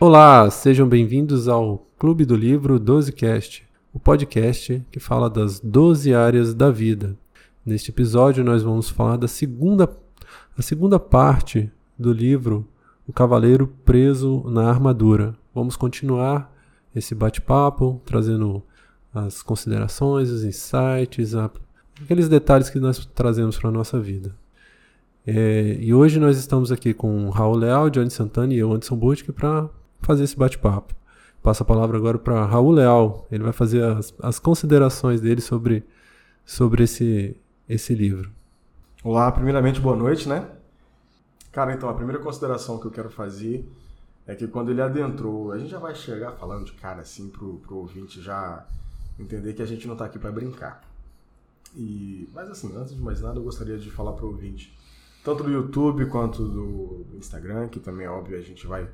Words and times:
Olá, 0.00 0.48
sejam 0.48 0.88
bem-vindos 0.88 1.48
ao 1.48 1.84
Clube 1.98 2.24
do 2.24 2.36
Livro 2.36 2.78
12cast, 2.78 3.62
o 3.92 3.98
podcast 3.98 4.80
que 4.92 5.00
fala 5.00 5.28
das 5.28 5.58
12 5.58 6.14
áreas 6.14 6.54
da 6.54 6.70
vida. 6.70 7.16
Neste 7.66 7.90
episódio 7.90 8.44
nós 8.44 8.62
vamos 8.62 8.88
falar 8.88 9.16
da 9.16 9.26
segunda, 9.26 9.90
a 10.56 10.62
segunda 10.62 11.00
parte 11.00 11.68
do 11.98 12.12
livro 12.12 12.64
O 13.08 13.12
Cavaleiro 13.12 13.66
Preso 13.84 14.44
na 14.46 14.70
Armadura. 14.70 15.34
Vamos 15.52 15.74
continuar 15.74 16.56
esse 16.94 17.12
bate-papo, 17.12 18.00
trazendo 18.06 18.62
as 19.12 19.42
considerações, 19.42 20.30
os 20.30 20.44
insights, 20.44 21.34
aqueles 22.00 22.28
detalhes 22.28 22.70
que 22.70 22.78
nós 22.78 23.04
trazemos 23.04 23.58
para 23.58 23.68
a 23.68 23.72
nossa 23.72 23.98
vida. 23.98 24.32
É, 25.26 25.76
e 25.80 25.92
hoje 25.92 26.20
nós 26.20 26.38
estamos 26.38 26.70
aqui 26.70 26.94
com 26.94 27.28
Raul 27.30 27.56
Leal, 27.56 27.90
Johnny 27.90 28.10
Santana 28.10 28.54
e 28.54 28.58
eu, 28.58 28.72
Anderson 28.72 28.94
Butke, 28.94 29.32
para 29.32 29.68
fazer 30.00 30.24
esse 30.24 30.36
bate-papo. 30.36 30.94
Passo 31.42 31.62
a 31.62 31.66
palavra 31.66 31.96
agora 31.96 32.18
para 32.18 32.44
Raul 32.44 32.72
Leal. 32.72 33.26
Ele 33.30 33.44
vai 33.44 33.52
fazer 33.52 33.82
as, 33.82 34.14
as 34.20 34.38
considerações 34.38 35.20
dele 35.20 35.40
sobre, 35.40 35.84
sobre 36.44 36.84
esse, 36.84 37.36
esse 37.68 37.94
livro. 37.94 38.30
Olá, 39.02 39.30
primeiramente 39.30 39.80
boa 39.80 39.96
noite, 39.96 40.28
né? 40.28 40.48
Cara, 41.52 41.72
então 41.72 41.88
a 41.88 41.94
primeira 41.94 42.20
consideração 42.20 42.78
que 42.78 42.86
eu 42.86 42.90
quero 42.90 43.10
fazer 43.10 43.68
é 44.26 44.34
que 44.34 44.46
quando 44.46 44.70
ele 44.70 44.82
adentrou, 44.82 45.52
a 45.52 45.58
gente 45.58 45.70
já 45.70 45.78
vai 45.78 45.94
chegar 45.94 46.32
falando 46.32 46.66
de 46.66 46.72
cara 46.72 47.00
assim 47.00 47.28
pro, 47.28 47.54
pro 47.58 47.76
ouvinte 47.76 48.20
já 48.20 48.66
entender 49.18 49.54
que 49.54 49.62
a 49.62 49.66
gente 49.66 49.86
não 49.86 49.94
está 49.94 50.04
aqui 50.04 50.18
para 50.18 50.30
brincar. 50.30 50.82
E, 51.74 52.28
mas 52.34 52.50
assim, 52.50 52.76
antes 52.76 52.94
de 52.94 53.00
mais 53.00 53.20
nada, 53.20 53.38
eu 53.38 53.42
gostaria 53.42 53.78
de 53.78 53.90
falar 53.90 54.12
pro 54.12 54.26
ouvinte, 54.26 54.76
tanto 55.24 55.42
do 55.42 55.50
YouTube 55.50 56.06
quanto 56.06 56.42
do, 56.42 57.04
do 57.04 57.16
Instagram, 57.16 57.68
que 57.68 57.80
também 57.80 58.06
é 58.06 58.10
óbvio 58.10 58.36
a 58.36 58.40
gente 58.40 58.66
vai 58.66 58.88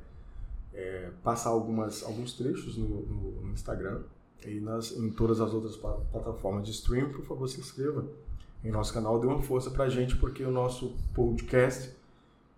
é, 0.75 1.11
passar 1.23 1.49
algumas, 1.49 2.03
alguns 2.03 2.33
trechos 2.33 2.77
no, 2.77 2.87
no, 2.87 3.31
no 3.41 3.53
Instagram 3.53 4.03
e 4.45 4.59
nas, 4.59 4.91
em 4.91 5.09
todas 5.09 5.39
as 5.39 5.53
outras 5.53 5.75
plataformas 5.75 6.65
de 6.65 6.71
streaming, 6.71 7.11
por 7.11 7.25
favor, 7.25 7.47
se 7.47 7.59
inscreva 7.59 8.05
em 8.63 8.71
nosso 8.71 8.93
canal, 8.93 9.19
dê 9.19 9.27
uma 9.27 9.41
força 9.41 9.69
pra 9.71 9.89
gente, 9.89 10.15
porque 10.17 10.43
o 10.43 10.51
nosso 10.51 10.95
podcast 11.13 11.95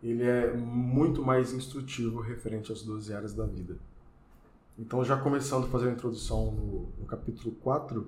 ele 0.01 0.23
é 0.23 0.53
muito 0.53 1.23
mais 1.23 1.53
instrutivo 1.53 2.21
referente 2.21 2.71
às 2.71 2.81
12 2.81 3.13
áreas 3.13 3.33
da 3.33 3.45
vida. 3.45 3.77
Então, 4.77 5.03
já 5.03 5.17
começando 5.17 5.65
a 5.65 5.67
fazer 5.67 5.89
a 5.89 5.91
introdução 5.91 6.51
no, 6.51 6.89
no 6.99 7.05
capítulo 7.05 7.55
4, 7.63 8.01
uh, 8.01 8.05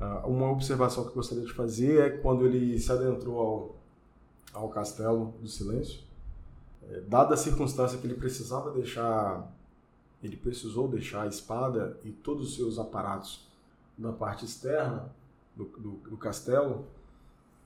ah, 0.00 0.26
uma 0.26 0.50
observação 0.50 1.04
que 1.04 1.10
eu 1.10 1.14
gostaria 1.14 1.44
de 1.44 1.52
fazer 1.52 1.98
é 2.00 2.10
quando 2.10 2.44
ele 2.46 2.78
se 2.78 2.92
adentrou 2.92 3.40
ao, 3.40 3.76
ao 4.52 4.68
castelo 4.68 5.34
do 5.40 5.48
silêncio, 5.48 6.00
dada 7.08 7.34
a 7.34 7.36
circunstância 7.36 7.98
que 7.98 8.06
ele 8.06 8.14
precisava 8.14 8.70
deixar, 8.70 9.50
ele 10.22 10.36
precisou 10.36 10.88
deixar 10.88 11.22
a 11.22 11.26
espada 11.26 11.98
e 12.04 12.10
todos 12.10 12.50
os 12.50 12.56
seus 12.56 12.78
aparatos 12.78 13.46
na 13.98 14.12
parte 14.12 14.44
externa 14.44 15.10
do, 15.56 15.64
do, 15.64 15.90
do 16.10 16.16
castelo, 16.16 16.86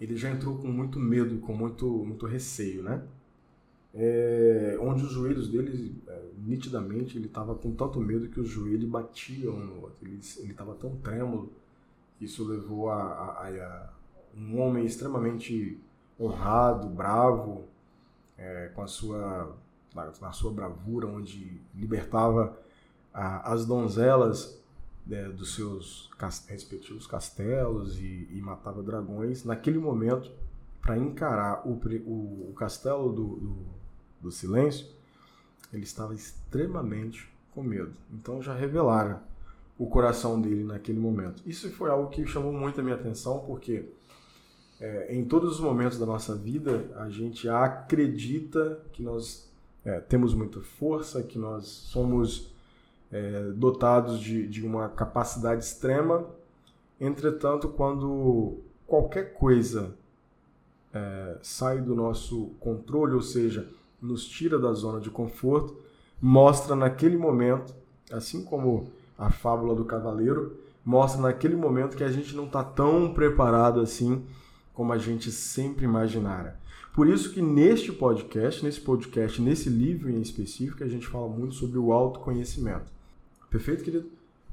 ele 0.00 0.17
já 0.17 0.31
entrou 0.31 0.58
com 0.58 0.69
muito 0.69 0.98
medo, 0.98 1.39
com 1.39 1.55
muito, 1.55 1.86
muito 1.86 2.27
receio, 2.27 2.83
né? 2.83 3.03
É, 3.95 4.77
onde 4.78 5.05
os 5.05 5.11
joelhos 5.11 5.48
dele, 5.48 5.97
é, 6.06 6.23
nitidamente, 6.36 7.17
ele 7.17 7.27
estava 7.27 7.55
com 7.55 7.73
tanto 7.73 7.98
medo 7.98 8.28
que 8.28 8.39
os 8.39 8.48
joelhos 8.48 8.89
batiam 8.89 9.55
um 9.55 9.64
no 9.64 9.83
outro. 9.83 10.06
Ele 10.06 10.19
estava 10.19 10.75
tão 10.75 10.97
trêmulo 10.97 11.51
que 12.19 12.27
isso 12.27 12.45
levou 12.45 12.91
a, 12.91 13.03
a, 13.03 13.48
a, 13.48 13.91
um 14.36 14.61
homem 14.61 14.84
extremamente 14.84 15.78
honrado, 16.20 16.89
bravo, 16.89 17.64
é, 18.39 18.70
com 18.75 18.83
a 18.83 18.87
sua, 18.87 19.56
na, 19.95 20.33
sua 20.33 20.53
bravura, 20.53 21.06
onde 21.06 21.61
libertava 21.75 22.59
as 23.12 23.65
donzelas 23.65 24.61
né, 25.07 25.29
dos 25.29 25.55
seus 25.55 26.11
respectivos 26.48 27.07
castelos 27.07 27.98
e, 27.98 28.29
e, 28.30 28.41
matava 28.42 28.83
dragões, 28.83 29.45
naquele 29.45 29.79
momento, 29.79 30.30
para 30.83 30.98
encarar 30.98 31.67
o, 31.67 31.80
o, 32.05 32.51
o 32.51 32.55
castelo 32.55 33.13
do, 33.13 33.36
do, 33.36 33.57
do, 34.20 34.30
silêncio, 34.30 34.86
ele 35.73 35.85
estava 35.85 36.14
extremamente 36.14 37.33
com 37.55 37.63
medo. 37.63 37.92
Então 38.13 38.42
já 38.42 38.55
revelaram 38.55 39.20
o 39.79 39.86
coração 39.86 40.41
dele 40.41 40.64
naquele 40.64 40.98
momento. 40.98 41.42
Isso 41.47 41.70
foi 41.70 41.91
algo 41.91 42.11
que 42.11 42.27
chamou 42.27 42.53
muito 42.53 42.80
a 42.80 42.85
minha 42.85 42.97
atenção, 42.97 43.39
porque 43.41 43.89
é, 44.81 45.14
em 45.14 45.25
todos 45.25 45.55
os 45.55 45.61
momentos 45.61 45.98
da 45.98 46.05
nossa 46.05 46.35
vida, 46.35 46.91
a 46.97 47.09
gente 47.09 47.48
acredita 47.48 48.81
que 48.92 49.03
nós 49.03 49.51
é, 49.85 50.01
temos 50.01 50.35
muita 50.35 50.61
força, 50.61 51.23
que 51.23 51.39
nós 51.39 51.64
somos 51.64 52.53
é, 53.11 53.51
dotados 53.55 54.20
de, 54.20 54.47
de 54.47 54.67
uma 54.67 54.89
capacidade 54.89 55.65
extrema. 55.65 56.27
Entretanto, 57.01 57.69
quando 57.69 58.59
qualquer 58.86 59.33
coisa 59.35 59.95
é, 60.92 61.39
sai 61.42 61.81
do 61.81 61.95
nosso 61.95 62.51
controle, 62.61 63.15
ou 63.15 63.23
seja, 63.23 63.69
nos 64.01 64.27
tira 64.27 64.59
da 64.59 64.73
zona 64.73 65.01
de 65.01 65.11
conforto, 65.11 65.77
mostra 66.20 66.77
naquele 66.77 67.17
momento, 67.17 67.75
assim 68.13 68.45
como 68.45 68.91
a 69.19 69.31
fábula 69.31 69.75
do 69.75 69.86
cavaleiro, 69.86 70.59
mostra 70.85 71.23
naquele 71.23 71.57
momento 71.57 71.97
que 71.97 72.05
a 72.05 72.11
gente 72.11 72.36
não 72.36 72.45
está 72.45 72.63
tão 72.63 73.15
preparado 73.15 73.81
assim 73.81 74.25
como 74.77 74.92
a 74.92 74.98
gente 74.98 75.33
sempre 75.33 75.87
imaginara. 75.87 76.61
Por 76.92 77.09
isso 77.09 77.33
que 77.33 77.41
neste 77.41 77.91
podcast, 77.91 78.63
nesse 78.63 78.81
podcast, 78.81 79.41
nesse 79.41 79.70
livro 79.70 80.11
em 80.11 80.20
específico, 80.20 80.85
a 80.85 80.89
gente 80.89 81.07
fala 81.07 81.27
muito 81.27 81.55
sobre 81.55 81.79
o 81.79 81.92
autoconhecimento. 81.92 82.92
Perfeito, 83.51 83.83
querido? 83.83 84.09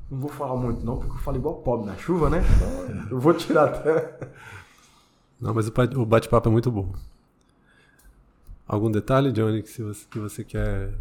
Não 0.10 0.20
vou 0.20 0.30
falar 0.30 0.56
muito 0.56 0.86
não, 0.86 0.98
porque 0.98 1.14
eu 1.14 1.20
falo 1.20 1.38
igual 1.38 1.56
pobre 1.56 1.88
na 1.88 1.98
chuva, 1.98 2.30
né? 2.30 2.42
Então, 2.56 3.08
eu 3.12 3.20
vou 3.20 3.34
tirar 3.34 3.66
até... 3.66 4.30
Não, 5.40 5.54
mas 5.54 5.68
o 5.68 6.06
bate-papo 6.06 6.48
é 6.48 6.52
muito 6.52 6.72
bom. 6.72 6.94
Algum 8.66 8.90
detalhe, 8.90 9.32
Johnny, 9.34 9.62
que 9.62 9.82
você, 9.82 10.06
que 10.10 10.20
você 10.20 10.44
quer 10.44 10.94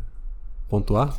pontuar? 0.69 1.17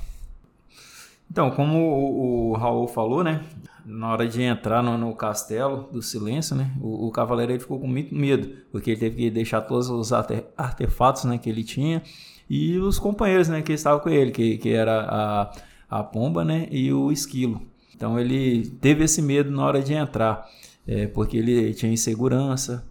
Então, 1.33 1.49
como 1.49 1.79
o, 1.79 2.53
Raul 2.53 2.87
falou, 2.87 3.23
né? 3.23 3.41
Na 3.83 4.11
hora 4.11 4.27
de 4.27 4.39
entrar 4.43 4.83
no, 4.83 4.99
no 4.99 5.15
castelo 5.15 5.89
do 5.91 5.99
silêncio, 5.99 6.55
né? 6.55 6.71
O, 6.79 7.07
o, 7.07 7.11
cavaleiro 7.11 7.53
ele 7.53 7.59
ficou 7.59 7.79
com 7.79 7.87
muito 7.87 8.13
medo, 8.13 8.55
porque 8.71 8.91
ele 8.91 8.99
teve 8.99 9.15
que 9.15 9.31
deixar 9.31 9.61
todos 9.61 9.89
os 9.89 10.13
artefatos 10.13 11.23
né, 11.23 11.39
que 11.39 11.49
ele 11.49 11.63
tinha 11.63 12.03
e 12.47 12.77
os 12.77 12.99
companheiros 12.99 13.49
né, 13.49 13.63
que 13.63 13.73
estavam 13.73 13.99
com 13.99 14.09
ele, 14.09 14.29
que, 14.29 14.59
que 14.59 14.69
era 14.69 15.07
a, 15.09 15.51
a 15.89 16.03
pomba 16.03 16.45
né, 16.45 16.67
e 16.69 16.93
o 16.93 17.11
esquilo. 17.11 17.59
Então 17.95 18.19
ele 18.19 18.67
teve 18.79 19.03
esse 19.03 19.19
medo 19.19 19.49
na 19.49 19.65
hora 19.65 19.81
de 19.81 19.91
entrar, 19.91 20.47
é, 20.85 21.07
porque 21.07 21.37
ele 21.37 21.73
tinha 21.73 21.91
insegurança, 21.91 22.85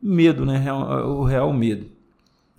medo, 0.00 0.46
né? 0.46 0.72
O 0.72 1.24
real 1.24 1.52
medo. 1.52 1.86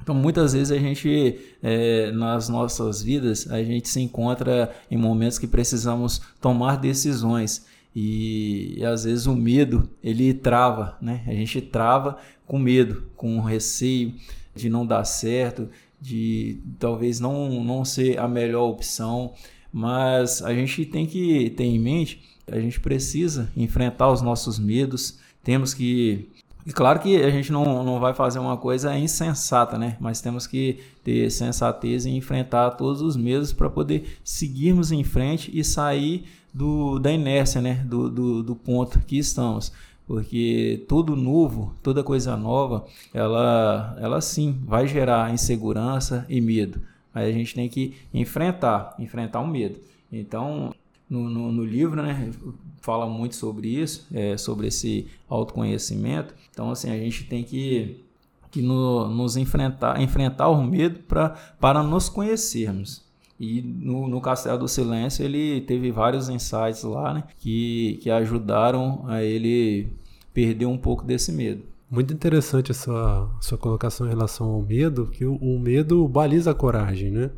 Então, 0.02 0.16
muitas 0.16 0.54
vezes 0.54 0.72
a 0.72 0.78
gente, 0.78 1.40
é, 1.62 2.12
nas 2.12 2.50
nossas 2.50 3.02
vidas, 3.02 3.50
a 3.50 3.64
gente 3.64 3.88
se 3.88 4.02
encontra 4.02 4.74
em 4.90 4.98
momentos 4.98 5.38
que 5.38 5.48
precisamos 5.48 6.22
tomar 6.40 6.78
decisões. 6.78 7.66
E, 7.96 8.76
e, 8.78 8.86
às 8.86 9.04
vezes 9.04 9.26
o 9.26 9.36
medo 9.36 9.90
ele 10.02 10.34
trava, 10.34 10.98
né? 11.02 11.24
A 11.28 11.34
gente 11.34 11.62
trava 11.62 12.18
com 12.48 12.58
medo, 12.58 13.04
com 13.16 13.40
receio 13.42 14.14
de 14.56 14.70
não 14.70 14.86
dar 14.86 15.04
certo, 15.04 15.70
de 16.00 16.60
talvez 16.80 17.20
não, 17.20 17.64
não 17.64 17.86
ser 17.86 18.18
a 18.18 18.28
melhor 18.28 18.70
opção, 18.70 19.34
mas 19.72 20.42
a 20.42 20.54
gente 20.54 20.86
tem 20.86 21.06
que 21.06 21.50
ter 21.52 21.66
em 21.66 21.80
mente, 21.80 22.22
a 22.48 22.60
gente 22.60 22.80
precisa 22.80 23.52
enfrentar 23.56 24.12
os 24.12 24.22
nossos 24.22 24.58
medos, 24.58 25.20
temos 25.44 25.74
que 25.74 26.30
e 26.66 26.72
claro 26.72 27.00
que 27.00 27.22
a 27.22 27.30
gente 27.30 27.52
não, 27.52 27.84
não 27.84 28.00
vai 28.00 28.14
fazer 28.14 28.40
uma 28.40 28.58
coisa 28.58 28.98
insensata, 28.98 29.78
né? 29.78 29.98
Mas 30.00 30.22
temos 30.22 30.46
que 30.46 30.80
ter 31.04 31.30
sensatez 31.32 32.06
e 32.06 32.12
enfrentar 32.12 32.72
todos 32.72 33.02
os 33.02 33.18
medos 33.18 33.52
para 33.52 33.70
poder 33.70 34.20
seguirmos 34.24 34.92
em 34.92 35.04
frente 35.04 35.52
e 35.54 35.64
sair 35.64 36.26
do, 36.54 37.00
da 37.00 37.12
inércia, 37.12 37.62
né? 37.62 37.84
Do, 37.86 38.10
do, 38.10 38.44
do 38.44 38.56
ponto 38.56 39.00
que 39.00 39.18
estamos. 39.18 39.72
Porque 40.06 40.86
tudo 40.88 41.16
novo, 41.16 41.76
toda 41.82 42.04
coisa 42.04 42.36
nova, 42.36 42.86
ela, 43.14 43.96
ela 44.00 44.22
sim 44.22 44.60
vai 44.66 44.88
gerar 44.88 45.34
insegurança 45.34 46.26
e 46.30 46.42
medo. 46.42 46.82
Mas 47.14 47.28
a 47.28 47.32
gente 47.32 47.56
tem 47.56 47.68
que 47.70 47.96
enfrentar, 48.14 48.96
enfrentar 49.00 49.40
o 49.40 49.48
medo. 49.48 49.80
Então, 50.12 50.74
no, 51.12 51.30
no, 51.30 51.52
no 51.52 51.66
livro, 51.66 52.02
né? 52.02 52.32
Fala 52.80 53.06
muito 53.06 53.36
sobre 53.36 53.68
isso, 53.68 54.08
é, 54.14 54.38
sobre 54.38 54.68
esse 54.68 55.08
autoconhecimento. 55.28 56.34
Então, 56.50 56.72
assim, 56.72 56.90
a 56.90 56.98
gente 56.98 57.26
tem 57.26 57.44
que, 57.44 58.02
que 58.50 58.62
no, 58.62 59.10
nos 59.10 59.36
enfrentar, 59.36 60.02
enfrentar 60.02 60.48
o 60.48 60.64
medo 60.64 61.00
pra, 61.00 61.32
para 61.60 61.84
nos 61.84 62.08
conhecermos. 62.08 63.04
E 63.38 63.62
no, 63.62 64.08
no 64.08 64.22
Castelo 64.22 64.60
do 64.60 64.68
Silêncio 64.70 65.26
ele 65.26 65.62
teve 65.62 65.92
vários 65.92 66.30
insights 66.30 66.84
lá, 66.84 67.14
né? 67.14 67.24
Que, 67.40 68.00
que 68.02 68.10
ajudaram 68.10 69.04
a 69.08 69.22
ele 69.22 69.92
perder 70.34 70.66
um 70.66 70.78
pouco 70.78 71.04
desse 71.04 71.34
medo. 71.34 71.64
Muito 71.90 72.14
interessante 72.14 72.72
a 72.72 72.74
sua, 72.74 73.30
sua 73.42 73.58
colocação 73.58 74.08
em 74.08 74.10
relação 74.12 74.50
ao 74.50 74.62
medo, 74.62 75.08
que 75.08 75.26
o, 75.26 75.36
o 75.36 75.60
medo 75.60 76.08
baliza 76.08 76.52
a 76.52 76.56
coragem, 76.56 77.12
né? 77.12 77.32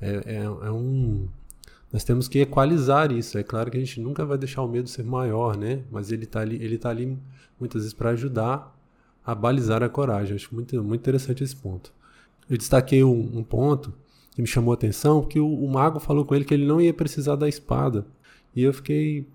É, 0.00 0.10
é, 0.26 0.42
é 0.42 0.70
um 0.72 1.28
nós 1.94 2.02
temos 2.02 2.26
que 2.26 2.40
equalizar 2.40 3.12
isso. 3.12 3.38
É 3.38 3.44
claro 3.44 3.70
que 3.70 3.76
a 3.76 3.80
gente 3.80 4.00
nunca 4.00 4.26
vai 4.26 4.36
deixar 4.36 4.62
o 4.62 4.68
medo 4.68 4.88
ser 4.88 5.04
maior, 5.04 5.56
né? 5.56 5.84
Mas 5.92 6.10
ele 6.10 6.24
está 6.24 6.40
ali, 6.40 6.56
ele 6.56 6.76
tá 6.76 6.90
ali 6.90 7.16
muitas 7.58 7.82
vezes 7.82 7.94
para 7.94 8.10
ajudar 8.10 8.76
a 9.24 9.32
balizar 9.32 9.80
a 9.80 9.88
coragem. 9.88 10.34
Acho 10.34 10.52
muito, 10.52 10.82
muito 10.82 11.02
interessante 11.02 11.44
esse 11.44 11.54
ponto. 11.54 11.92
Eu 12.50 12.58
destaquei 12.58 13.04
um, 13.04 13.38
um 13.38 13.44
ponto 13.44 13.94
que 14.34 14.42
me 14.42 14.48
chamou 14.48 14.72
a 14.72 14.74
atenção, 14.74 15.22
que 15.22 15.38
o, 15.38 15.46
o, 15.46 15.70
mago 15.70 16.00
falou 16.00 16.24
com 16.24 16.34
ele 16.34 16.44
que 16.44 16.52
ele 16.52 16.66
não 16.66 16.80
ia 16.80 16.92
precisar 16.92 17.36
da 17.36 17.48
espada. 17.48 18.04
E 18.56 18.64
eu 18.64 18.74
fiquei 18.74 19.28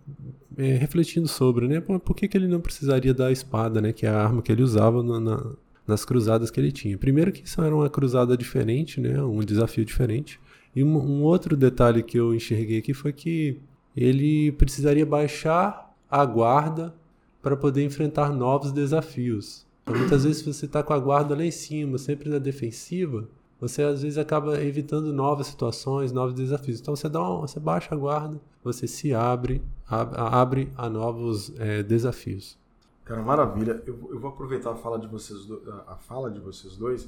é, 0.58 0.74
refletindo 0.74 1.30
sobre, 1.30 1.66
né? 1.66 1.80
Por, 1.80 1.98
por 2.02 2.14
que, 2.14 2.28
que 2.28 2.36
ele 2.36 2.50
não 2.50 2.60
precisaria 2.60 3.14
da 3.14 3.32
espada, 3.32 3.80
né? 3.80 3.94
Que 3.94 4.06
é 4.06 4.10
a 4.10 4.22
arma 4.22 4.42
que 4.42 4.52
ele 4.52 4.64
usava 4.64 5.02
na, 5.02 5.18
na, 5.18 5.52
nas 5.88 6.04
cruzadas 6.04 6.52
que 6.52 6.60
ele 6.60 6.74
tinha. 6.74 6.98
Primeiro 6.98 7.32
que 7.32 7.48
isso 7.48 7.62
era 7.62 7.74
uma 7.74 7.90
cruzada 7.90 8.36
diferente, 8.36 9.00
né? 9.00 9.24
Um 9.24 9.40
desafio 9.40 9.86
diferente. 9.86 10.42
E 10.80 10.84
um, 10.84 11.24
outro 11.24 11.58
detalhe 11.58 12.02
que 12.02 12.18
eu 12.18 12.34
enxerguei 12.34 12.80
aqui 12.80 12.94
foi 12.94 13.12
que 13.12 13.60
ele 13.94 14.54
precisaria 14.54 15.06
baixar 15.06 15.94
a 16.10 16.24
guarda 16.24 16.96
para 17.42 17.58
poder 17.58 17.84
enfrentar 17.84 18.32
novos 18.32 18.72
desafios. 18.72 19.68
Então, 19.84 19.98
muitas 19.98 20.24
vezes 20.24 20.42
você 20.42 20.68
está 20.68 20.82
com 20.82 20.94
a 20.94 20.98
guarda 20.98 21.36
lá 21.36 21.44
em 21.44 21.52
cima, 21.52 21.98
sempre 21.98 22.30
na 22.30 22.40
defensiva, 22.40 23.28
você 23.60 23.84
às 23.84 24.04
vezes 24.04 24.18
acaba 24.18 24.58
evitando 24.64 25.12
novas 25.12 25.48
situações, 25.48 26.14
novos 26.14 26.34
desafios. 26.34 26.80
Então 26.80 26.96
você 26.96 27.10
dá 27.10 27.22
uma, 27.22 27.42
você 27.42 27.60
baixa 27.60 27.94
a 27.94 27.98
guarda, 27.98 28.40
você 28.64 28.88
se 28.88 29.14
abre, 29.14 29.62
ab, 29.86 30.14
abre 30.16 30.72
a 30.78 30.90
novos 30.90 31.52
é, 31.60 31.84
desafios. 31.84 32.58
Cara, 33.04 33.22
maravilha. 33.22 33.84
Eu, 33.86 34.00
eu, 34.12 34.18
vou 34.18 34.30
aproveitar 34.30 34.72
a 34.72 34.76
fala 34.76 34.98
de 34.98 35.08
vocês, 35.08 35.46
a 35.88 35.98
fala 35.98 36.32
de 36.32 36.40
vocês 36.40 36.78
dois 36.78 37.04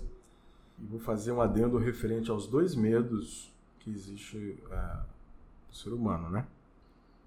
e 0.78 0.86
vou 0.86 1.00
fazer 1.00 1.32
um 1.32 1.40
adendo 1.40 1.78
referente 1.78 2.30
aos 2.30 2.46
dois 2.48 2.76
medos 2.76 3.50
que 3.84 3.90
existe 3.90 4.58
é, 4.70 5.00
no 5.68 5.74
ser 5.74 5.90
humano, 5.90 6.30
né? 6.30 6.46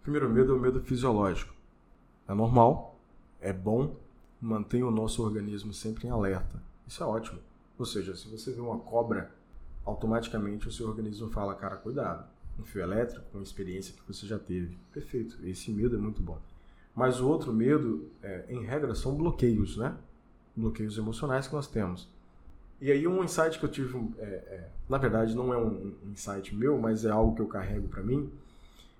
O 0.00 0.02
primeiro 0.02 0.28
medo 0.28 0.52
é 0.52 0.56
o 0.56 0.60
medo 0.60 0.80
fisiológico. 0.80 1.54
É 2.28 2.34
normal, 2.34 2.98
é 3.40 3.52
bom, 3.52 3.96
mantém 4.40 4.82
o 4.82 4.90
nosso 4.90 5.22
organismo 5.22 5.72
sempre 5.72 6.06
em 6.06 6.10
alerta. 6.10 6.62
Isso 6.86 7.02
é 7.02 7.06
ótimo. 7.06 7.40
Ou 7.78 7.84
seja, 7.84 8.14
se 8.14 8.28
você 8.28 8.52
vê 8.52 8.60
uma 8.60 8.78
cobra, 8.78 9.32
automaticamente 9.84 10.68
o 10.68 10.72
seu 10.72 10.88
organismo 10.88 11.28
fala, 11.30 11.54
cara, 11.54 11.76
cuidado. 11.76 12.26
Um 12.58 12.62
fio 12.62 12.82
elétrico, 12.82 13.24
com 13.32 13.42
experiência 13.42 13.94
que 13.94 14.06
você 14.06 14.26
já 14.26 14.38
teve. 14.38 14.78
Perfeito. 14.92 15.38
Esse 15.44 15.72
medo 15.72 15.96
é 15.96 15.98
muito 15.98 16.22
bom. 16.22 16.38
Mas 16.94 17.20
o 17.20 17.28
outro 17.28 17.52
medo, 17.52 18.08
é, 18.22 18.44
em 18.48 18.62
regra, 18.62 18.94
são 18.94 19.16
bloqueios, 19.16 19.76
né? 19.76 19.96
Bloqueios 20.54 20.96
emocionais 20.96 21.48
que 21.48 21.54
nós 21.54 21.66
temos. 21.66 22.08
E 22.80 22.90
aí 22.90 23.06
um 23.06 23.22
insight 23.22 23.58
que 23.58 23.64
eu 23.64 23.70
tive, 23.70 23.96
é, 24.18 24.24
é, 24.24 24.70
na 24.88 24.98
verdade 24.98 25.34
não 25.34 25.52
é 25.52 25.58
um, 25.58 25.94
insight 26.06 26.54
meu, 26.54 26.78
mas 26.78 27.04
é 27.04 27.10
algo 27.10 27.34
que 27.34 27.40
eu 27.40 27.46
carrego 27.46 27.88
para 27.88 28.02
mim, 28.02 28.30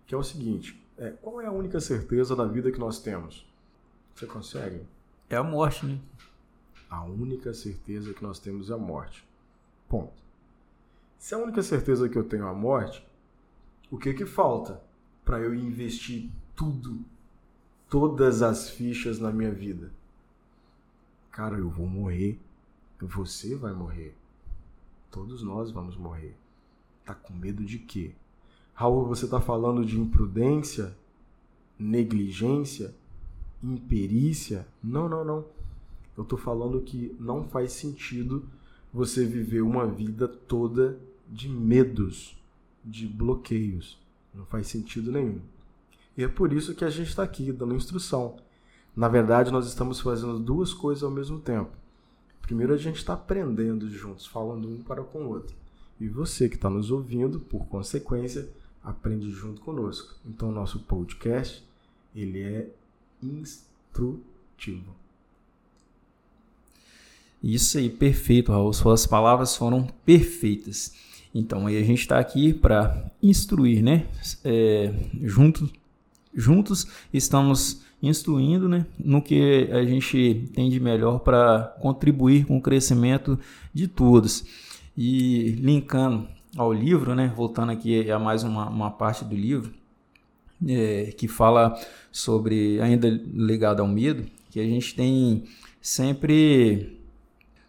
que 0.07 0.15
é 0.15 0.19
o 0.19 0.23
seguinte: 0.23 0.81
é, 0.97 1.11
qual 1.11 1.41
é 1.41 1.47
a 1.47 1.53
única 1.53 1.81
certeza 1.81 2.35
da 2.37 2.45
vida 2.45 2.71
que 2.71 2.79
nós 2.79 3.01
temos? 3.01 3.47
Você 4.15 4.27
consegue? 4.27 4.83
É 5.29 5.37
a 5.37 5.43
morte, 5.43 5.87
né? 5.87 5.99
A 6.89 7.05
única 7.05 7.53
certeza 7.53 8.15
que 8.15 8.23
nós 8.23 8.39
temos 8.39 8.71
é 8.71 8.75
a 8.75 8.79
morte. 8.79 9.27
Ponto. 9.89 10.13
Se 11.19 11.35
a 11.35 11.39
única 11.39 11.63
certeza 11.63 12.09
que 12.09 12.17
eu 12.17 12.25
tenho 12.25 12.45
é 12.45 12.51
a 12.51 12.55
morte, 12.55 13.05
o 13.91 13.99
que 13.99 14.15
que 14.15 14.27
falta 14.27 14.81
para 15.25 15.41
eu 15.41 15.55
investir 15.55 16.31
tudo, 16.55 17.05
todas 17.89 18.43
as 18.43 18.71
fichas 18.71 19.19
na 19.19 19.33
minha 19.33 19.53
vida? 19.53 19.91
Cara, 21.31 21.57
eu 21.57 21.69
vou 21.69 21.87
morrer 21.87 22.39
você 23.05 23.55
vai 23.55 23.73
morrer. 23.73 24.17
Todos 25.11 25.43
nós 25.43 25.71
vamos 25.71 25.97
morrer. 25.97 26.37
Tá 27.05 27.15
com 27.15 27.33
medo 27.33 27.65
de 27.65 27.79
quê? 27.79 28.13
Raul, 28.75 29.07
você 29.07 29.27
está 29.27 29.41
falando 29.41 29.85
de 29.85 30.01
imprudência, 30.01 30.97
negligência, 31.79 32.95
imperícia? 33.63 34.67
Não, 34.83 35.09
não, 35.09 35.25
não. 35.25 35.45
Eu 36.17 36.23
estou 36.23 36.39
falando 36.39 36.81
que 36.81 37.15
não 37.19 37.45
faz 37.45 37.73
sentido 37.73 38.45
você 38.93 39.25
viver 39.25 39.63
uma 39.63 39.87
vida 39.87 40.27
toda 40.27 40.99
de 41.29 41.49
medos, 41.49 42.37
de 42.85 43.07
bloqueios. 43.07 43.99
Não 44.33 44.45
faz 44.47 44.67
sentido 44.67 45.13
nenhum. 45.13 45.41
E 46.17 46.23
é 46.23 46.29
por 46.29 46.53
isso 46.53 46.75
que 46.75 46.85
a 46.85 46.91
gente 46.91 47.09
está 47.09 47.23
aqui 47.23 47.51
dando 47.53 47.75
instrução. 47.75 48.37
Na 48.95 49.09
verdade, 49.09 49.51
nós 49.51 49.67
estamos 49.67 50.01
fazendo 50.01 50.39
duas 50.39 50.73
coisas 50.73 51.03
ao 51.03 51.11
mesmo 51.11 51.41
tempo. 51.41 51.71
Primeiro 52.45 52.75
a 52.75 52.77
gente 52.77 52.97
está 52.97 53.15
aprendendo 53.15 53.89
juntos, 53.89 54.27
falando 54.27 54.69
um 54.69 54.83
para 54.83 55.03
com 55.03 55.25
o 55.25 55.29
outro. 55.31 55.57
E 55.99 56.07
você 56.07 56.47
que 56.47 56.57
está 56.57 56.69
nos 56.69 56.91
ouvindo, 56.91 57.41
por 57.41 57.65
consequência, 57.67 58.49
aprende 58.83 59.31
junto 59.31 59.63
conosco. 59.63 60.15
Então, 60.27 60.53
nosso 60.53 60.81
podcast, 60.81 61.65
ele 62.15 62.43
é 62.43 62.69
instrutivo. 63.23 64.95
Isso 67.43 67.79
aí, 67.79 67.89
perfeito, 67.89 68.53
Raul. 68.53 68.75
Suas 68.75 69.07
palavras 69.07 69.57
foram 69.57 69.87
perfeitas. 70.05 70.95
Então, 71.35 71.67
aí 71.67 71.79
a 71.79 71.83
gente 71.83 72.01
está 72.01 72.19
aqui 72.19 72.53
para 72.53 73.11
instruir, 73.23 73.83
né? 73.83 74.07
É, 74.45 74.93
junto, 75.23 75.71
juntos 76.35 76.87
estamos 77.11 77.83
instruindo 78.07 78.69
né, 78.69 78.87
no 78.99 79.21
que 79.21 79.69
a 79.73 79.85
gente 79.85 80.51
tem 80.55 80.71
de 80.71 80.81
melhor 80.81 81.21
para 81.21 81.75
contribuir 81.81 82.47
com 82.47 82.57
o 82.57 82.61
crescimento 82.61 83.39
de 83.73 83.89
todos. 83.89 84.45
E 84.97 85.57
linkando 85.61 86.29
ao 86.57 86.73
livro, 86.73 87.15
né, 87.15 87.33
voltando 87.35 87.73
aqui 87.73 88.11
a 88.11 88.19
mais 88.19 88.45
uma, 88.45 88.69
uma 88.69 88.91
parte 88.91 89.25
do 89.25 89.35
livro, 89.35 89.73
é, 90.67 91.13
que 91.17 91.27
fala 91.29 91.79
sobre, 92.13 92.81
ainda 92.81 93.09
ligado 93.09 93.81
ao 93.81 93.89
medo, 93.89 94.25
que 94.51 94.61
a 94.61 94.65
gente 94.65 94.95
tem 94.95 95.45
sempre 95.81 96.99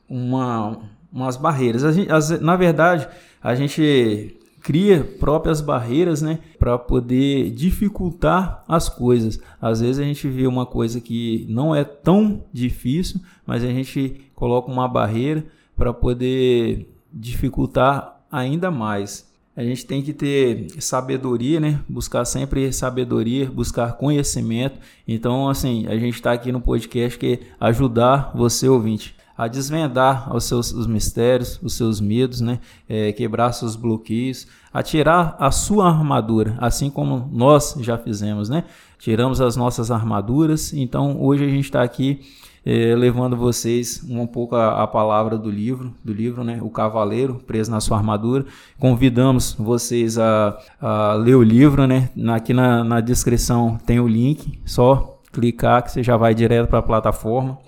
uma, 0.07 0.79
umas 1.11 1.35
barreiras. 1.35 1.81
Gente, 1.95 2.11
as, 2.11 2.39
na 2.39 2.55
verdade, 2.55 3.07
a 3.41 3.55
gente 3.55 4.37
cria 4.65 5.03
próprias 5.19 5.61
barreiras, 5.61 6.23
né, 6.23 6.39
para 6.57 6.75
poder 6.75 7.51
dificultar 7.51 8.63
as 8.67 8.89
coisas. 8.89 9.39
Às 9.61 9.79
vezes 9.79 9.99
a 9.99 10.03
gente 10.03 10.27
vê 10.27 10.47
uma 10.47 10.65
coisa 10.65 10.99
que 10.99 11.45
não 11.47 11.75
é 11.75 11.83
tão 11.83 12.43
difícil, 12.51 13.21
mas 13.45 13.63
a 13.63 13.67
gente 13.67 14.21
coloca 14.33 14.71
uma 14.71 14.87
barreira 14.87 15.45
para 15.77 15.93
poder 15.93 16.91
dificultar 17.13 18.19
ainda 18.31 18.71
mais. 18.71 19.31
A 19.55 19.63
gente 19.63 19.85
tem 19.85 20.01
que 20.01 20.11
ter 20.11 20.65
sabedoria, 20.79 21.59
né? 21.59 21.79
Buscar 21.87 22.25
sempre 22.25 22.73
sabedoria, 22.73 23.45
buscar 23.45 23.93
conhecimento. 23.93 24.79
Então, 25.07 25.47
assim, 25.47 25.85
a 25.85 25.95
gente 25.95 26.15
está 26.15 26.33
aqui 26.33 26.51
no 26.51 26.59
podcast 26.59 27.19
que 27.19 27.33
é 27.33 27.39
ajudar 27.59 28.31
você 28.33 28.67
ouvinte 28.67 29.15
a 29.37 29.47
desvendar 29.47 30.35
os 30.35 30.45
seus 30.45 30.71
os 30.71 30.87
mistérios, 30.87 31.59
os 31.61 31.73
seus 31.73 31.99
medos, 31.99 32.41
né? 32.41 32.59
É, 32.87 33.11
quebrar 33.11 33.51
seus 33.51 33.75
bloqueios, 33.75 34.47
a 34.73 34.81
tirar 34.81 35.35
a 35.39 35.51
sua 35.51 35.87
armadura, 35.87 36.55
assim 36.59 36.89
como 36.89 37.29
nós 37.31 37.75
já 37.79 37.97
fizemos, 37.97 38.49
né? 38.49 38.63
Tiramos 38.99 39.41
as 39.41 39.55
nossas 39.55 39.91
armaduras, 39.91 40.73
então 40.73 41.21
hoje 41.21 41.43
a 41.43 41.47
gente 41.47 41.65
está 41.65 41.83
aqui 41.83 42.21
é, 42.65 42.95
levando 42.95 43.37
vocês 43.37 44.03
um 44.09 44.25
pouco 44.25 44.55
a, 44.55 44.81
a, 44.81 44.87
palavra 44.87 45.37
do 45.37 45.51
livro, 45.51 45.93
do 46.03 46.11
livro, 46.11 46.43
né? 46.43 46.59
O 46.61 46.69
Cavaleiro 46.69 47.35
preso 47.45 47.69
na 47.69 47.79
sua 47.79 47.97
armadura. 47.97 48.45
Convidamos 48.79 49.55
vocês 49.59 50.17
a, 50.17 50.57
a 50.81 51.13
ler 51.13 51.35
o 51.35 51.43
livro, 51.43 51.85
né? 51.85 52.09
Aqui 52.33 52.53
na, 52.53 52.83
na 52.83 53.01
descrição 53.01 53.77
tem 53.85 53.99
o 53.99 54.07
link, 54.07 54.59
só 54.65 55.19
clicar 55.31 55.83
que 55.83 55.91
você 55.91 56.01
já 56.01 56.17
vai 56.17 56.33
direto 56.33 56.67
para 56.67 56.79
a 56.79 56.83
plataforma. 56.83 57.59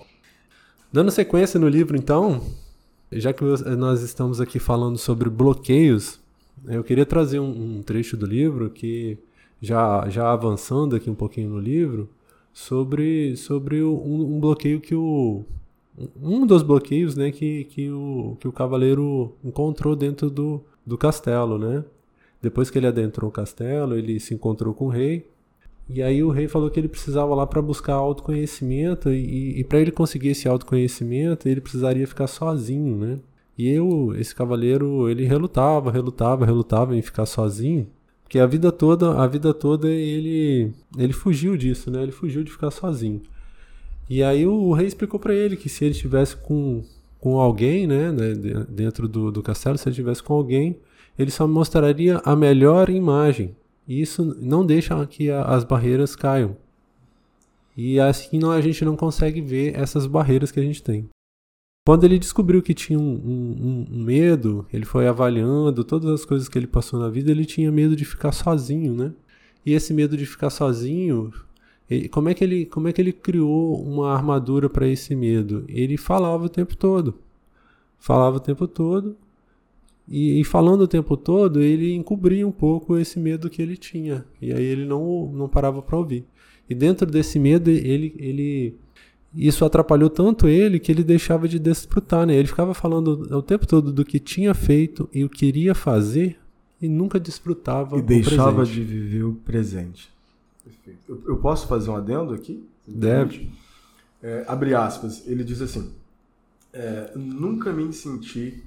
Dando 0.92 1.12
sequência 1.12 1.60
no 1.60 1.68
livro, 1.68 1.98
então, 1.98 2.42
já 3.12 3.34
que 3.34 3.44
nós 3.76 4.02
estamos 4.02 4.40
aqui 4.40 4.58
falando 4.58 4.98
sobre 4.98 5.30
bloqueios, 5.30 6.18
eu 6.66 6.82
queria 6.82 7.06
trazer 7.06 7.40
um, 7.42 7.78
um 7.78 7.84
trecho 7.84 8.16
do 8.16 8.26
livro 8.26 8.70
que, 8.70 9.18
já, 9.62 10.08
já 10.10 10.32
avançando 10.32 10.96
aqui 10.96 11.10
um 11.10 11.16
pouquinho 11.16 11.50
no 11.50 11.60
livro, 11.60 12.10
sobre, 12.54 13.36
sobre 13.36 13.84
um, 13.84 14.36
um 14.36 14.40
bloqueio 14.40 14.80
que 14.80 14.96
o. 14.96 15.44
Um 16.22 16.46
dos 16.46 16.62
bloqueios 16.62 17.16
né, 17.16 17.32
que, 17.32 17.66
que, 17.66 17.90
o, 17.90 18.38
que 18.40 18.48
o 18.48 18.52
cavaleiro 18.52 19.36
encontrou 19.44 19.96
dentro 19.96 20.30
do, 20.30 20.64
do 20.86 20.96
castelo, 20.98 21.58
né? 21.58 21.84
Depois 22.40 22.70
que 22.70 22.78
ele 22.78 22.86
adentrou 22.86 23.30
o 23.30 23.34
castelo, 23.34 23.98
ele 23.98 24.20
se 24.20 24.34
encontrou 24.34 24.76
com 24.76 24.86
o 24.86 24.90
rei 24.90 25.28
e 25.90 26.04
aí 26.04 26.22
o 26.24 26.30
rei 26.30 26.48
falou 26.48 26.70
que 26.70 26.80
ele 26.80 26.90
precisava 26.90 27.34
lá 27.34 27.48
para 27.48 27.62
buscar 27.62 27.94
autoconhecimento 27.94 29.10
e, 29.10 29.60
e 29.60 29.64
para 29.64 29.80
ele 29.80 29.92
conseguir 29.92 30.30
esse 30.30 30.48
autoconhecimento 30.48 31.48
ele 31.48 31.62
precisaria 31.62 32.06
ficar 32.08 32.28
sozinho, 32.28 32.98
né? 32.98 33.20
E 33.58 33.68
eu, 33.70 34.14
esse 34.18 34.36
cavaleiro, 34.36 35.10
ele 35.10 35.26
relutava, 35.26 35.92
relutava, 35.92 36.46
relutava 36.46 36.96
em 36.96 37.02
ficar 37.02 37.26
sozinho, 37.26 37.88
porque 38.24 38.38
a 38.38 38.46
vida 38.46 38.72
toda, 38.72 39.20
a 39.20 39.26
vida 39.26 39.54
toda 39.54 39.90
ele 39.90 40.74
ele 40.98 41.14
fugiu 41.14 41.56
disso, 41.58 41.90
né? 41.90 42.04
Ele 42.04 42.12
fugiu 42.12 42.44
de 42.44 42.52
ficar 42.52 42.72
sozinho. 42.72 43.22
E 44.10 44.24
aí 44.24 44.46
o, 44.46 44.54
o 44.54 44.74
rei 44.74 44.88
explicou 44.88 45.20
para 45.20 45.34
ele 45.34 45.58
que 45.58 45.70
se 45.70 45.86
ele 45.86 45.94
estivesse 45.94 46.36
com, 46.38 46.84
com 47.20 47.40
alguém, 47.40 47.88
né, 47.88 48.12
né 48.12 48.66
dentro 48.70 49.08
do, 49.08 49.32
do 49.32 49.42
castelo, 49.42 49.78
se 49.78 49.88
ele 49.88 49.94
estivesse 49.94 50.24
com 50.24 50.34
alguém, 50.34 50.78
ele 51.18 51.32
só 51.32 51.48
mostraria 51.48 52.22
a 52.24 52.36
melhor 52.36 52.90
imagem. 52.90 53.56
E 53.88 54.02
isso 54.02 54.36
não 54.40 54.66
deixa 54.66 55.06
que 55.06 55.30
a, 55.32 55.44
as 55.44 55.64
barreiras 55.64 56.16
caiam. 56.16 56.58
E 57.76 58.00
assim 58.00 58.40
não, 58.40 58.52
a 58.52 58.60
gente 58.60 58.84
não 58.84 58.96
consegue 58.96 59.40
ver 59.40 59.76
essas 59.76 60.08
barreiras 60.08 60.52
que 60.52 60.60
a 60.60 60.64
gente 60.64 60.82
tem. 60.82 61.08
Quando 61.86 62.04
ele 62.04 62.20
descobriu 62.20 62.62
que 62.62 62.74
tinha 62.74 63.00
um, 63.00 63.14
um, 63.14 63.88
um, 63.92 64.04
medo, 64.04 64.66
ele 64.74 64.84
foi 64.84 65.08
avaliando 65.08 65.86
todas 65.86 66.10
as 66.10 66.26
coisas 66.26 66.50
que 66.50 66.58
ele 66.60 66.68
passou 66.68 67.00
na 67.00 67.08
vida, 67.08 67.32
ele 67.32 67.46
tinha 67.46 67.72
medo 67.72 67.96
de 67.96 68.04
ficar 68.04 68.34
sozinho, 68.34 68.94
né? 68.94 69.14
E 69.66 69.72
esse 69.74 69.94
medo 69.94 70.18
de 70.18 70.26
ficar 70.26 70.50
sozinho, 70.50 71.32
ele, 71.90 72.10
como, 72.10 72.28
é 72.28 72.34
que 72.34 72.44
ele, 72.44 72.66
como 72.66 72.90
é 72.90 72.94
que 72.94 73.00
ele 73.00 73.14
criou 73.14 73.82
uma 73.82 74.14
armadura 74.14 74.70
para 74.70 74.86
esse 74.88 75.16
medo? 75.16 75.64
Ele 75.70 75.96
falava 75.96 76.46
o 76.46 76.50
tempo 76.50 76.76
todo. 76.76 77.20
Falava 77.98 78.36
o 78.38 78.42
tempo 78.42 78.68
todo. 78.68 79.16
E, 80.08 80.40
e, 80.40 80.44
falando 80.44 80.82
o 80.82 80.88
tempo 80.88 81.18
todo, 81.18 81.62
ele 81.62 81.94
encobria 81.94 82.48
um 82.48 82.52
pouco 82.52 82.98
esse 82.98 83.20
medo 83.20 83.50
que 83.50 83.62
ele 83.62 83.76
tinha. 83.76 84.26
E 84.42 84.54
aí 84.54 84.64
ele 84.64 84.86
não, 84.86 85.30
não 85.34 85.50
parava 85.50 85.82
para 85.82 85.98
ouvir. 85.98 86.26
E 86.70 86.74
dentro 86.74 87.10
desse 87.10 87.38
medo, 87.38 87.70
ele, 87.70 88.16
ele 88.18 88.76
isso 89.36 89.66
atrapalhou 89.66 90.10
tanto 90.10 90.48
ele 90.48 90.80
que 90.80 90.92
ele 90.92 91.04
deixava 91.04 91.48
de 91.48 91.60
desfrutar, 91.60 92.26
né? 92.26 92.36
Ele 92.36 92.48
ficava 92.48 92.74
falando 92.74 93.36
o 93.36 93.42
tempo 93.42 93.68
todo 93.68 93.92
do 93.92 94.06
que 94.06 94.20
tinha 94.20 94.54
feito 94.54 95.10
e 95.14 95.24
o 95.24 95.30
que 95.30 95.46
iria 95.46 95.76
fazer 95.76 96.40
e 96.82 96.88
nunca 96.88 97.20
desfrutava 97.20 97.98
e 97.98 98.02
deixava 98.02 98.58
presente. 98.58 98.76
de 98.76 98.84
viver 98.84 99.24
o 99.24 99.34
presente. 99.34 100.10
Perfeito. 100.64 101.00
Eu, 101.08 101.22
eu, 101.28 101.38
posso 101.38 101.68
fazer 101.68 101.90
um 101.90 101.96
adendo 101.96 102.34
aqui? 102.34 102.64
Deve. 102.88 103.50
É, 104.22 104.46
abre 104.48 104.74
aspas. 104.74 105.28
Ele 105.28 105.44
diz 105.44 105.62
assim: 105.62 105.92
é, 106.74 107.12
nunca 107.16 107.72
me 107.74 107.92
senti 107.94 108.64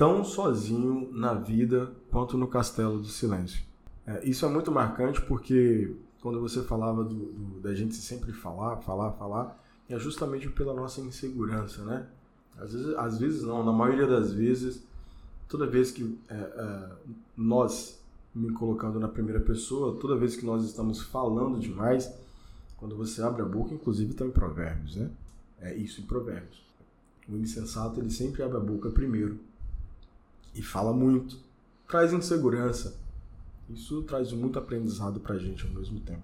tão 0.00 0.24
sozinho 0.24 1.10
na 1.12 1.34
vida 1.34 1.92
quanto 2.10 2.38
no 2.38 2.48
Castelo 2.48 3.00
do 3.00 3.06
Silêncio. 3.06 3.62
É, 4.06 4.26
isso 4.26 4.46
é 4.46 4.48
muito 4.48 4.72
marcante 4.72 5.20
porque 5.20 5.94
quando 6.22 6.40
você 6.40 6.62
falava 6.62 7.04
do, 7.04 7.14
do, 7.14 7.60
da 7.60 7.74
gente 7.74 7.94
sempre 7.94 8.32
falar, 8.32 8.78
falar, 8.78 9.12
falar, 9.12 9.62
é 9.90 9.98
justamente 9.98 10.48
pela 10.48 10.72
nossa 10.72 11.02
insegurança, 11.02 11.84
né? 11.84 12.06
Às 12.56 12.72
vezes, 12.72 12.94
às 12.96 13.18
vezes 13.18 13.42
não, 13.42 13.62
na 13.62 13.72
maioria 13.72 14.06
das 14.06 14.32
vezes, 14.32 14.82
toda 15.46 15.66
vez 15.66 15.90
que 15.90 16.18
é, 16.30 16.34
é, 16.34 16.90
nós, 17.36 18.02
me 18.34 18.50
colocando 18.52 18.98
na 18.98 19.08
primeira 19.08 19.40
pessoa, 19.40 19.98
toda 20.00 20.16
vez 20.16 20.34
que 20.34 20.46
nós 20.46 20.64
estamos 20.64 21.02
falando 21.02 21.60
demais, 21.60 22.10
quando 22.78 22.96
você 22.96 23.20
abre 23.20 23.42
a 23.42 23.44
boca, 23.44 23.74
inclusive 23.74 24.12
está 24.12 24.24
em 24.24 24.30
Provérbios, 24.30 24.96
né? 24.96 25.10
É 25.60 25.74
isso 25.74 26.00
em 26.00 26.04
Provérbios. 26.04 26.64
O 27.28 27.36
insensato 27.36 28.00
ele 28.00 28.10
sempre 28.10 28.42
abre 28.42 28.56
a 28.56 28.60
boca 28.60 28.88
primeiro 28.88 29.49
e 30.54 30.62
fala 30.62 30.92
muito, 30.92 31.38
traz 31.88 32.12
insegurança. 32.12 32.98
Isso 33.68 34.02
traz 34.02 34.32
muito 34.32 34.58
aprendizado 34.58 35.20
para 35.20 35.36
a 35.36 35.38
gente 35.38 35.64
ao 35.64 35.72
mesmo 35.72 36.00
tempo. 36.00 36.22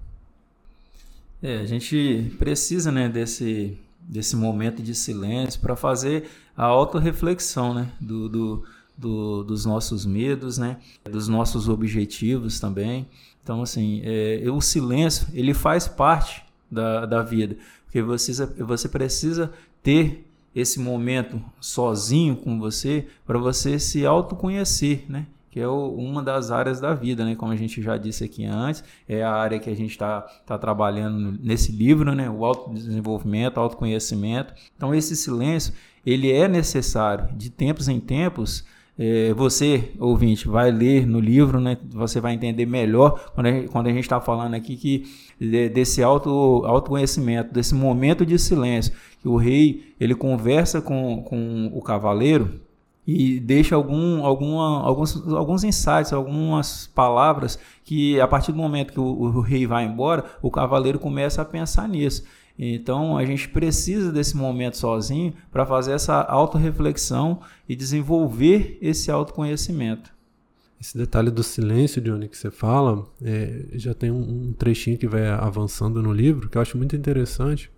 É, 1.43 1.59
a 1.59 1.67
gente 1.67 2.35
precisa, 2.39 2.91
né, 2.91 3.09
desse, 3.09 3.79
desse 4.01 4.35
momento 4.35 4.83
de 4.83 4.95
silêncio 4.95 5.61
para 5.61 5.77
fazer 5.77 6.29
a 6.57 6.65
autorreflexão, 6.65 7.75
né, 7.75 7.93
do, 8.01 8.29
do, 8.29 8.65
do, 8.97 9.45
dos 9.45 9.65
nossos 9.65 10.05
medos, 10.07 10.59
né, 10.59 10.79
dos 11.05 11.29
nossos 11.29 11.69
objetivos 11.69 12.59
também. 12.59 13.09
Então, 13.43 13.63
assim, 13.63 14.01
é, 14.03 14.43
o 14.51 14.61
silêncio, 14.61 15.29
ele 15.33 15.55
faz 15.55 15.87
parte 15.87 16.45
da, 16.71 17.07
da 17.07 17.23
vida, 17.23 17.57
porque 17.85 18.03
você, 18.03 18.33
você 18.47 18.89
precisa 18.89 19.53
ter 19.83 20.26
esse 20.57 20.81
momento 20.81 21.41
sozinho 21.61 22.35
com 22.35 22.59
você 22.59 23.07
para 23.27 23.39
você 23.39 23.79
se 23.79 24.07
autoconhecer, 24.07 25.05
né? 25.07 25.27
que 25.57 25.61
é 25.61 25.67
uma 25.67 26.23
das 26.23 26.51
áreas 26.51 26.81
da 26.81 26.93
vida, 26.93 27.25
né? 27.25 27.35
Como 27.35 27.51
a 27.51 27.57
gente 27.57 27.81
já 27.81 27.97
disse 27.97 28.23
aqui 28.23 28.45
antes, 28.45 28.85
é 29.09 29.23
a 29.23 29.33
área 29.33 29.59
que 29.59 29.71
a 29.71 29.75
gente 29.75 29.93
está 29.93 30.21
tá 30.45 30.59
trabalhando 30.59 31.39
nesse 31.43 31.73
livro, 31.73 32.15
né? 32.15 32.29
O 32.29 32.45
autodesenvolvimento, 32.45 33.59
autoconhecimento. 33.59 34.53
Então, 34.77 34.95
esse 34.95 35.17
silêncio, 35.17 35.73
ele 36.05 36.31
é 36.31 36.47
necessário 36.47 37.35
de 37.35 37.49
tempos 37.49 37.89
em 37.89 37.99
tempos. 37.99 38.67
É, 38.99 39.35
você, 39.35 39.93
ouvinte, 39.99 40.49
vai 40.49 40.71
ler 40.71 41.07
no 41.07 41.21
livro, 41.21 41.61
né? 41.61 41.77
Você 41.91 42.19
vai 42.19 42.33
entender 42.33 42.65
melhor 42.65 43.31
quando 43.35 43.47
a, 43.47 43.69
quando 43.69 43.89
gente 43.89 44.01
está 44.01 44.21
falando 44.21 44.55
aqui 44.55 44.77
que 44.77 45.05
desse 45.69 46.03
auto, 46.03 46.63
autoconhecimento, 46.65 47.53
desse 47.53 47.75
momento 47.75 48.25
de 48.25 48.39
silêncio, 48.39 48.95
que 49.21 49.29
o 49.29 49.37
rei 49.37 49.95
ele 50.01 50.15
conversa 50.15 50.81
com, 50.81 51.23
com 51.23 51.71
o 51.75 51.83
cavaleiro 51.83 52.61
e 53.07 53.39
deixa 53.39 53.77
algum, 53.77 54.25
alguma, 54.25 54.83
alguns, 54.83 55.29
alguns 55.33 55.63
insights, 55.63 56.13
algumas 56.13 56.89
palavras 56.89 57.59
que 57.85 58.21
a 58.21 58.27
partir 58.27 58.51
do 58.51 58.59
momento 58.59 58.93
que 58.93 58.99
o, 58.99 59.05
o, 59.05 59.41
rei 59.41 59.67
vai 59.67 59.85
embora, 59.85 60.25
o 60.43 60.51
cavaleiro 60.51 60.99
começa 60.99 61.41
a 61.41 61.45
pensar 61.45 61.89
nisso. 61.89 62.25
Então 62.59 63.19
a 63.19 63.25
gente 63.25 63.49
precisa 63.49 64.11
desse 64.11 64.37
momento 64.37 64.77
sozinho 64.77 65.35
para 65.51 65.67
fazer 65.67 65.93
essa 65.93 66.23
autorreflexão 66.23 67.41
e 67.69 67.77
desenvolver 67.77 68.79
esse 68.81 69.11
autoconhecimento. 69.11 70.15
Esse 70.81 70.97
detalhe 70.97 71.31
do 71.31 71.43
silêncio, 71.43 72.03
Johnny, 72.03 72.29
que 72.29 72.37
você 72.37 72.51
fala, 72.51 73.07
é, 73.23 73.65
já 73.75 73.95
tem 73.95 74.11
um, 74.11 74.49
um 74.49 74.53
trechinho 74.53 74.99
que 74.99 75.07
vai 75.07 75.27
avançando 75.29 76.03
no 76.03 76.13
livro 76.13 76.49
que 76.49 76.59
eu 76.59 76.63
acho 76.63 76.77
muito 76.77 76.95
interessante. 76.95 77.71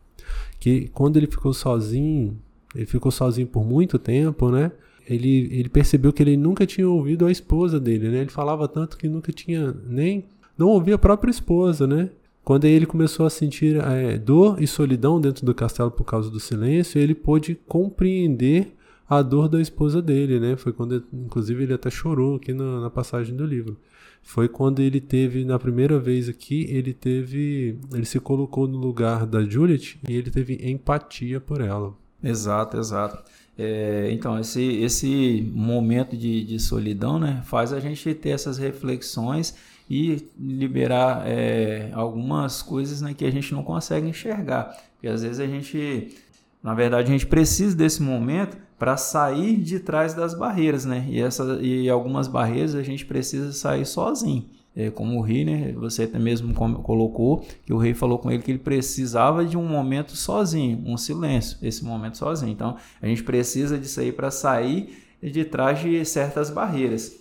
Que 0.59 0.89
quando 0.89 1.17
ele 1.17 1.27
ficou 1.27 1.53
sozinho, 1.55 2.37
ele 2.75 2.87
ficou 2.87 3.11
sozinho 3.11 3.47
por 3.47 3.65
muito 3.65 3.99
tempo, 3.99 4.51
né? 4.51 4.73
ele, 5.09 5.49
ele 5.51 5.69
percebeu 5.69 6.13
que 6.13 6.23
ele 6.23 6.37
nunca 6.37 6.67
tinha 6.67 6.89
ouvido 6.89 7.25
a 7.25 7.33
esposa 7.33 7.81
dele, 7.81 8.11
né? 8.11 8.19
Ele 8.19 8.31
falava 8.31 8.69
tanto 8.69 8.99
que 8.99 9.09
nunca 9.09 9.33
tinha 9.33 9.75
nem 9.87 10.25
não 10.57 10.69
ouvia 10.69 10.97
a 10.97 10.99
própria 10.99 11.31
esposa, 11.31 11.87
né? 11.87 12.11
Quando 12.49 12.65
ele 12.65 12.87
começou 12.87 13.27
a 13.27 13.31
sentir 13.31 13.77
é, 13.77 14.17
dor 14.17 14.57
e 14.59 14.67
solidão 14.67 15.21
dentro 15.21 15.45
do 15.45 15.55
castelo 15.55 15.91
por 15.91 16.05
causa 16.05 16.31
do 16.31 16.41
silêncio, 16.41 16.99
ele 16.99 17.15
pôde 17.15 17.61
compreender 17.69 18.75
a 19.07 19.21
dor 19.21 19.51
da 19.51 19.61
esposa 19.61 20.01
dele, 20.01 20.41
né? 20.41 20.57
Foi 20.57 20.73
quando, 20.73 21.05
inclusive, 21.13 21.65
ele 21.65 21.75
até 21.75 21.91
chorou 21.91 22.37
aqui 22.37 22.55
na, 22.55 22.81
na, 22.81 22.89
passagem 22.89 23.37
do 23.37 23.45
livro. 23.45 23.77
Foi 24.23 24.49
quando 24.49 24.81
ele 24.81 24.99
teve, 24.99 25.45
na 25.45 25.59
primeira 25.59 25.99
vez 25.99 26.27
aqui, 26.27 26.65
ele 26.71 26.95
teve, 26.95 27.79
ele 27.93 28.07
se 28.07 28.19
colocou 28.19 28.67
no 28.67 28.79
lugar 28.79 29.27
da 29.27 29.45
Juliet 29.45 30.01
e 30.09 30.17
ele 30.17 30.31
teve 30.31 30.59
empatia 30.71 31.39
por 31.39 31.61
ela. 31.61 31.93
Exato, 32.25 32.79
exato. 32.79 33.31
É, 33.59 34.09
então, 34.11 34.39
esse, 34.41 34.63
esse 34.63 35.53
momento 35.53 36.17
de, 36.17 36.45
de 36.45 36.59
solidão 36.59 37.19
né, 37.19 37.43
faz 37.45 37.75
a 37.75 37.79
gente 37.79 38.15
ter 38.15 38.31
essas 38.31 38.57
reflexões 38.57 39.55
e 39.89 40.29
liberar 40.39 41.23
é, 41.27 41.91
algumas 41.93 42.63
coisas 42.63 43.01
né, 43.01 43.15
que 43.15 43.25
a 43.25 43.31
gente 43.31 43.53
não 43.53 43.63
consegue 43.63 44.09
enxergar. 44.09 44.77
Porque 44.95 45.09
às 45.09 45.23
vezes 45.23 45.41
a 45.41 45.47
gente, 45.47 46.15
na 46.63 46.75
verdade, 46.75 47.09
a 47.09 47.13
gente 47.13 47.27
precisa 47.27 47.77
desse 47.77 48.03
momento 48.03 48.57
para 48.79 48.97
sair 48.97 49.57
de 49.57 49.81
trás 49.81 50.15
das 50.15 50.35
barreiras, 50.35 50.85
né? 50.85 51.05
E, 51.09 51.21
essa, 51.21 51.59
e 51.61 51.89
algumas 51.89 52.29
barreiras 52.29 52.75
a 52.75 52.83
gente 52.83 53.05
precisa 53.05 53.53
sair 53.53 53.85
sozinho 53.85 54.47
é, 54.79 54.91
como 54.91 55.19
o 55.19 55.21
rei, 55.21 55.45
né? 55.45 55.73
Você 55.73 56.05
até 56.05 56.21
mesmo 56.21 56.55
colocou 56.55 57.45
que 57.67 57.73
o 57.73 57.79
rei 57.79 57.95
falou 57.95 58.17
com 58.17 58.31
ele 58.31 58.41
que 58.41 58.53
ele 58.53 58.61
precisava 58.61 59.45
de 59.45 59.57
um 59.57 59.67
momento 59.67 60.15
sozinho, 60.15 60.81
um 60.87 60.97
silêncio, 60.97 61.59
esse 61.61 61.85
momento 61.85 62.17
sozinho. 62.17 62.53
Então, 62.53 62.77
a 63.03 63.07
gente 63.09 63.25
precisa 63.25 63.77
disso 63.77 63.99
aí 63.99 64.13
para 64.13 64.31
sair 64.31 65.05
de 65.21 65.45
trás 65.45 65.81
de 65.81 66.05
certas 66.05 66.49
barreiras. 66.49 67.13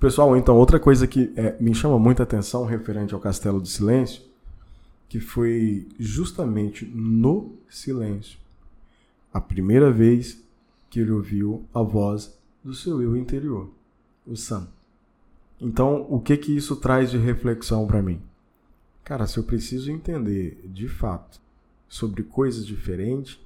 Pessoal, 0.00 0.36
então 0.36 0.56
outra 0.56 0.78
coisa 0.78 1.08
que 1.08 1.32
é, 1.34 1.56
me 1.60 1.74
chama 1.74 1.98
muita 1.98 2.22
atenção 2.22 2.64
referente 2.64 3.14
ao 3.14 3.20
Castelo 3.20 3.60
do 3.60 3.66
Silêncio, 3.66 4.22
que 5.08 5.18
foi 5.18 5.88
justamente 5.98 6.84
no 6.84 7.56
silêncio 7.68 8.38
a 9.32 9.40
primeira 9.40 9.90
vez 9.90 10.40
que 10.88 11.00
ele 11.00 11.10
ouviu 11.10 11.64
a 11.74 11.82
voz 11.82 12.38
do 12.62 12.74
seu 12.74 13.02
eu 13.02 13.16
interior, 13.16 13.70
o 14.26 14.36
Sam. 14.36 14.68
Então, 15.60 16.06
o 16.08 16.20
que 16.20 16.36
que 16.36 16.56
isso 16.56 16.76
traz 16.76 17.10
de 17.10 17.18
reflexão 17.18 17.86
para 17.86 18.00
mim? 18.00 18.20
Cara, 19.04 19.26
se 19.26 19.38
eu 19.38 19.42
preciso 19.42 19.90
entender 19.90 20.60
de 20.64 20.86
fato 20.86 21.40
sobre 21.88 22.22
coisas 22.22 22.64
diferentes, 22.64 23.38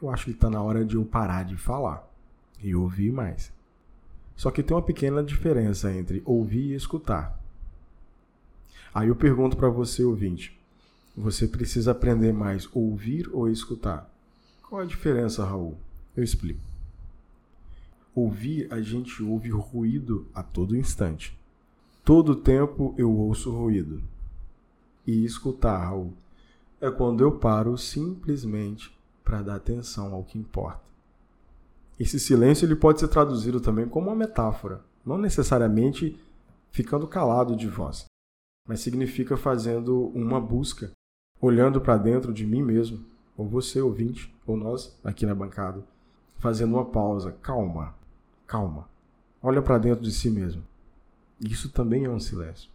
eu 0.00 0.10
acho 0.10 0.26
que 0.26 0.30
está 0.30 0.48
na 0.48 0.62
hora 0.62 0.84
de 0.84 0.94
eu 0.94 1.04
parar 1.04 1.44
de 1.44 1.56
falar 1.56 2.08
e 2.62 2.74
ouvir 2.74 3.10
mais. 3.10 3.55
Só 4.36 4.50
que 4.50 4.62
tem 4.62 4.76
uma 4.76 4.82
pequena 4.82 5.22
diferença 5.22 5.90
entre 5.92 6.22
ouvir 6.24 6.72
e 6.72 6.74
escutar. 6.74 7.40
Aí 8.94 9.08
eu 9.08 9.16
pergunto 9.16 9.56
para 9.56 9.68
você, 9.68 10.04
ouvinte: 10.04 10.58
você 11.16 11.48
precisa 11.48 11.92
aprender 11.92 12.32
mais 12.32 12.68
ouvir 12.74 13.28
ou 13.32 13.48
escutar? 13.48 14.10
Qual 14.68 14.80
a 14.80 14.84
diferença, 14.84 15.44
Raul? 15.44 15.78
Eu 16.14 16.22
explico. 16.22 16.60
Ouvir, 18.14 18.72
a 18.72 18.80
gente 18.80 19.22
ouve 19.22 19.48
ruído 19.50 20.26
a 20.34 20.42
todo 20.42 20.76
instante. 20.76 21.36
Todo 22.04 22.36
tempo 22.36 22.94
eu 22.98 23.10
ouço 23.10 23.50
ruído. 23.50 24.02
E 25.06 25.24
escutar, 25.24 25.78
Raul, 25.78 26.12
é 26.80 26.90
quando 26.90 27.22
eu 27.22 27.32
paro 27.32 27.76
simplesmente 27.78 28.94
para 29.24 29.42
dar 29.42 29.56
atenção 29.56 30.14
ao 30.14 30.24
que 30.24 30.38
importa. 30.38 30.80
Esse 31.98 32.20
silêncio 32.20 32.66
ele 32.66 32.76
pode 32.76 33.00
ser 33.00 33.08
traduzido 33.08 33.60
também 33.60 33.88
como 33.88 34.08
uma 34.08 34.16
metáfora. 34.16 34.82
Não 35.04 35.16
necessariamente 35.16 36.20
ficando 36.70 37.06
calado 37.06 37.56
de 37.56 37.68
voz, 37.68 38.04
mas 38.68 38.80
significa 38.80 39.36
fazendo 39.36 40.08
uma 40.08 40.40
busca, 40.40 40.90
olhando 41.40 41.80
para 41.80 41.96
dentro 41.96 42.34
de 42.34 42.46
mim 42.46 42.62
mesmo, 42.62 43.04
ou 43.36 43.48
você, 43.48 43.80
ouvinte, 43.80 44.34
ou 44.46 44.56
nós 44.56 44.98
aqui 45.02 45.24
na 45.24 45.34
bancada, 45.34 45.82
fazendo 46.38 46.74
uma 46.74 46.84
pausa. 46.84 47.32
Calma, 47.40 47.94
calma. 48.46 48.88
Olha 49.42 49.62
para 49.62 49.78
dentro 49.78 50.02
de 50.02 50.12
si 50.12 50.30
mesmo. 50.30 50.62
Isso 51.40 51.70
também 51.70 52.04
é 52.04 52.10
um 52.10 52.20
silêncio. 52.20 52.70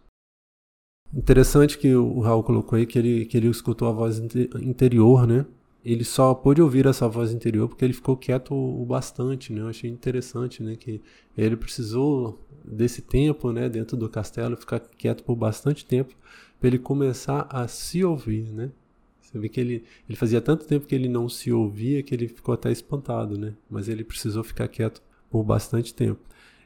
Interessante 1.14 1.78
que 1.78 1.94
o 1.94 2.22
Raul 2.22 2.44
colocou 2.44 2.78
aí 2.78 2.86
que 2.86 2.98
ele, 2.98 3.26
que 3.26 3.36
ele 3.36 3.48
escutou 3.48 3.88
a 3.88 3.92
voz 3.92 4.18
interior, 4.20 5.28
né? 5.28 5.46
Ele 5.84 6.04
só 6.04 6.34
pôde 6.34 6.62
ouvir 6.62 6.86
essa 6.86 7.08
voz 7.08 7.32
interior 7.32 7.68
porque 7.68 7.84
ele 7.84 7.94
ficou 7.94 8.16
quieto 8.16 8.54
o 8.54 8.86
bastante, 8.86 9.52
né? 9.52 9.62
Eu 9.62 9.68
achei 9.68 9.90
interessante, 9.90 10.62
né? 10.62 10.76
Que 10.76 11.02
ele 11.36 11.56
precisou 11.56 12.40
desse 12.64 13.02
tempo, 13.02 13.52
né? 13.52 13.68
Dentro 13.68 13.98
do 13.98 14.08
castelo, 14.08 14.56
ficar 14.56 14.80
quieto 14.80 15.24
por 15.24 15.36
bastante 15.36 15.84
tempo 15.86 16.14
para 16.60 16.68
ele 16.68 16.78
começar 16.78 17.48
a 17.50 17.68
se 17.68 18.04
ouvir, 18.04 18.44
né? 18.54 18.72
Você 19.20 19.40
vê 19.40 19.50
que 19.50 19.60
ele, 19.60 19.84
ele 20.08 20.16
fazia 20.16 20.42
tanto 20.42 20.66
tempo 20.66 20.86
que 20.86 20.94
ele 20.94 21.08
não 21.08 21.28
se 21.28 21.52
ouvia 21.52 22.04
que 22.04 22.14
ele 22.14 22.28
ficou 22.28 22.54
até 22.54 22.72
espantado, 22.72 23.38
né? 23.38 23.54
Mas 23.70 23.88
ele 23.88 24.04
precisou 24.04 24.44
ficar 24.44 24.68
quieto 24.68 25.02
por 25.30 25.44
bastante 25.44 25.94
tempo. 25.94 26.20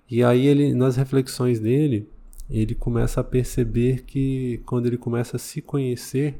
E 0.10 0.24
aí 0.24 0.46
ele, 0.46 0.74
nas 0.74 0.98
reflexões 0.98 1.60
dele, 1.60 2.08
ele 2.50 2.76
começa 2.76 3.22
a 3.22 3.24
perceber 3.24 4.04
que 4.04 4.62
quando 4.66 4.88
ele 4.88 4.98
começa 4.98 5.38
a 5.38 5.40
se 5.40 5.62
conhecer 5.62 6.36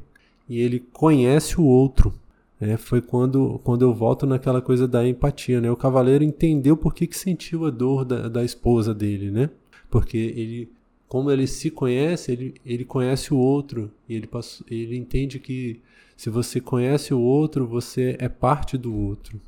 e 0.48 0.60
ele 0.60 0.80
conhece 0.92 1.60
o 1.60 1.64
outro, 1.64 2.12
né, 2.60 2.76
foi 2.76 3.00
quando, 3.00 3.60
quando 3.62 3.82
eu 3.82 3.94
volto 3.94 4.26
naquela 4.26 4.62
coisa 4.62 4.88
da 4.88 5.06
empatia. 5.06 5.60
Né? 5.60 5.70
O 5.70 5.76
cavaleiro 5.76 6.24
entendeu 6.24 6.76
por 6.76 6.94
que, 6.94 7.06
que 7.06 7.16
sentiu 7.16 7.66
a 7.66 7.70
dor 7.70 8.04
da, 8.04 8.28
da 8.28 8.44
esposa 8.44 8.94
dele, 8.94 9.30
né? 9.30 9.50
Porque 9.90 10.16
ele, 10.16 10.72
como 11.08 11.30
ele 11.30 11.46
se 11.46 11.70
conhece, 11.70 12.32
ele, 12.32 12.54
ele 12.64 12.84
conhece 12.84 13.32
o 13.32 13.36
outro 13.36 13.90
e 14.08 14.14
ele, 14.14 14.26
passou, 14.26 14.66
ele 14.70 14.96
entende 14.96 15.38
que 15.38 15.80
se 16.16 16.30
você 16.30 16.60
conhece 16.60 17.12
o 17.12 17.20
outro, 17.20 17.66
você 17.66 18.16
é 18.18 18.28
parte 18.28 18.76
do 18.76 18.94
outro. 18.94 19.40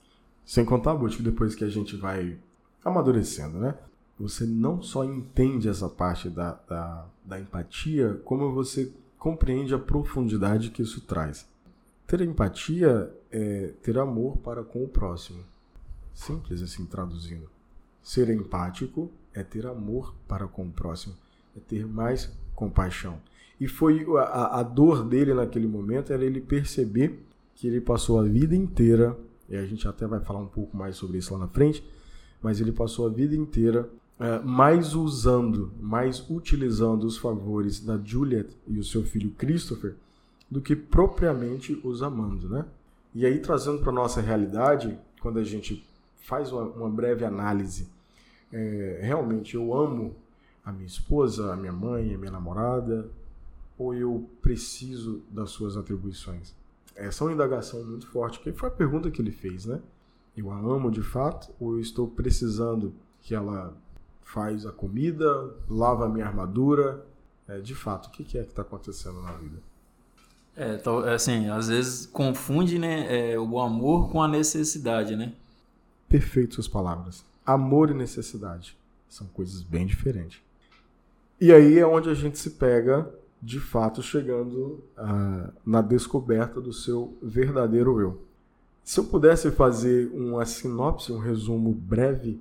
Sem 0.45 0.65
contar, 0.65 0.95
Butch, 0.95 1.21
depois 1.21 1.55
que 1.55 1.65
a 1.65 1.69
gente 1.69 1.97
vai 1.97 2.37
amadurecendo, 2.85 3.59
né? 3.59 3.75
você 4.19 4.45
não 4.45 4.83
só 4.83 5.05
entende 5.05 5.69
essa 5.69 5.88
parte 5.88 6.29
da, 6.29 6.59
da, 6.69 7.07
da 7.25 7.38
empatia, 7.38 8.21
como 8.25 8.53
você 8.53 8.93
compreende 9.17 9.75
a 9.75 9.79
profundidade 9.79 10.71
que 10.71 10.83
isso 10.83 11.00
traz. 11.03 11.49
Ter 12.09 12.23
empatia 12.23 13.15
é 13.31 13.75
ter 13.83 13.99
amor 13.99 14.38
para 14.38 14.65
com 14.65 14.83
o 14.83 14.88
próximo. 14.88 15.45
Simples 16.15 16.62
assim 16.62 16.87
traduzindo. 16.87 17.50
Ser 18.03 18.31
empático 18.31 19.11
é 19.35 19.43
ter 19.43 19.67
amor 19.67 20.15
para 20.27 20.49
com 20.49 20.67
o 20.67 20.73
próximo, 20.73 21.15
é 21.55 21.61
ter 21.61 21.87
mais 21.87 22.33
compaixão. 22.55 23.21
E 23.61 23.69
foi 23.69 24.07
a, 24.17 24.61
a 24.61 24.62
dor 24.62 25.05
dele 25.05 25.35
naquele 25.35 25.69
momento 25.69 26.11
era 26.11 26.25
ele 26.25 26.41
perceber 26.41 27.23
que 27.55 27.67
ele 27.67 27.79
passou 27.79 28.19
a 28.19 28.23
vida 28.23 28.57
inteira, 28.57 29.15
e 29.47 29.55
a 29.55 29.67
gente 29.67 29.87
até 29.87 30.07
vai 30.07 30.21
falar 30.21 30.41
um 30.41 30.49
pouco 30.49 30.75
mais 30.75 30.97
sobre 30.97 31.19
isso 31.19 31.35
lá 31.35 31.41
na 31.41 31.49
frente, 31.49 31.85
mas 32.41 32.59
ele 32.59 32.73
passou 32.73 33.07
a 33.07 33.11
vida 33.11 33.37
inteira 33.37 33.87
é, 34.19 34.38
mais 34.38 34.95
usando, 34.95 35.71
mais 35.79 36.25
utilizando 36.31 37.05
os 37.05 37.19
favores 37.19 37.81
da 37.81 37.99
Juliet 38.03 38.49
e 38.67 38.79
o 38.79 38.85
seu 38.85 39.03
filho 39.03 39.31
Christopher 39.33 39.95
do 40.50 40.61
que 40.61 40.75
propriamente 40.75 41.78
os 41.85 42.02
amando, 42.02 42.49
né? 42.49 42.64
E 43.14 43.26
aí 43.26 43.38
trazendo 43.40 43.81
para 43.81 43.93
nossa 43.93 44.21
realidade, 44.21 44.99
quando 45.21 45.38
a 45.38 45.45
gente 45.45 45.87
faz 46.23 46.52
uma, 46.52 46.62
uma 46.62 46.90
breve 46.90 47.25
análise, 47.25 47.88
é, 48.52 49.00
realmente 49.02 49.55
eu 49.55 49.75
amo 49.75 50.14
a 50.64 50.73
minha 50.73 50.87
esposa, 50.87 51.53
a 51.53 51.57
minha 51.57 51.72
mãe, 51.72 52.14
a 52.14 52.18
minha 52.18 52.31
namorada, 52.31 53.09
ou 53.79 53.94
eu 53.94 54.29
preciso 54.42 55.22
das 55.31 55.51
suas 55.51 55.77
atribuições? 55.77 56.55
Essa 56.94 57.22
é 57.22 57.27
uma 57.27 57.33
indagação 57.33 57.85
muito 57.85 58.07
forte, 58.09 58.40
que 58.40 58.53
foi 58.53 58.68
a 58.68 58.72
pergunta 58.72 59.11
que 59.11 59.22
ele 59.22 59.31
fez, 59.31 59.66
né? 59.66 59.81
Eu 60.37 60.51
a 60.51 60.59
amo 60.59 60.90
de 60.90 61.03
fato, 61.03 61.53
ou 61.59 61.75
eu 61.75 61.81
estou 61.81 62.09
precisando 62.09 62.92
que 63.22 63.35
ela 63.35 63.77
faz 64.22 64.66
a 64.66 64.72
comida, 64.72 65.55
lava 65.68 66.07
a 66.07 66.09
minha 66.09 66.27
armadura. 66.27 67.05
É, 67.46 67.61
de 67.61 67.75
fato, 67.75 68.07
o 68.07 68.11
que 68.11 68.22
é 68.37 68.42
que 68.42 68.51
está 68.51 68.62
acontecendo 68.62 69.22
na 69.22 69.33
vida? 69.33 69.59
É, 70.61 71.14
assim, 71.14 71.49
às 71.49 71.68
vezes 71.68 72.05
confunde 72.05 72.81
né, 72.81 73.33
é, 73.33 73.38
o 73.38 73.61
amor 73.61 74.11
com 74.11 74.21
a 74.21 74.27
necessidade, 74.27 75.14
né? 75.14 75.33
Perfeito 76.09 76.55
suas 76.55 76.66
palavras. 76.66 77.25
Amor 77.47 77.90
e 77.90 77.94
necessidade 77.94 78.77
são 79.09 79.27
coisas 79.29 79.62
bem 79.62 79.87
diferentes. 79.87 80.40
E 81.40 81.53
aí 81.53 81.79
é 81.79 81.87
onde 81.87 82.11
a 82.11 82.14
gente 82.14 82.38
se 82.38 82.51
pega, 82.51 83.09
de 83.40 83.61
fato, 83.61 84.03
chegando 84.03 84.83
uh, 84.99 85.53
na 85.64 85.81
descoberta 85.81 86.61
do 86.61 86.73
seu 86.73 87.16
verdadeiro 87.23 88.01
eu. 88.01 88.21
Se 88.83 88.99
eu 88.99 89.05
pudesse 89.05 89.51
fazer 89.53 90.11
uma 90.12 90.44
sinopse, 90.44 91.12
um 91.12 91.18
resumo 91.18 91.73
breve 91.73 92.40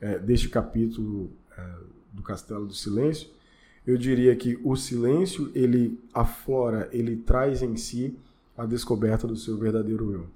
é, 0.00 0.18
deste 0.18 0.48
capítulo 0.48 1.30
é, 1.58 1.66
do 2.12 2.22
Castelo 2.22 2.66
do 2.66 2.72
Silêncio, 2.72 3.28
eu 3.86 3.98
diria 3.98 4.34
que 4.34 4.58
o 4.64 4.74
silêncio 4.76 5.50
ele 5.54 6.00
aflora, 6.12 6.88
ele 6.92 7.16
traz 7.16 7.62
em 7.62 7.76
si 7.76 8.16
a 8.56 8.64
descoberta 8.64 9.26
do 9.26 9.36
seu 9.36 9.56
verdadeiro 9.58 10.12
eu. 10.12 10.26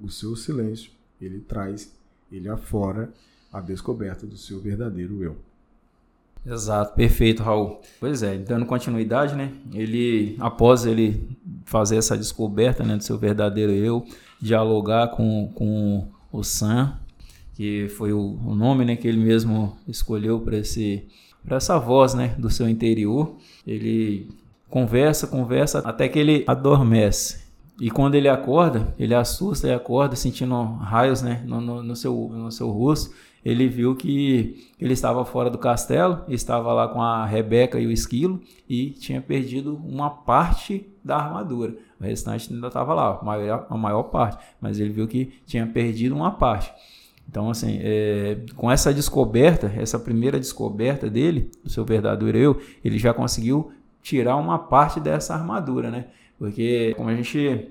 O 0.00 0.08
seu 0.10 0.36
silêncio 0.36 0.92
ele 1.20 1.40
traz, 1.40 1.92
ele 2.30 2.48
aflora 2.48 3.12
a 3.52 3.60
descoberta 3.60 4.26
do 4.26 4.36
seu 4.36 4.60
verdadeiro 4.60 5.22
eu. 5.22 5.36
Exato, 6.46 6.94
perfeito, 6.94 7.42
Raul. 7.42 7.80
Pois 7.98 8.22
é, 8.22 8.38
dando 8.38 8.64
continuidade, 8.64 9.34
né? 9.34 9.52
Ele, 9.74 10.36
após 10.38 10.86
ele 10.86 11.28
fazer 11.64 11.96
essa 11.96 12.16
descoberta 12.16 12.84
né, 12.84 12.96
do 12.96 13.02
seu 13.02 13.18
verdadeiro 13.18 13.72
eu, 13.72 14.06
dialogar 14.40 15.08
com, 15.08 15.50
com 15.54 16.08
o 16.30 16.44
Sam, 16.44 16.96
que 17.54 17.88
foi 17.88 18.12
o, 18.12 18.38
o 18.46 18.54
nome 18.54 18.84
né, 18.84 18.94
que 18.96 19.08
ele 19.08 19.18
mesmo 19.18 19.76
escolheu 19.86 20.40
para 20.40 20.58
esse 20.58 21.08
para 21.48 21.56
essa 21.56 21.78
voz 21.78 22.14
né, 22.14 22.34
do 22.38 22.50
seu 22.50 22.68
interior. 22.68 23.34
Ele 23.66 24.28
conversa, 24.68 25.26
conversa 25.26 25.78
até 25.80 26.08
que 26.08 26.18
ele 26.18 26.44
adormece. 26.46 27.48
E 27.80 27.90
quando 27.90 28.16
ele 28.16 28.28
acorda, 28.28 28.92
ele 28.98 29.14
assusta 29.14 29.68
e 29.68 29.72
acorda 29.72 30.14
sentindo 30.16 30.60
raios 30.62 31.22
né, 31.22 31.42
no, 31.46 31.60
no, 31.60 31.82
no, 31.82 31.96
seu, 31.96 32.12
no 32.32 32.50
seu 32.50 32.68
rosto. 32.68 33.14
Ele 33.44 33.68
viu 33.68 33.94
que 33.94 34.68
ele 34.80 34.92
estava 34.92 35.24
fora 35.24 35.48
do 35.48 35.56
castelo, 35.56 36.22
estava 36.28 36.72
lá 36.72 36.88
com 36.88 37.00
a 37.00 37.24
Rebeca 37.24 37.78
e 37.78 37.86
o 37.86 37.90
esquilo 37.90 38.40
e 38.68 38.90
tinha 38.90 39.22
perdido 39.22 39.76
uma 39.76 40.10
parte 40.10 40.86
da 41.04 41.16
armadura. 41.16 41.76
O 42.00 42.04
restante 42.04 42.52
ainda 42.52 42.66
estava 42.66 42.92
lá, 42.94 43.18
a 43.20 43.24
maior, 43.24 43.66
a 43.70 43.76
maior 43.76 44.02
parte, 44.04 44.44
mas 44.60 44.78
ele 44.80 44.90
viu 44.90 45.06
que 45.06 45.32
tinha 45.46 45.66
perdido 45.66 46.14
uma 46.16 46.32
parte. 46.32 46.72
Então, 47.28 47.50
assim, 47.50 47.78
é, 47.82 48.38
com 48.56 48.70
essa 48.70 48.92
descoberta, 48.92 49.70
essa 49.76 49.98
primeira 49.98 50.38
descoberta 50.38 51.10
dele, 51.10 51.50
do 51.62 51.70
seu 51.70 51.84
verdadeiro 51.84 52.38
eu, 52.38 52.60
ele 52.82 52.98
já 52.98 53.12
conseguiu 53.12 53.70
tirar 54.02 54.36
uma 54.36 54.58
parte 54.58 54.98
dessa 54.98 55.34
armadura, 55.34 55.90
né? 55.90 56.06
Porque, 56.38 56.94
como 56.96 57.10
a 57.10 57.14
gente 57.14 57.70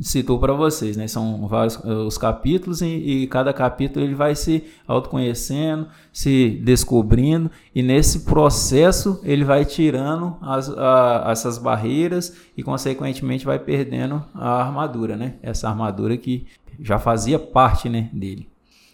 citou 0.00 0.38
para 0.38 0.52
vocês, 0.52 0.96
né? 0.96 1.08
São 1.08 1.46
vários 1.48 1.78
eh, 1.84 1.88
os 1.88 2.16
capítulos 2.16 2.80
e, 2.80 2.86
e, 2.86 3.26
cada 3.26 3.52
capítulo 3.52 4.04
ele 4.04 4.14
vai 4.14 4.34
se 4.34 4.64
autoconhecendo, 4.86 5.88
se 6.12 6.60
descobrindo 6.62 7.50
e 7.74 7.82
nesse 7.82 8.20
processo 8.20 9.20
ele 9.24 9.44
vai 9.44 9.64
tirando 9.64 10.36
as, 10.40 10.68
a, 10.70 11.26
essas 11.28 11.58
barreiras 11.58 12.36
e 12.56 12.62
consequentemente 12.62 13.44
vai 13.44 13.58
perdendo 13.58 14.24
a 14.34 14.62
armadura, 14.62 15.16
né? 15.16 15.34
Essa 15.42 15.68
armadura 15.68 16.16
que 16.16 16.46
já 16.80 16.98
fazia 16.98 17.38
parte, 17.38 17.88
né, 17.88 18.08
dele. 18.12 18.51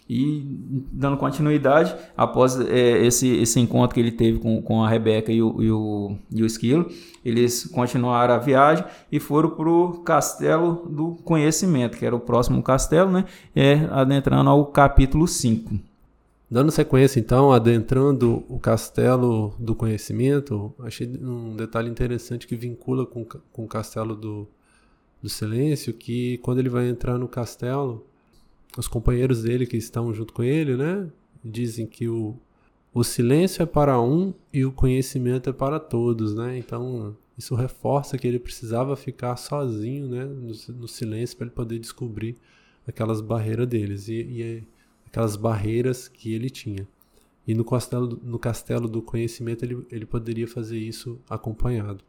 E 0.09 0.43
dando 0.91 1.17
continuidade, 1.17 1.95
após 2.17 2.59
é, 2.59 3.05
esse, 3.05 3.27
esse 3.27 3.59
encontro 3.59 3.93
que 3.93 3.99
ele 3.99 4.11
teve 4.11 4.39
com, 4.39 4.59
com 4.59 4.83
a 4.83 4.89
Rebeca 4.89 5.31
e 5.31 5.39
o, 5.39 5.61
e, 5.61 5.71
o, 5.71 6.17
e 6.31 6.41
o 6.41 6.47
Esquilo, 6.47 6.89
eles 7.23 7.65
continuaram 7.65 8.33
a 8.33 8.39
viagem 8.39 8.83
e 9.11 9.19
foram 9.19 9.51
para 9.51 9.69
o 9.69 9.99
Castelo 9.99 10.87
do 10.89 11.11
Conhecimento, 11.23 11.95
que 11.95 12.05
era 12.05 12.15
o 12.15 12.19
próximo 12.19 12.63
castelo, 12.63 13.11
né? 13.11 13.25
É, 13.55 13.87
adentrando 13.91 14.49
ao 14.49 14.65
capítulo 14.65 15.27
5. 15.27 15.77
Dando 16.49 16.71
sequência, 16.71 17.19
então, 17.19 17.51
adentrando 17.51 18.43
o 18.49 18.57
Castelo 18.57 19.53
do 19.59 19.75
Conhecimento, 19.75 20.73
achei 20.79 21.05
um 21.21 21.55
detalhe 21.55 21.87
interessante 21.87 22.47
que 22.47 22.55
vincula 22.55 23.05
com, 23.05 23.23
com 23.23 23.65
o 23.65 23.67
Castelo 23.67 24.15
do, 24.15 24.47
do 25.21 25.29
Silêncio, 25.29 25.93
que 25.93 26.39
quando 26.39 26.57
ele 26.57 26.69
vai 26.69 26.89
entrar 26.89 27.19
no 27.19 27.27
castelo, 27.27 28.03
os 28.77 28.87
companheiros 28.87 29.43
dele 29.43 29.65
que 29.65 29.77
estão 29.77 30.13
junto 30.13 30.33
com 30.33 30.43
ele, 30.43 30.75
né? 30.75 31.09
Dizem 31.43 31.85
que 31.85 32.07
o, 32.07 32.35
o 32.93 33.03
silêncio 33.03 33.63
é 33.63 33.65
para 33.65 33.99
um 34.01 34.33
e 34.53 34.65
o 34.65 34.71
conhecimento 34.71 35.49
é 35.49 35.53
para 35.53 35.79
todos, 35.79 36.35
né? 36.35 36.57
Então 36.57 37.15
isso 37.37 37.55
reforça 37.55 38.17
que 38.17 38.27
ele 38.27 38.39
precisava 38.39 38.95
ficar 38.95 39.35
sozinho, 39.37 40.07
né? 40.07 40.25
No, 40.25 40.53
no 40.75 40.87
silêncio 40.87 41.37
para 41.37 41.47
ele 41.47 41.55
poder 41.55 41.79
descobrir 41.79 42.35
aquelas 42.87 43.21
barreiras 43.21 43.67
deles 43.67 44.07
e, 44.07 44.13
e 44.13 44.63
aquelas 45.05 45.35
barreiras 45.35 46.07
que 46.07 46.33
ele 46.33 46.49
tinha. 46.49 46.87
E 47.47 47.53
no 47.53 47.65
castelo, 47.65 48.19
no 48.23 48.37
castelo 48.37 48.87
do 48.87 49.01
conhecimento 49.01 49.63
ele, 49.65 49.85
ele 49.89 50.05
poderia 50.05 50.47
fazer 50.47 50.77
isso 50.77 51.19
acompanhado. 51.29 52.03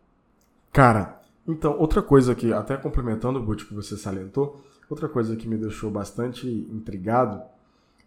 Cara, 0.73 1.21
então, 1.47 1.77
outra 1.79 2.03
coisa 2.03 2.35
que, 2.35 2.53
até 2.53 2.77
complementando 2.77 3.39
o 3.41 3.57
que 3.57 3.75
você 3.75 3.97
salientou, 3.97 4.61
outra 4.91 5.09
coisa 5.09 5.37
que 5.37 5.49
me 5.49 5.57
deixou 5.57 5.91
bastante 5.91 6.47
intrigado 6.49 7.41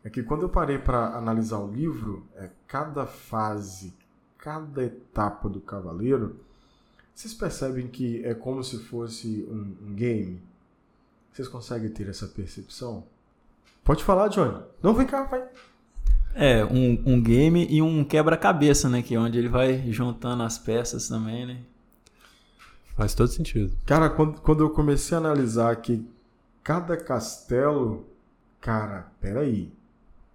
é 0.03 0.09
que 0.09 0.21
quando 0.21 0.43
eu 0.43 0.49
parei 0.49 0.77
para 0.77 1.17
analisar 1.17 1.59
o 1.59 1.71
livro, 1.71 2.27
é, 2.35 2.49
cada 2.67 3.05
fase, 3.05 3.93
cada 4.37 4.83
etapa 4.83 5.47
do 5.47 5.61
cavaleiro, 5.61 6.35
vocês 7.15 7.33
percebem 7.33 7.87
que 7.87 8.23
é 8.25 8.33
como 8.33 8.63
se 8.63 8.79
fosse 8.79 9.47
um, 9.49 9.87
um 9.87 9.95
game? 9.95 10.41
Vocês 11.31 11.47
conseguem 11.47 11.89
ter 11.89 12.09
essa 12.09 12.27
percepção? 12.27 13.05
Pode 13.83 14.03
falar, 14.03 14.27
Johnny. 14.27 14.61
Não, 14.81 14.93
vem 14.93 15.07
cá, 15.07 15.23
vai. 15.23 15.43
É, 16.35 16.65
um, 16.65 17.01
um 17.05 17.21
game 17.21 17.67
e 17.69 17.81
um 17.81 18.03
quebra-cabeça, 18.03 18.89
né? 18.89 19.01
Que 19.01 19.15
é 19.15 19.19
onde 19.19 19.37
ele 19.37 19.49
vai 19.49 19.91
juntando 19.91 20.43
as 20.43 20.57
peças 20.57 21.07
também, 21.07 21.45
né? 21.45 21.61
Faz 22.95 23.13
todo 23.13 23.27
sentido. 23.27 23.75
Cara, 23.85 24.09
quando, 24.09 24.41
quando 24.41 24.63
eu 24.63 24.69
comecei 24.69 25.15
a 25.15 25.19
analisar 25.19 25.75
que 25.77 26.05
cada 26.63 26.95
castelo. 26.95 28.07
Cara, 28.61 29.11
peraí. 29.19 29.71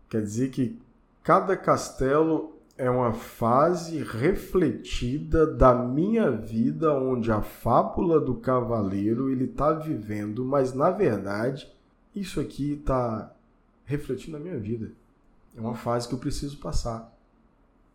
Quer 0.09 0.23
dizer 0.23 0.51
que 0.51 0.79
cada 1.23 1.57
castelo 1.57 2.59
é 2.77 2.89
uma 2.89 3.13
fase 3.13 4.03
refletida 4.03 5.47
da 5.47 5.75
minha 5.75 6.31
vida, 6.31 6.95
onde 6.95 7.33
a 7.33 7.43
fábula 7.43 8.21
do 8.21 8.37
cavaleiro 8.37 9.31
ele 9.31 9.45
está 9.47 9.73
vivendo, 9.73 10.45
mas 10.45 10.73
na 10.73 10.91
verdade 10.91 11.71
isso 12.15 12.41
aqui 12.41 12.75
está 12.75 13.35
refletindo 13.85 14.37
a 14.37 14.41
minha 14.41 14.59
vida. 14.59 14.93
É 15.57 15.61
uma 15.61 15.75
fase 15.75 16.07
que 16.07 16.15
eu 16.15 16.19
preciso 16.19 16.59
passar. 16.59 17.13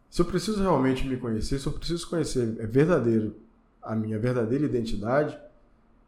Se 0.09 0.21
eu 0.21 0.25
preciso 0.25 0.61
realmente 0.61 1.07
me 1.07 1.17
conhecer, 1.17 1.59
se 1.59 1.65
eu 1.65 1.73
preciso 1.73 2.09
conhecer 2.09 2.59
é 2.59 2.67
verdadeiro 2.67 3.35
a 3.81 3.95
minha 3.95 4.19
verdadeira 4.19 4.65
identidade, 4.65 5.37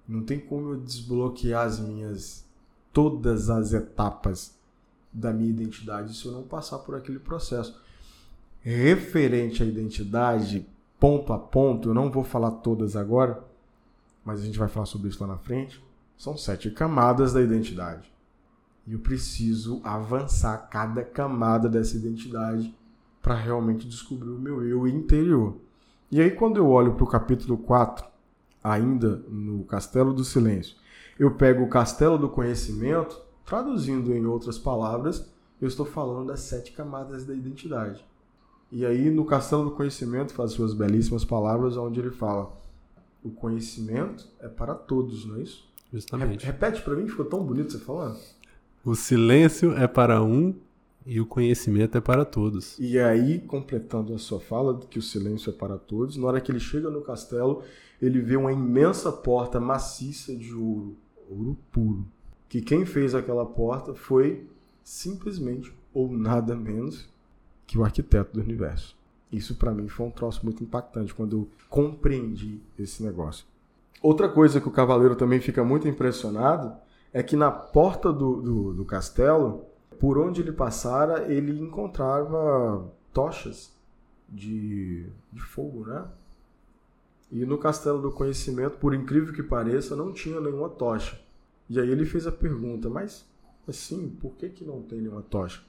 não 0.07 0.23
tem 0.23 0.39
como 0.39 0.71
eu 0.71 0.79
desbloquear 0.79 1.65
as 1.65 1.79
minhas 1.79 2.45
todas 2.93 3.49
as 3.49 3.73
etapas 3.73 4.55
da 5.11 5.33
minha 5.33 5.49
identidade 5.49 6.15
se 6.15 6.25
eu 6.25 6.31
não 6.31 6.43
passar 6.43 6.79
por 6.79 6.95
aquele 6.95 7.19
processo. 7.19 7.79
Referente 8.61 9.61
à 9.63 9.65
identidade, 9.65 10.67
ponto 10.99 11.33
a 11.33 11.37
ponto, 11.37 11.89
eu 11.89 11.93
não 11.93 12.11
vou 12.11 12.23
falar 12.23 12.51
todas 12.51 12.95
agora, 12.95 13.43
mas 14.23 14.41
a 14.41 14.45
gente 14.45 14.57
vai 14.57 14.67
falar 14.67 14.85
sobre 14.85 15.09
isso 15.09 15.21
lá 15.21 15.27
na 15.27 15.37
frente. 15.37 15.83
São 16.17 16.37
sete 16.37 16.71
camadas 16.71 17.33
da 17.33 17.41
identidade. 17.41 18.11
E 18.87 18.93
eu 18.93 18.99
preciso 18.99 19.81
avançar 19.83 20.57
cada 20.69 21.03
camada 21.03 21.67
dessa 21.67 21.97
identidade 21.97 22.73
para 23.21 23.35
realmente 23.35 23.87
descobrir 23.87 24.29
o 24.29 24.39
meu 24.39 24.63
eu 24.63 24.87
interior. 24.87 25.57
E 26.11 26.21
aí, 26.21 26.31
quando 26.31 26.57
eu 26.57 26.69
olho 26.69 26.93
para 26.93 27.03
o 27.03 27.07
capítulo 27.07 27.57
4, 27.57 28.05
ainda 28.65 29.23
no 29.29 29.63
Castelo 29.63 30.11
do 30.11 30.23
Silêncio, 30.23 30.75
eu 31.19 31.35
pego 31.35 31.63
o 31.63 31.69
Castelo 31.69 32.17
do 32.17 32.27
Conhecimento, 32.27 33.21
traduzindo 33.45 34.11
em 34.11 34.25
outras 34.25 34.57
palavras, 34.57 35.31
eu 35.61 35.67
estou 35.67 35.85
falando 35.85 36.27
das 36.27 36.41
sete 36.41 36.71
camadas 36.71 37.23
da 37.23 37.33
identidade. 37.33 38.03
E 38.71 38.83
aí, 38.83 39.11
no 39.11 39.23
Castelo 39.23 39.65
do 39.65 39.71
Conhecimento, 39.71 40.33
faz 40.33 40.51
suas 40.51 40.73
belíssimas 40.73 41.23
palavras, 41.23 41.77
onde 41.77 41.99
ele 41.99 42.09
fala: 42.09 42.51
o 43.23 43.29
conhecimento 43.29 44.27
é 44.39 44.47
para 44.47 44.73
todos, 44.73 45.25
não 45.25 45.35
é 45.35 45.43
isso? 45.43 45.69
Justamente. 45.93 46.45
Repete 46.45 46.81
para 46.81 46.95
mim, 46.95 47.07
ficou 47.07 47.25
tão 47.25 47.43
bonito 47.43 47.71
você 47.71 47.79
falando. 47.79 48.19
O 48.83 48.95
silêncio 48.95 49.77
é 49.77 49.87
para 49.87 50.21
um 50.23 50.55
e 51.05 51.21
o 51.21 51.25
conhecimento 51.25 51.97
é 51.97 52.01
para 52.01 52.25
todos. 52.25 52.77
E 52.79 52.97
aí, 52.97 53.39
completando 53.39 54.13
a 54.13 54.17
sua 54.17 54.39
fala, 54.39 54.79
que 54.89 54.97
o 54.97 55.01
silêncio 55.01 55.51
é 55.51 55.53
para 55.53 55.77
todos, 55.77 56.17
na 56.17 56.25
hora 56.25 56.41
que 56.41 56.51
ele 56.51 56.59
chega 56.59 56.89
no 56.89 57.01
castelo, 57.01 57.63
ele 58.01 58.19
vê 58.21 58.35
uma 58.35 58.51
imensa 58.51 59.11
porta 59.11 59.59
maciça 59.59 60.35
de 60.35 60.53
ouro, 60.53 60.95
ouro 61.29 61.57
puro. 61.71 62.05
Que 62.47 62.61
quem 62.61 62.85
fez 62.85 63.15
aquela 63.15 63.45
porta 63.45 63.93
foi 63.93 64.47
simplesmente 64.83 65.73
ou 65.93 66.11
nada 66.11 66.55
menos 66.55 67.09
que 67.65 67.77
o 67.77 67.83
arquiteto 67.83 68.33
do 68.33 68.41
universo. 68.41 68.95
Isso 69.31 69.55
para 69.55 69.73
mim 69.73 69.87
foi 69.87 70.05
um 70.05 70.11
troço 70.11 70.41
muito 70.43 70.63
impactante 70.63 71.13
quando 71.13 71.37
eu 71.37 71.49
compreendi 71.69 72.61
esse 72.77 73.03
negócio. 73.03 73.45
Outra 74.01 74.29
coisa 74.29 74.61
que 74.61 74.67
o 74.67 74.71
cavaleiro 74.71 75.15
também 75.15 75.39
fica 75.39 75.63
muito 75.63 75.87
impressionado 75.87 76.75
é 77.11 77.23
que 77.23 77.35
na 77.35 77.49
porta 77.49 78.13
do, 78.13 78.41
do, 78.41 78.73
do 78.73 78.85
castelo 78.85 79.65
por 79.99 80.17
onde 80.17 80.41
ele 80.41 80.51
passara, 80.51 81.31
ele 81.31 81.59
encontrava 81.59 82.91
tochas 83.13 83.73
de, 84.29 85.07
de 85.31 85.41
fogo, 85.41 85.85
né? 85.85 86.05
E 87.35 87.45
no 87.45 87.57
Castelo 87.57 88.01
do 88.01 88.13
Conhecimento, 88.13 88.77
por 88.77 88.95
incrível 88.95 89.33
que 89.33 89.43
pareça, 89.43 89.93
não 89.93 90.13
tinha 90.13 90.39
nenhuma 90.39 90.69
tocha. 90.69 91.19
E 91.69 91.77
aí 91.77 91.89
ele 91.91 92.05
fez 92.05 92.25
a 92.25 92.31
pergunta, 92.31 92.89
mas 92.89 93.25
assim, 93.67 94.07
por 94.21 94.37
que, 94.37 94.47
que 94.47 94.63
não 94.63 94.81
tem 94.81 95.01
nenhuma 95.01 95.21
tocha? 95.21 95.61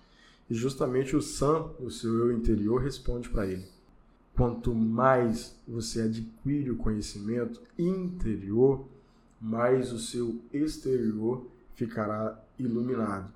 E 0.48 0.54
justamente 0.54 1.16
o 1.16 1.20
Sam, 1.20 1.72
o 1.80 1.90
seu 1.90 2.18
eu 2.18 2.32
interior, 2.32 2.80
responde 2.80 3.28
para 3.28 3.48
ele. 3.48 3.66
Quanto 4.36 4.72
mais 4.72 5.58
você 5.66 6.02
adquire 6.02 6.70
o 6.70 6.76
conhecimento 6.76 7.60
interior, 7.76 8.86
mais 9.40 9.92
o 9.92 9.98
seu 9.98 10.40
exterior 10.52 11.48
ficará 11.74 12.40
iluminado. 12.56 13.28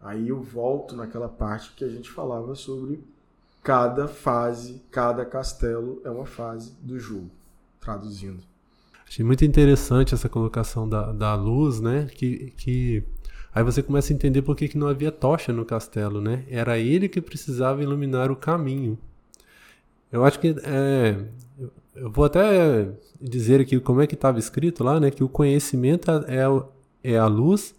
Aí 0.00 0.28
eu 0.30 0.42
volto 0.42 0.96
naquela 0.96 1.28
parte 1.28 1.72
que 1.76 1.84
a 1.84 1.88
gente 1.88 2.10
falava 2.10 2.56
sobre 2.56 3.00
cada 3.62 4.08
fase, 4.08 4.82
cada 4.90 5.24
castelo 5.24 6.00
é 6.02 6.10
uma 6.10 6.26
fase 6.26 6.72
do 6.82 6.98
jogo, 6.98 7.30
traduzindo. 7.80 8.42
Achei 9.06 9.24
muito 9.24 9.44
interessante 9.44 10.14
essa 10.14 10.28
colocação 10.28 10.88
da, 10.88 11.10
da 11.10 11.34
luz, 11.34 11.80
né? 11.80 12.06
Que, 12.14 12.52
que 12.56 13.02
aí 13.52 13.64
você 13.64 13.82
começa 13.82 14.12
a 14.12 14.14
entender 14.14 14.42
por 14.42 14.54
que, 14.54 14.68
que 14.68 14.78
não 14.78 14.86
havia 14.86 15.10
tocha 15.10 15.52
no 15.52 15.64
castelo, 15.64 16.20
né? 16.20 16.44
Era 16.48 16.78
ele 16.78 17.08
que 17.08 17.20
precisava 17.20 17.82
iluminar 17.82 18.30
o 18.30 18.36
caminho. 18.36 18.96
Eu 20.12 20.24
acho 20.24 20.38
que 20.38 20.54
é, 20.62 21.24
eu 21.94 22.10
vou 22.10 22.24
até 22.24 22.88
dizer 23.20 23.60
aqui 23.60 23.80
como 23.80 24.00
é 24.00 24.06
que 24.06 24.14
estava 24.14 24.38
escrito 24.38 24.84
lá, 24.84 25.00
né? 25.00 25.10
Que 25.10 25.24
o 25.24 25.28
conhecimento 25.28 26.10
é, 26.10 27.12
é 27.12 27.18
a 27.18 27.26
luz 27.26 27.74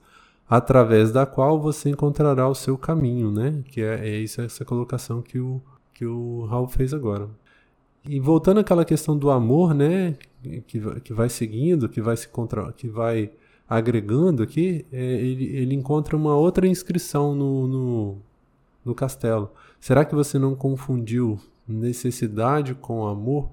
através 0.49 1.13
da 1.13 1.25
qual 1.25 1.61
você 1.61 1.89
encontrará 1.89 2.47
o 2.47 2.55
seu 2.55 2.77
caminho, 2.77 3.31
né? 3.31 3.63
Que 3.69 3.81
é, 3.81 4.09
é 4.09 4.23
essa 4.23 4.65
colocação 4.65 5.21
que 5.21 5.39
o, 5.39 5.61
que 5.93 6.05
o 6.05 6.45
Raul 6.45 6.67
fez 6.67 6.93
agora. 6.93 7.29
E 8.05 8.19
voltando 8.19 8.59
àquela 8.59 8.83
questão 8.83 9.17
do 9.17 9.29
amor, 9.29 9.73
né? 9.73 10.15
Que, 10.67 10.79
que 11.01 11.13
vai 11.13 11.29
seguindo, 11.29 11.87
que 11.87 12.01
vai 12.01 12.17
se 12.17 12.27
contra, 12.27 12.71
que 12.73 12.87
vai 12.87 13.31
agregando 13.69 14.43
aqui, 14.43 14.85
é, 14.91 15.01
ele, 15.01 15.45
ele 15.55 15.75
encontra 15.75 16.17
uma 16.17 16.35
outra 16.35 16.67
inscrição 16.67 17.33
no, 17.33 17.67
no, 17.67 18.17
no 18.83 18.93
castelo. 18.93 19.49
Será 19.79 20.03
que 20.03 20.13
você 20.13 20.37
não 20.37 20.55
confundiu 20.55 21.39
necessidade 21.65 22.75
com 22.75 23.07
amor? 23.07 23.49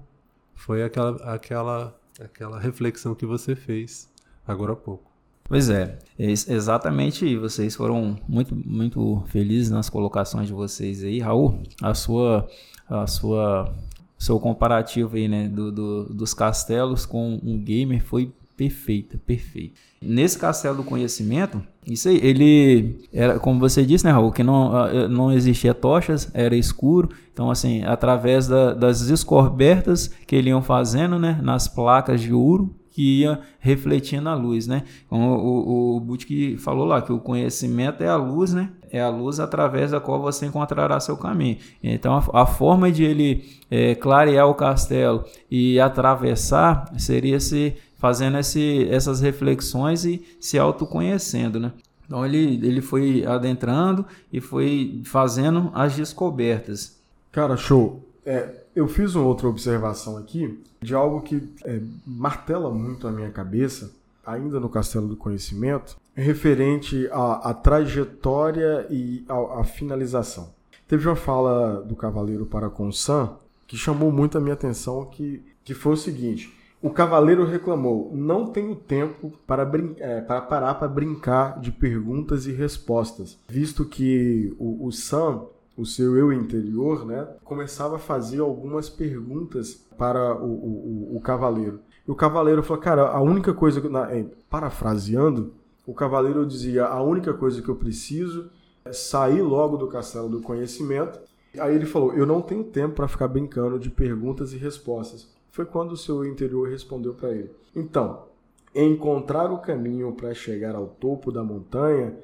Foi 0.55 0.83
aquela, 0.83 1.15
aquela, 1.33 1.97
aquela 2.19 2.59
reflexão 2.59 3.15
que 3.15 3.25
você 3.25 3.55
fez 3.55 4.11
agora 4.45 4.73
há 4.73 4.75
pouco. 4.75 5.09
Pois 5.45 5.69
é, 5.69 5.97
exatamente. 6.17 7.37
Vocês 7.37 7.75
foram 7.75 8.17
muito, 8.27 8.53
muito 8.53 9.23
felizes 9.27 9.71
nas 9.71 9.89
colocações 9.89 10.47
de 10.47 10.53
vocês 10.53 11.03
aí, 11.03 11.19
Raul. 11.19 11.63
A 11.81 11.93
sua, 11.93 12.47
a 12.89 13.07
sua, 13.07 13.73
seu 14.19 14.39
comparativo 14.39 15.15
aí, 15.15 15.27
né, 15.27 15.47
do, 15.47 15.71
do 15.71 16.13
dos 16.13 16.33
castelos 16.33 17.05
com 17.05 17.39
um 17.41 17.57
gamer 17.57 18.03
foi 18.03 18.31
perfeita, 18.59 19.17
perfeito. 19.25 19.79
Nesse 20.01 20.37
castelo 20.37 20.75
do 20.75 20.83
conhecimento, 20.83 21.63
isso 21.87 22.09
aí, 22.09 22.19
ele 22.21 23.07
era, 23.13 23.39
como 23.39 23.57
você 23.57 23.85
disse, 23.85 24.03
né, 24.03 24.11
Raul, 24.11 24.33
que 24.33 24.43
não, 24.43 25.07
não 25.07 25.31
existia 25.31 25.73
tochas, 25.73 26.29
era 26.33 26.53
escuro. 26.57 27.09
Então, 27.31 27.49
assim, 27.49 27.83
através 27.83 28.49
da, 28.49 28.73
das 28.73 29.07
descobertas 29.07 30.09
que 30.27 30.35
eles 30.35 30.49
iam 30.49 30.61
fazendo, 30.61 31.17
né, 31.17 31.39
nas 31.41 31.69
placas 31.69 32.19
de 32.19 32.33
ouro, 32.33 32.75
que 32.91 33.21
ia 33.21 33.39
refletindo 33.59 34.27
a 34.27 34.35
luz, 34.35 34.67
né? 34.67 34.83
Como 35.07 35.25
o, 35.25 35.95
o, 35.95 35.97
o 35.97 35.99
Butch 36.01 36.25
falou 36.57 36.85
lá, 36.85 37.01
que 37.01 37.13
o 37.13 37.19
conhecimento 37.19 38.03
é 38.03 38.09
a 38.09 38.17
luz, 38.17 38.53
né? 38.53 38.71
É 38.91 39.01
a 39.01 39.09
luz 39.09 39.39
através 39.39 39.91
da 39.91 39.99
qual 39.99 40.21
você 40.21 40.45
encontrará 40.45 40.99
seu 40.99 41.15
caminho. 41.15 41.57
Então, 41.83 42.13
a, 42.15 42.41
a 42.41 42.45
forma 42.45 42.91
de 42.91 43.03
ele 43.03 43.59
é, 43.69 43.95
clarear 43.95 44.47
o 44.47 44.55
castelo 44.55 45.23
e 45.49 45.79
atravessar 45.79 46.91
seria 46.97 47.39
se 47.39 47.75
fazendo 47.97 48.37
esse, 48.37 48.87
essas 48.89 49.21
reflexões 49.21 50.05
e 50.05 50.25
se 50.39 50.57
autoconhecendo, 50.57 51.59
né? 51.59 51.73
Então, 52.05 52.25
ele, 52.25 52.59
ele 52.65 52.81
foi 52.81 53.23
adentrando 53.25 54.05
e 54.33 54.41
foi 54.41 55.01
fazendo 55.05 55.69
as 55.75 55.95
descobertas. 55.95 56.97
Cara, 57.31 57.55
show. 57.55 58.03
É, 58.25 58.49
eu 58.75 58.87
fiz 58.87 59.13
uma 59.13 59.25
outra 59.25 59.47
observação 59.47 60.17
aqui 60.17 60.59
de 60.81 60.95
algo 60.95 61.21
que 61.21 61.47
é, 61.65 61.79
martela 62.05 62.71
muito 62.71 63.07
a 63.07 63.11
minha 63.11 63.29
cabeça, 63.29 63.91
ainda 64.25 64.59
no 64.59 64.69
Castelo 64.69 65.07
do 65.07 65.15
Conhecimento, 65.15 65.97
referente 66.19 67.07
à, 67.11 67.49
à 67.49 67.53
trajetória 67.53 68.85
e 68.89 69.25
à, 69.27 69.61
à 69.61 69.63
finalização. 69.63 70.53
Teve 70.87 71.07
uma 71.07 71.15
fala 71.15 71.81
do 71.83 71.95
cavaleiro 71.95 72.45
para 72.45 72.69
com 72.69 72.91
Sam 72.91 73.37
que 73.69 73.77
chamou 73.77 74.11
muito 74.11 74.35
a 74.35 74.41
minha 74.41 74.55
atenção, 74.55 75.05
que, 75.05 75.43
que 75.63 75.75
foi 75.75 75.93
o 75.93 75.97
seguinte. 75.97 76.51
O 76.81 76.89
cavaleiro 76.89 77.45
reclamou: 77.45 78.11
não 78.13 78.47
tenho 78.47 78.75
tempo 78.75 79.31
para, 79.45 79.69
é, 79.97 80.21
para 80.21 80.41
parar 80.41 80.73
para 80.75 80.87
brincar 80.87 81.59
de 81.59 81.71
perguntas 81.71 82.47
e 82.47 82.51
respostas, 82.51 83.37
visto 83.47 83.85
que 83.85 84.55
o, 84.57 84.87
o 84.87 84.91
Sam, 84.91 85.43
o 85.77 85.85
seu 85.85 86.17
eu 86.17 86.33
interior, 86.33 87.05
né, 87.05 87.27
começava 87.43 87.97
a 87.97 87.99
fazer 87.99 88.39
algumas 88.39 88.89
perguntas 88.89 89.85
para 89.97 90.35
o, 90.35 90.47
o, 90.47 91.17
o 91.17 91.21
cavaleiro. 91.21 91.79
E 92.07 92.11
o 92.11 92.15
cavaleiro 92.15 92.63
falou: 92.63 92.81
cara, 92.81 93.07
a 93.09 93.21
única 93.21 93.53
coisa, 93.53 93.87
na, 93.87 94.11
é, 94.11 94.25
parafraseando, 94.49 95.53
o 95.89 95.93
cavaleiro 95.93 96.45
dizia: 96.45 96.85
a 96.85 97.01
única 97.01 97.33
coisa 97.33 97.61
que 97.61 97.69
eu 97.69 97.75
preciso 97.75 98.49
é 98.83 98.93
sair 98.93 99.41
logo 99.41 99.77
do 99.77 99.87
castelo 99.87 100.29
do 100.29 100.41
conhecimento. 100.41 101.19
Aí 101.57 101.75
ele 101.75 101.85
falou: 101.85 102.13
eu 102.13 102.25
não 102.25 102.41
tenho 102.41 102.63
tempo 102.63 102.95
para 102.95 103.07
ficar 103.07 103.27
brincando 103.27 103.79
de 103.79 103.89
perguntas 103.89 104.53
e 104.53 104.57
respostas 104.57 105.27
foi 105.59 105.65
quando 105.65 105.91
o 105.91 105.97
seu 105.97 106.25
interior 106.25 106.69
respondeu 106.69 107.13
para 107.13 107.31
ele. 107.31 107.51
Então, 107.75 108.27
encontrar 108.73 109.51
o 109.51 109.59
caminho 109.59 110.13
para 110.13 110.33
chegar 110.33 110.75
ao 110.75 110.87
topo 110.87 111.31
da 111.31 111.43
montanha 111.43 112.15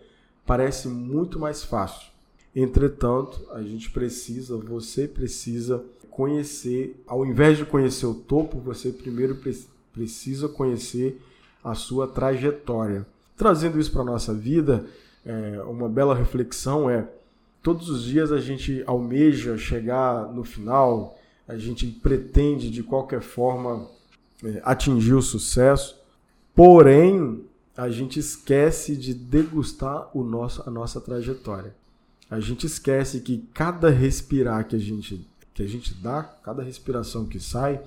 parece 0.45 0.87
muito 0.87 1.39
mais 1.39 1.61
fácil. 1.61 2.11
Entretanto, 2.55 3.45
a 3.51 3.61
gente 3.61 3.91
precisa, 3.91 4.55
você 4.55 5.07
precisa 5.07 5.83
conhecer, 6.09 7.03
ao 7.05 7.25
invés 7.25 7.57
de 7.57 7.65
conhecer 7.65 8.05
o 8.05 8.13
topo, 8.13 8.57
você 8.59 8.89
primeiro 8.89 9.37
precisa 9.91 10.47
conhecer 10.47 11.21
a 11.61 11.75
sua 11.75 12.07
trajetória. 12.07 13.05
Trazendo 13.37 13.79
isso 13.79 13.91
para 13.91 14.01
a 14.01 14.05
nossa 14.05 14.33
vida, 14.33 14.85
é, 15.25 15.61
uma 15.67 15.89
bela 15.89 16.15
reflexão 16.15 16.89
é: 16.89 17.07
todos 17.61 17.89
os 17.89 18.03
dias 18.03 18.31
a 18.31 18.39
gente 18.39 18.83
almeja 18.85 19.57
chegar 19.57 20.31
no 20.31 20.43
final, 20.43 21.17
a 21.47 21.57
gente 21.57 21.87
pretende 21.87 22.69
de 22.69 22.83
qualquer 22.83 23.21
forma 23.21 23.87
é, 24.43 24.61
atingir 24.63 25.13
o 25.13 25.21
sucesso, 25.21 25.99
porém 26.53 27.43
a 27.75 27.89
gente 27.89 28.19
esquece 28.19 28.95
de 28.95 29.13
degustar 29.13 30.09
o 30.13 30.23
nosso, 30.23 30.63
a 30.65 30.71
nossa 30.71 31.01
trajetória. 31.01 31.75
A 32.29 32.39
gente 32.39 32.65
esquece 32.65 33.19
que 33.19 33.47
cada 33.53 33.89
respirar 33.89 34.67
que 34.67 34.75
a 34.75 34.79
gente 34.79 35.27
que 35.53 35.63
a 35.63 35.67
gente 35.67 35.93
dá, 35.93 36.21
cada 36.21 36.61
respiração 36.61 37.25
que 37.25 37.39
sai, 37.39 37.81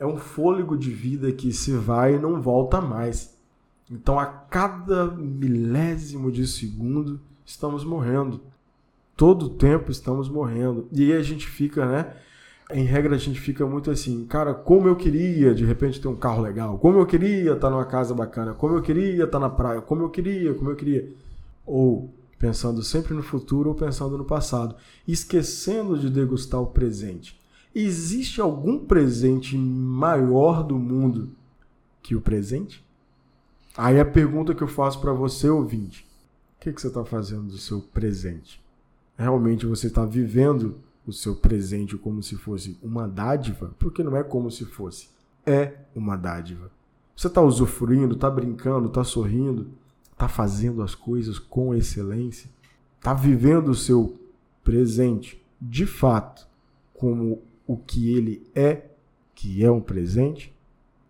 é 0.00 0.04
um 0.04 0.16
fôlego 0.16 0.76
de 0.76 0.90
vida 0.90 1.30
que 1.30 1.52
se 1.52 1.70
vai 1.70 2.16
e 2.16 2.18
não 2.18 2.42
volta 2.42 2.80
mais. 2.80 3.33
Então, 3.90 4.18
a 4.18 4.26
cada 4.26 5.06
milésimo 5.06 6.32
de 6.32 6.46
segundo, 6.46 7.20
estamos 7.44 7.84
morrendo. 7.84 8.40
Todo 9.16 9.46
o 9.46 9.50
tempo 9.50 9.90
estamos 9.90 10.28
morrendo. 10.28 10.88
E 10.90 11.04
aí 11.04 11.18
a 11.18 11.22
gente 11.22 11.46
fica, 11.46 11.86
né? 11.86 12.14
em 12.70 12.84
regra 12.84 13.14
a 13.14 13.18
gente 13.18 13.38
fica 13.40 13.66
muito 13.66 13.90
assim, 13.90 14.24
cara, 14.24 14.54
como 14.54 14.88
eu 14.88 14.96
queria 14.96 15.54
de 15.54 15.64
repente 15.64 16.00
ter 16.00 16.08
um 16.08 16.16
carro 16.16 16.42
legal, 16.42 16.78
como 16.78 16.98
eu 16.98 17.06
queria 17.06 17.52
estar 17.52 17.70
numa 17.70 17.84
casa 17.84 18.14
bacana, 18.14 18.54
como 18.54 18.74
eu 18.74 18.82
queria 18.82 19.24
estar 19.24 19.38
na 19.38 19.50
praia, 19.50 19.80
como 19.80 20.02
eu 20.02 20.10
queria, 20.10 20.54
como 20.54 20.70
eu 20.70 20.76
queria. 20.76 21.12
Ou 21.66 22.12
pensando 22.38 22.82
sempre 22.82 23.14
no 23.14 23.22
futuro 23.22 23.70
ou 23.70 23.74
pensando 23.74 24.18
no 24.18 24.24
passado, 24.24 24.76
esquecendo 25.06 25.98
de 25.98 26.10
degustar 26.10 26.60
o 26.60 26.66
presente. 26.66 27.38
Existe 27.74 28.40
algum 28.40 28.78
presente 28.78 29.56
maior 29.56 30.62
do 30.62 30.78
mundo 30.78 31.30
que 32.02 32.14
o 32.14 32.20
presente? 32.20 32.83
Aí 33.76 33.98
a 33.98 34.04
pergunta 34.04 34.54
que 34.54 34.62
eu 34.62 34.68
faço 34.68 35.00
para 35.00 35.12
você, 35.12 35.48
ouvinte: 35.48 36.06
o 36.56 36.60
que, 36.60 36.72
que 36.72 36.80
você 36.80 36.88
está 36.88 37.04
fazendo 37.04 37.48
do 37.48 37.58
seu 37.58 37.80
presente? 37.80 38.62
Realmente 39.16 39.66
você 39.66 39.88
está 39.88 40.04
vivendo 40.04 40.78
o 41.06 41.12
seu 41.12 41.36
presente 41.36 41.96
como 41.96 42.22
se 42.22 42.36
fosse 42.36 42.78
uma 42.82 43.06
dádiva, 43.06 43.74
porque 43.78 44.02
não 44.02 44.16
é 44.16 44.22
como 44.22 44.50
se 44.50 44.64
fosse, 44.64 45.08
é 45.44 45.76
uma 45.94 46.16
dádiva. 46.16 46.70
Você 47.16 47.26
está 47.26 47.42
usufruindo, 47.42 48.14
está 48.14 48.30
brincando, 48.30 48.88
está 48.88 49.04
sorrindo, 49.04 49.68
está 50.12 50.28
fazendo 50.28 50.82
as 50.82 50.94
coisas 50.94 51.38
com 51.38 51.74
excelência, 51.74 52.48
está 52.96 53.12
vivendo 53.12 53.68
o 53.68 53.74
seu 53.74 54.18
presente 54.62 55.40
de 55.60 55.86
fato 55.86 56.46
como 56.94 57.42
o 57.66 57.76
que 57.76 58.14
ele 58.14 58.46
é, 58.54 58.86
que 59.34 59.64
é 59.64 59.70
um 59.70 59.80
presente. 59.80 60.52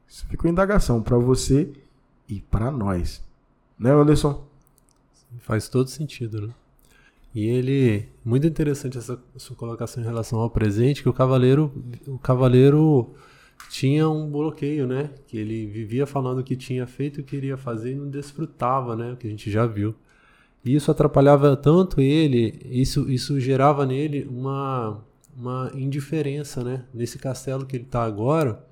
Isso 0.07 0.27
fica 0.27 0.47
uma 0.47 0.53
indagação 0.53 1.03
para 1.03 1.17
você 1.17 1.73
e 2.29 2.41
para 2.41 2.71
nós. 2.71 3.23
Né, 3.79 3.91
Anderson? 3.91 4.47
Faz 5.41 5.69
todo 5.69 5.89
sentido, 5.91 6.47
né? 6.47 6.55
E 7.35 7.47
ele, 7.47 8.09
muito 8.25 8.47
interessante 8.47 8.97
essa 8.97 9.21
sua 9.37 9.57
colocação 9.57 10.01
em 10.03 10.07
relação 10.07 10.39
ao 10.39 10.49
presente, 10.49 11.03
que 11.03 11.09
o 11.09 11.13
cavaleiro, 11.13 11.73
o 12.07 12.17
cavaleiro 12.17 13.13
tinha 13.69 14.09
um 14.09 14.31
bloqueio, 14.31 14.87
né? 14.87 15.11
Que 15.27 15.39
ele 15.39 15.67
vivia 15.67 16.07
falando 16.07 16.45
que 16.45 16.55
tinha 16.55 16.87
feito 16.87 17.21
o 17.21 17.25
que 17.25 17.31
queria 17.31 17.57
fazer 17.57 17.93
e 17.93 17.95
não 17.97 18.09
desfrutava, 18.09 18.95
né? 18.95 19.13
O 19.13 19.17
que 19.17 19.27
a 19.27 19.31
gente 19.31 19.51
já 19.51 19.67
viu. 19.67 19.95
E 20.65 20.75
isso 20.75 20.91
atrapalhava 20.91 21.57
tanto 21.57 22.01
ele, 22.01 22.61
isso, 22.65 23.11
isso 23.11 23.39
gerava 23.41 23.85
nele 23.85 24.27
uma, 24.31 25.05
uma 25.37 25.71
indiferença, 25.75 26.63
né? 26.63 26.85
Nesse 26.95 27.19
castelo 27.19 27.67
que 27.67 27.77
ele 27.77 27.85
está 27.85 28.05
agora, 28.05 28.65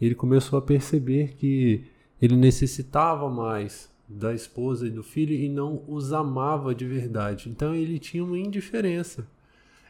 ele 0.00 0.14
começou 0.16 0.58
a 0.58 0.62
perceber 0.62 1.34
que 1.38 1.84
ele 2.22 2.36
necessitava 2.36 3.28
mais 3.28 3.90
da 4.08 4.32
esposa 4.32 4.86
e 4.86 4.90
do 4.90 5.02
filho 5.02 5.34
e 5.34 5.48
não 5.48 5.82
os 5.88 6.12
amava 6.12 6.72
de 6.72 6.86
verdade. 6.86 7.48
Então 7.48 7.74
ele 7.74 7.98
tinha 7.98 8.22
uma 8.22 8.38
indiferença. 8.38 9.26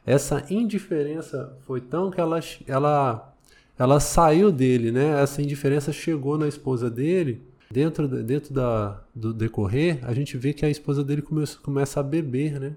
Essa 0.07 0.45
indiferença 0.49 1.55
foi 1.67 1.83
tão 1.83 2.11
que 2.11 2.19
ela, 2.19 2.41
ela, 2.67 3.35
ela 3.79 4.01
saiu 4.01 4.51
dele, 4.51 4.91
né? 4.91 5.23
Essa 5.23 5.43
indiferença 5.43 5.93
chegou 5.93 6.39
na 6.39 6.49
esposa 6.49 6.91
dele. 6.91 7.43
Dentro, 7.71 8.09
dentro 8.09 8.53
da, 8.53 9.03
do 9.15 9.33
decorrer, 9.33 9.99
a 10.03 10.15
gente 10.15 10.37
vê 10.37 10.53
que 10.53 10.65
a 10.65 10.71
esposa 10.71 11.05
dele 11.05 11.23
começa, 11.23 11.59
começa 11.59 12.01
a 12.01 12.03
beber, 12.03 12.59
né? 12.59 12.73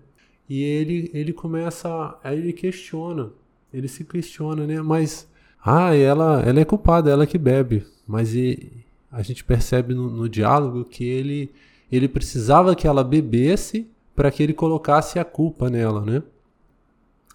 E 0.50 0.62
ele, 0.62 1.10
ele 1.14 1.34
começa. 1.34 2.18
Aí 2.24 2.38
ele 2.38 2.54
questiona. 2.54 3.32
Ele 3.74 3.88
se 3.88 4.04
questiona, 4.04 4.68
né? 4.68 4.82
Mas. 4.82 5.28
Ah, 5.64 5.96
ela, 5.96 6.42
ela 6.42 6.60
é 6.60 6.66
culpada, 6.66 7.10
ela 7.10 7.26
que 7.26 7.38
bebe. 7.38 7.84
Mas 8.08 8.36
e, 8.36 8.85
a 9.12 9.22
gente 9.22 9.44
percebe 9.44 9.94
no, 9.94 10.10
no 10.10 10.28
diálogo 10.28 10.84
que 10.86 11.04
ele, 11.04 11.52
ele 11.92 12.08
precisava 12.08 12.76
que 12.76 12.88
ela 12.88 13.04
bebesse 13.04 13.90
para 14.16 14.32
que 14.32 14.42
ele 14.42 14.54
colocasse 14.54 15.20
a 15.20 15.26
culpa 15.26 15.70
nela, 15.70 16.04
né? 16.04 16.24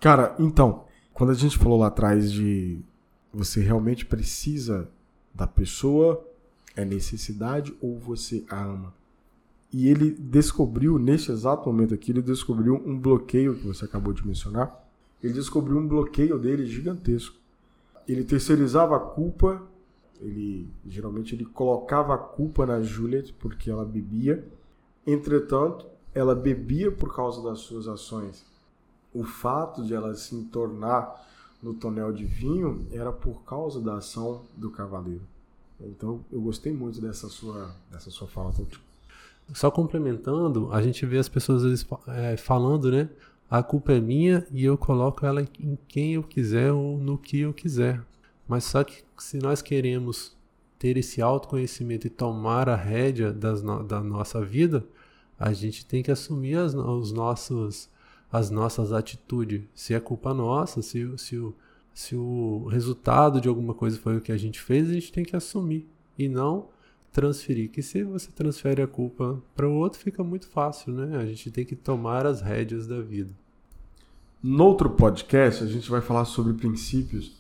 Cara, 0.00 0.35
então, 0.38 0.85
quando 1.12 1.30
a 1.30 1.35
gente 1.35 1.59
falou 1.59 1.78
lá 1.78 1.88
atrás 1.88 2.33
de 2.33 2.80
você 3.33 3.61
realmente 3.61 4.04
precisa 4.06 4.88
da 5.35 5.46
pessoa, 5.46 6.26
é 6.74 6.85
necessidade 6.85 7.74
ou 7.80 7.98
você 7.98 8.44
a 8.48 8.64
ama? 8.64 8.94
E 9.72 9.88
ele 9.88 10.11
descobriu, 10.11 10.98
neste 10.98 11.30
exato 11.30 11.68
momento 11.68 11.94
aqui, 11.94 12.11
ele 12.11 12.22
descobriu 12.22 12.83
um 12.85 12.98
bloqueio 12.98 13.54
que 13.54 13.66
você 13.66 13.85
acabou 13.85 14.12
de 14.12 14.26
mencionar. 14.26 14.85
Ele 15.22 15.33
descobriu 15.33 15.78
um 15.78 15.87
bloqueio 15.87 16.38
dele 16.38 16.66
gigantesco. 16.66 17.37
Ele 18.09 18.24
terceirizava 18.24 18.96
a 18.96 19.00
culpa 19.00 19.62
ele 20.20 20.68
geralmente 20.87 21.35
ele 21.35 21.44
colocava 21.44 22.14
a 22.14 22.18
culpa 22.18 22.66
na 22.66 22.80
Juliet 22.80 23.33
porque 23.35 23.70
ela 23.70 23.85
bebia. 23.85 24.44
Entretanto, 25.06 25.87
ela 26.14 26.35
bebia 26.35 26.92
por 26.92 27.14
causa 27.14 27.42
das 27.42 27.61
suas 27.61 27.88
ações. 27.88 28.44
O 29.12 29.24
fato 29.24 29.85
de 29.85 29.94
ela 29.94 30.14
se 30.14 30.42
tornar 30.44 31.28
no 31.62 31.74
tonel 31.74 32.12
de 32.12 32.24
vinho 32.24 32.87
era 32.92 33.12
por 33.12 33.42
causa 33.44 33.80
da 33.80 33.96
ação 33.96 34.42
do 34.56 34.70
cavaleiro. 34.70 35.22
Então, 35.80 36.20
eu 36.30 36.40
gostei 36.40 36.72
muito 36.72 37.00
dessa 37.00 37.28
sua 37.28 37.74
dessa 37.90 38.11
sua 38.11 38.28
fala. 38.28 38.52
Só 39.54 39.70
complementando, 39.70 40.72
a 40.72 40.83
gente 40.83 41.04
vê 41.06 41.18
as 41.18 41.28
pessoas 41.28 41.62
vezes, 41.62 41.87
é, 42.09 42.37
falando, 42.37 42.90
né? 42.90 43.09
A 43.50 43.62
culpa 43.62 43.92
é 43.92 44.00
minha 44.00 44.46
e 44.52 44.64
eu 44.64 44.78
coloco 44.78 45.26
ela 45.26 45.42
em 45.42 45.76
quem 45.88 46.14
eu 46.14 46.22
quiser 46.22 46.70
ou 46.70 46.98
no 46.98 47.18
que 47.18 47.40
eu 47.40 47.52
quiser. 47.52 48.00
Mas 48.50 48.64
só 48.64 48.82
que 48.82 49.04
se 49.16 49.38
nós 49.38 49.62
queremos 49.62 50.36
ter 50.76 50.96
esse 50.96 51.22
autoconhecimento 51.22 52.08
e 52.08 52.10
tomar 52.10 52.68
a 52.68 52.74
rédea 52.74 53.32
das 53.32 53.62
no, 53.62 53.84
da 53.84 54.00
nossa 54.02 54.44
vida, 54.44 54.84
a 55.38 55.52
gente 55.52 55.86
tem 55.86 56.02
que 56.02 56.10
assumir 56.10 56.56
as, 56.56 56.74
os 56.74 57.12
nossos, 57.12 57.88
as 58.28 58.50
nossas 58.50 58.92
atitudes. 58.92 59.62
Se 59.72 59.94
é 59.94 60.00
culpa 60.00 60.34
nossa, 60.34 60.82
se, 60.82 61.16
se, 61.16 61.38
o, 61.38 61.54
se 61.94 62.16
o 62.16 62.66
resultado 62.66 63.40
de 63.40 63.48
alguma 63.48 63.72
coisa 63.72 63.96
foi 63.96 64.16
o 64.16 64.20
que 64.20 64.32
a 64.32 64.36
gente 64.36 64.60
fez, 64.60 64.90
a 64.90 64.94
gente 64.94 65.12
tem 65.12 65.24
que 65.24 65.36
assumir 65.36 65.88
e 66.18 66.28
não 66.28 66.70
transferir. 67.12 67.70
Que 67.70 67.84
se 67.84 68.02
você 68.02 68.32
transfere 68.32 68.82
a 68.82 68.86
culpa 68.88 69.40
para 69.54 69.68
o 69.68 69.74
outro, 69.74 70.00
fica 70.00 70.24
muito 70.24 70.48
fácil, 70.48 70.92
né? 70.92 71.18
A 71.18 71.24
gente 71.24 71.52
tem 71.52 71.64
que 71.64 71.76
tomar 71.76 72.26
as 72.26 72.40
rédeas 72.40 72.88
da 72.88 73.00
vida. 73.00 73.30
No 74.42 74.64
outro 74.64 74.90
podcast, 74.90 75.62
a 75.62 75.68
gente 75.68 75.88
vai 75.88 76.00
falar 76.00 76.24
sobre 76.24 76.52
princípios 76.54 77.39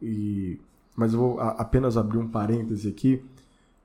e, 0.00 0.58
mas 0.96 1.12
eu 1.12 1.18
vou 1.18 1.40
apenas 1.40 1.96
abrir 1.96 2.18
um 2.18 2.28
parêntese 2.28 2.88
aqui 2.88 3.22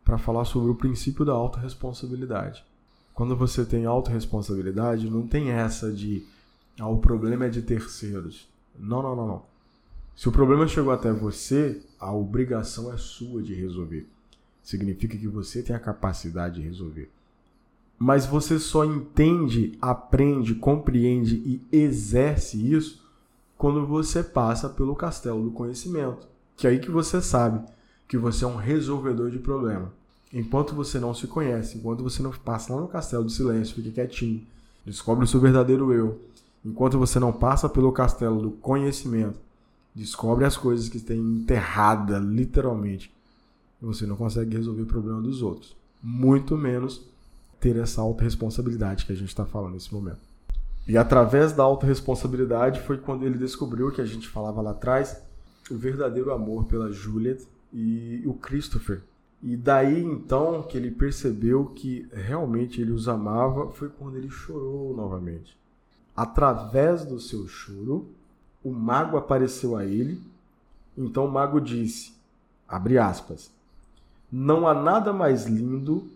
para 0.04 0.18
falar 0.18 0.46
sobre 0.46 0.70
o 0.70 0.76
princípio 0.76 1.26
da 1.26 1.34
autorresponsabilidade. 1.34 2.64
Quando 3.14 3.36
você 3.36 3.66
tem 3.66 3.86
autorresponsabilidade, 3.86 5.10
não 5.10 5.26
tem 5.26 5.50
essa 5.50 5.92
de 5.92 6.24
Ah, 6.80 6.90
o 6.90 6.98
problema 6.98 7.46
é 7.46 7.50
de 7.50 7.62
terceiros. 7.62 8.48
Não, 8.78 9.02
não, 9.02 9.16
não, 9.16 9.28
não. 9.28 9.44
Se 10.16 10.28
o 10.30 10.32
problema 10.32 10.68
chegou 10.68 10.92
até 10.92 11.12
você, 11.12 11.82
a 12.00 12.14
obrigação 12.14 12.94
é 12.94 12.98
sua 12.98 13.42
de 13.42 13.54
resolver. 13.54 14.06
Significa 14.62 15.18
que 15.18 15.28
você 15.28 15.62
tem 15.62 15.76
a 15.76 15.80
capacidade 15.80 16.56
de 16.56 16.68
resolver. 16.68 17.10
Mas 17.98 18.26
você 18.26 18.60
só 18.60 18.84
entende, 18.84 19.78
aprende, 19.82 20.56
compreende 20.56 21.36
e 21.36 21.62
exerce 21.72 22.74
isso 22.74 23.05
quando 23.66 23.84
você 23.84 24.22
passa 24.22 24.70
pelo 24.70 24.96
castelo 24.96 25.42
do 25.42 25.50
conhecimento. 25.50 26.28
Que 26.56 26.68
é 26.68 26.70
aí 26.70 26.78
que 26.78 26.92
você 26.92 27.20
sabe 27.20 27.68
que 28.08 28.16
você 28.16 28.46
é 28.46 28.48
um 28.48 28.58
resolvedor 28.58 29.32
de 29.32 29.40
problema. 29.40 29.92
Enquanto 30.32 30.76
você 30.76 31.00
não 31.00 31.16
se 31.16 31.26
conhece, 31.26 31.76
enquanto 31.76 32.04
você 32.04 32.22
não 32.22 32.30
passa 32.30 32.76
lá 32.76 32.80
no 32.80 32.88
castelo 32.88 33.24
do 33.24 33.32
silêncio, 33.32 33.74
fica 33.74 33.90
quietinho, 33.90 34.46
descobre 34.86 35.26
o 35.26 35.28
seu 35.28 35.40
verdadeiro 35.40 35.92
eu. 35.92 36.22
Enquanto 36.64 37.00
você 37.00 37.20
não 37.20 37.34
passa 37.34 37.68
pelo 37.68 37.92
castelo 37.92 38.40
do 38.40 38.52
conhecimento, 38.52 39.40
descobre 39.96 40.46
as 40.46 40.56
coisas 40.56 40.88
que 40.88 41.00
têm 41.00 41.18
enterrada, 41.18 42.20
literalmente, 42.20 43.12
você 43.82 44.06
não 44.06 44.16
consegue 44.16 44.56
resolver 44.56 44.84
o 44.84 44.86
problema 44.86 45.24
dos 45.24 45.42
outros. 45.42 45.76
Muito 46.04 46.56
menos 46.56 47.02
ter 47.60 47.78
essa 47.78 48.00
autorresponsabilidade 48.00 49.08
que 49.08 49.12
a 49.12 49.16
gente 49.16 49.30
está 49.30 49.44
falando 49.44 49.74
nesse 49.74 49.92
momento. 49.92 50.35
E 50.88 50.98
através 50.98 51.52
da 51.52 51.64
autorresponsabilidade 51.64 52.80
foi 52.82 52.98
quando 52.98 53.26
ele 53.26 53.38
descobriu 53.38 53.92
que 53.92 54.02
a 54.02 54.06
gente 54.06 54.28
falava 54.28 54.62
lá 54.62 54.72
atrás, 54.72 55.20
o 55.70 55.76
verdadeiro 55.76 56.32
amor 56.32 56.66
pela 56.66 56.92
Juliet 56.92 57.46
e 57.74 58.22
o 58.26 58.34
Christopher. 58.36 59.02
E 59.42 59.58
daí 59.58 60.04
então 60.04 60.64
que 60.64 60.78
ele 60.78 60.92
percebeu 60.92 61.66
que 61.66 62.08
realmente 62.14 62.82
ele 62.82 62.92
os 62.92 63.08
amava 63.08 63.72
foi 63.72 63.90
quando 63.90 64.18
ele 64.18 64.30
chorou 64.30 64.96
novamente. 64.96 65.58
Através 66.16 67.04
do 67.04 67.20
seu 67.20 67.48
choro, 67.48 68.08
o 68.64 68.72
mago 68.72 69.18
apareceu 69.18 69.76
a 69.76 69.84
ele. 69.84 70.22
Então 70.98 71.26
o 71.26 71.32
mago 71.32 71.60
disse, 71.60 72.14
abre 72.68 72.98
aspas, 72.98 73.52
não 74.32 74.68
há 74.68 74.74
nada 74.74 75.12
mais 75.12 75.46
lindo 75.46 76.08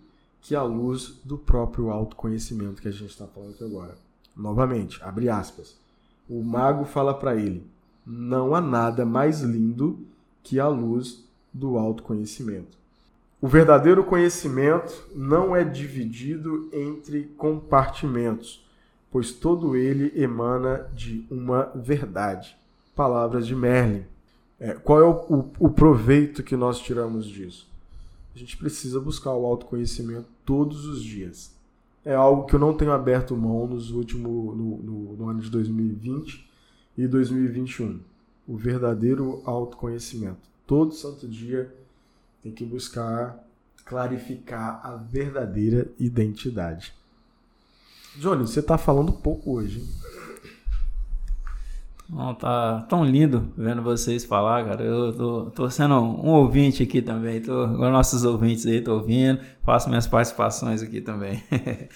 que 0.42 0.56
a 0.56 0.64
luz 0.64 1.20
do 1.24 1.38
próprio 1.38 1.90
autoconhecimento 1.90 2.82
que 2.82 2.88
a 2.88 2.92
gente 2.92 3.10
está 3.10 3.28
falando 3.28 3.52
aqui 3.52 3.64
agora. 3.64 4.09
Novamente, 4.36 5.02
abre 5.04 5.30
aspas. 5.30 5.78
O 6.30 6.44
mago 6.44 6.86
fala 6.86 7.14
para 7.14 7.36
ele: 7.36 7.66
não 8.06 8.56
há 8.56 8.62
nada 8.62 9.06
mais 9.06 9.42
lindo 9.42 10.00
que 10.44 10.60
a 10.60 10.68
luz 10.68 11.26
do 11.54 11.78
autoconhecimento. 11.78 12.78
O 13.42 13.48
verdadeiro 13.48 14.04
conhecimento 14.04 15.08
não 15.16 15.56
é 15.56 15.64
dividido 15.64 16.70
entre 16.74 17.24
compartimentos, 17.38 18.66
pois 19.10 19.32
todo 19.32 19.76
ele 19.76 20.12
emana 20.22 20.90
de 20.94 21.26
uma 21.32 21.72
verdade. 21.74 22.58
Palavras 22.96 23.48
de 23.48 23.56
Merlin. 23.56 24.04
É, 24.60 24.74
qual 24.74 25.00
é 25.00 25.06
o, 25.06 25.12
o, 25.34 25.52
o 25.60 25.70
proveito 25.70 26.44
que 26.44 26.58
nós 26.58 26.80
tiramos 26.80 27.26
disso? 27.26 27.70
A 28.36 28.38
gente 28.38 28.58
precisa 28.58 29.00
buscar 29.00 29.34
o 29.34 29.46
autoconhecimento 29.46 30.28
todos 30.46 30.86
os 30.86 31.02
dias. 31.02 31.56
É 32.10 32.16
algo 32.16 32.48
que 32.48 32.56
eu 32.56 32.60
não 32.60 32.76
tenho 32.76 32.92
aberto 32.92 33.38
mão 33.38 33.68
nos 33.68 33.92
últimos, 33.92 34.26
no, 34.58 34.78
no, 34.78 35.16
no 35.16 35.30
ano 35.30 35.40
de 35.42 35.52
2020 35.52 36.44
e 36.98 37.08
2021. 37.08 38.00
O 38.48 38.58
verdadeiro 38.58 39.44
autoconhecimento. 39.46 40.50
Todo 40.66 40.92
santo 40.92 41.28
dia 41.28 41.72
tem 42.42 42.52
que 42.52 42.66
buscar 42.66 43.48
clarificar 43.86 44.82
a 44.84 44.96
verdadeira 44.96 45.88
identidade. 46.00 46.96
Johnny, 48.16 48.42
você 48.42 48.60
está 48.60 48.76
falando 48.76 49.14
pouco 49.14 49.54
hoje. 49.54 49.80
Hein? 49.80 49.88
Não, 52.10 52.34
tá 52.34 52.82
tão 52.90 53.06
lindo 53.06 53.54
vendo 53.56 53.84
vocês 53.84 54.26
falar, 54.26 54.66
cara. 54.66 54.84
Eu 54.84 55.14
tô, 55.14 55.52
tô 55.52 55.70
sendo 55.70 55.94
um 55.94 56.30
ouvinte 56.30 56.82
aqui 56.82 57.04
também. 57.04 57.40
Tô, 57.40 57.68
nossos 57.68 58.24
ouvintes 58.24 58.66
aí, 58.66 58.82
tô 58.82 58.96
ouvindo. 58.96 59.40
Faço 59.62 59.90
minhas 59.90 60.08
participações 60.08 60.82
aqui 60.82 61.02
também. 61.02 61.44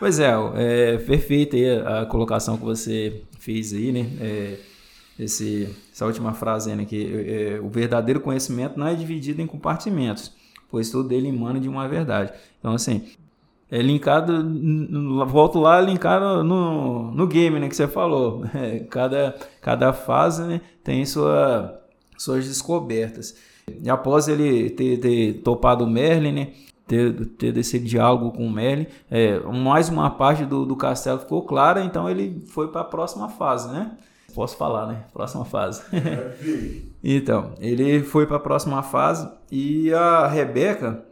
pois 0.00 0.18
é, 0.18 0.32
é 0.54 0.96
perfeita 0.96 1.56
a 1.86 2.06
colocação 2.06 2.56
que 2.56 2.64
você 2.64 3.22
fez 3.38 3.74
aí, 3.74 3.92
né? 3.92 4.06
É, 4.20 4.58
esse, 5.18 5.76
essa 5.92 6.06
última 6.06 6.32
frase 6.32 6.74
né? 6.74 6.86
Que 6.86 7.56
é, 7.56 7.60
o 7.60 7.68
verdadeiro 7.68 8.20
conhecimento 8.20 8.78
não 8.78 8.86
é 8.86 8.94
dividido 8.94 9.42
em 9.42 9.46
compartimentos, 9.46 10.32
pois 10.70 10.90
todo 10.90 11.12
ele 11.12 11.28
emana 11.28 11.60
de 11.60 11.68
uma 11.68 11.86
verdade. 11.86 12.32
Então, 12.58 12.72
assim, 12.72 13.04
é 13.70 13.82
linkado, 13.82 14.32
volto 15.26 15.58
lá, 15.58 15.80
linkado 15.80 16.42
no, 16.42 17.10
no 17.12 17.26
game, 17.26 17.60
né, 17.60 17.68
que 17.68 17.76
você 17.76 17.86
falou. 17.86 18.44
É, 18.54 18.80
cada, 18.80 19.36
cada 19.60 19.92
fase 19.92 20.42
né, 20.42 20.60
tem 20.82 21.04
sua, 21.04 21.80
suas 22.16 22.46
descobertas. 22.46 23.36
E 23.82 23.88
após 23.90 24.26
ele 24.26 24.70
ter, 24.70 24.98
ter 24.98 25.34
topado 25.42 25.84
o 25.84 25.90
Merlin, 25.90 26.32
né, 26.32 26.48
ter, 26.86 27.26
ter 27.26 27.56
esse 27.58 27.78
diálogo 27.78 28.32
com 28.32 28.46
o 28.46 28.50
Merlin, 28.50 28.86
é, 29.10 29.38
mais 29.40 29.88
uma 29.90 30.10
parte 30.10 30.44
do, 30.46 30.64
do 30.64 30.74
castelo 30.74 31.20
ficou 31.20 31.42
clara, 31.42 31.84
então 31.84 32.08
ele 32.08 32.42
foi 32.48 32.68
para 32.68 32.80
a 32.80 32.84
próxima 32.84 33.28
fase, 33.28 33.70
né? 33.70 33.92
Posso 34.34 34.56
falar, 34.56 34.86
né? 34.86 35.04
Próxima 35.12 35.44
fase. 35.44 35.82
então, 37.02 37.52
ele 37.58 38.02
foi 38.02 38.26
para 38.26 38.36
a 38.36 38.40
próxima 38.40 38.82
fase 38.82 39.28
e 39.50 39.92
a 39.92 40.26
Rebeca 40.26 41.04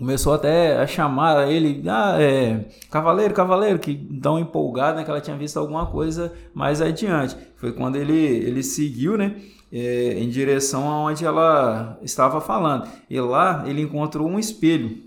começou 0.00 0.32
até 0.32 0.78
a 0.78 0.86
chamar 0.86 1.46
ele, 1.52 1.82
ah, 1.86 2.16
é, 2.18 2.64
cavaleiro, 2.90 3.34
cavaleiro, 3.34 3.78
que 3.78 3.92
dá 3.92 4.30
uma 4.30 4.40
empolgada, 4.40 4.96
né, 4.96 5.04
que 5.04 5.10
ela 5.10 5.20
tinha 5.20 5.36
visto 5.36 5.58
alguma 5.58 5.84
coisa 5.84 6.32
mais 6.54 6.80
adiante. 6.80 7.36
Foi 7.56 7.70
quando 7.70 7.96
ele, 7.96 8.16
ele 8.16 8.62
seguiu, 8.62 9.18
né, 9.18 9.36
é, 9.70 10.14
em 10.18 10.30
direção 10.30 10.88
aonde 10.88 11.26
ela 11.26 11.98
estava 12.00 12.40
falando. 12.40 12.88
E 13.10 13.20
lá 13.20 13.62
ele 13.66 13.82
encontrou 13.82 14.26
um 14.26 14.38
espelho, 14.38 15.02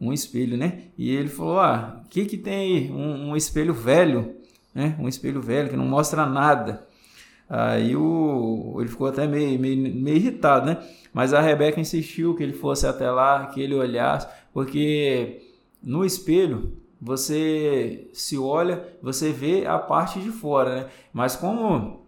um 0.00 0.12
espelho, 0.12 0.56
né, 0.56 0.86
e 0.98 1.14
ele 1.14 1.28
falou, 1.28 1.60
ah, 1.60 2.02
o 2.04 2.08
que 2.08 2.24
que 2.24 2.36
tem 2.36 2.54
aí? 2.54 2.90
Um, 2.90 3.30
um 3.30 3.36
espelho 3.36 3.72
velho, 3.72 4.34
né, 4.74 4.96
um 4.98 5.06
espelho 5.06 5.40
velho 5.40 5.70
que 5.70 5.76
não 5.76 5.86
mostra 5.86 6.26
nada. 6.26 6.84
Aí 7.54 7.94
o, 7.94 8.78
ele 8.80 8.88
ficou 8.88 9.06
até 9.06 9.26
meio, 9.26 9.60
meio, 9.60 9.76
meio 9.76 10.16
irritado, 10.16 10.64
né? 10.64 10.82
Mas 11.12 11.34
a 11.34 11.40
Rebeca 11.42 11.78
insistiu 11.78 12.34
que 12.34 12.42
ele 12.42 12.54
fosse 12.54 12.86
até 12.86 13.10
lá, 13.10 13.44
que 13.48 13.60
ele 13.60 13.74
olhasse, 13.74 14.26
porque 14.54 15.42
no 15.82 16.02
espelho 16.02 16.72
você 16.98 18.08
se 18.14 18.38
olha, 18.38 18.96
você 19.02 19.32
vê 19.32 19.66
a 19.66 19.78
parte 19.78 20.18
de 20.18 20.30
fora, 20.30 20.76
né? 20.76 20.86
Mas 21.12 21.36
como 21.36 22.06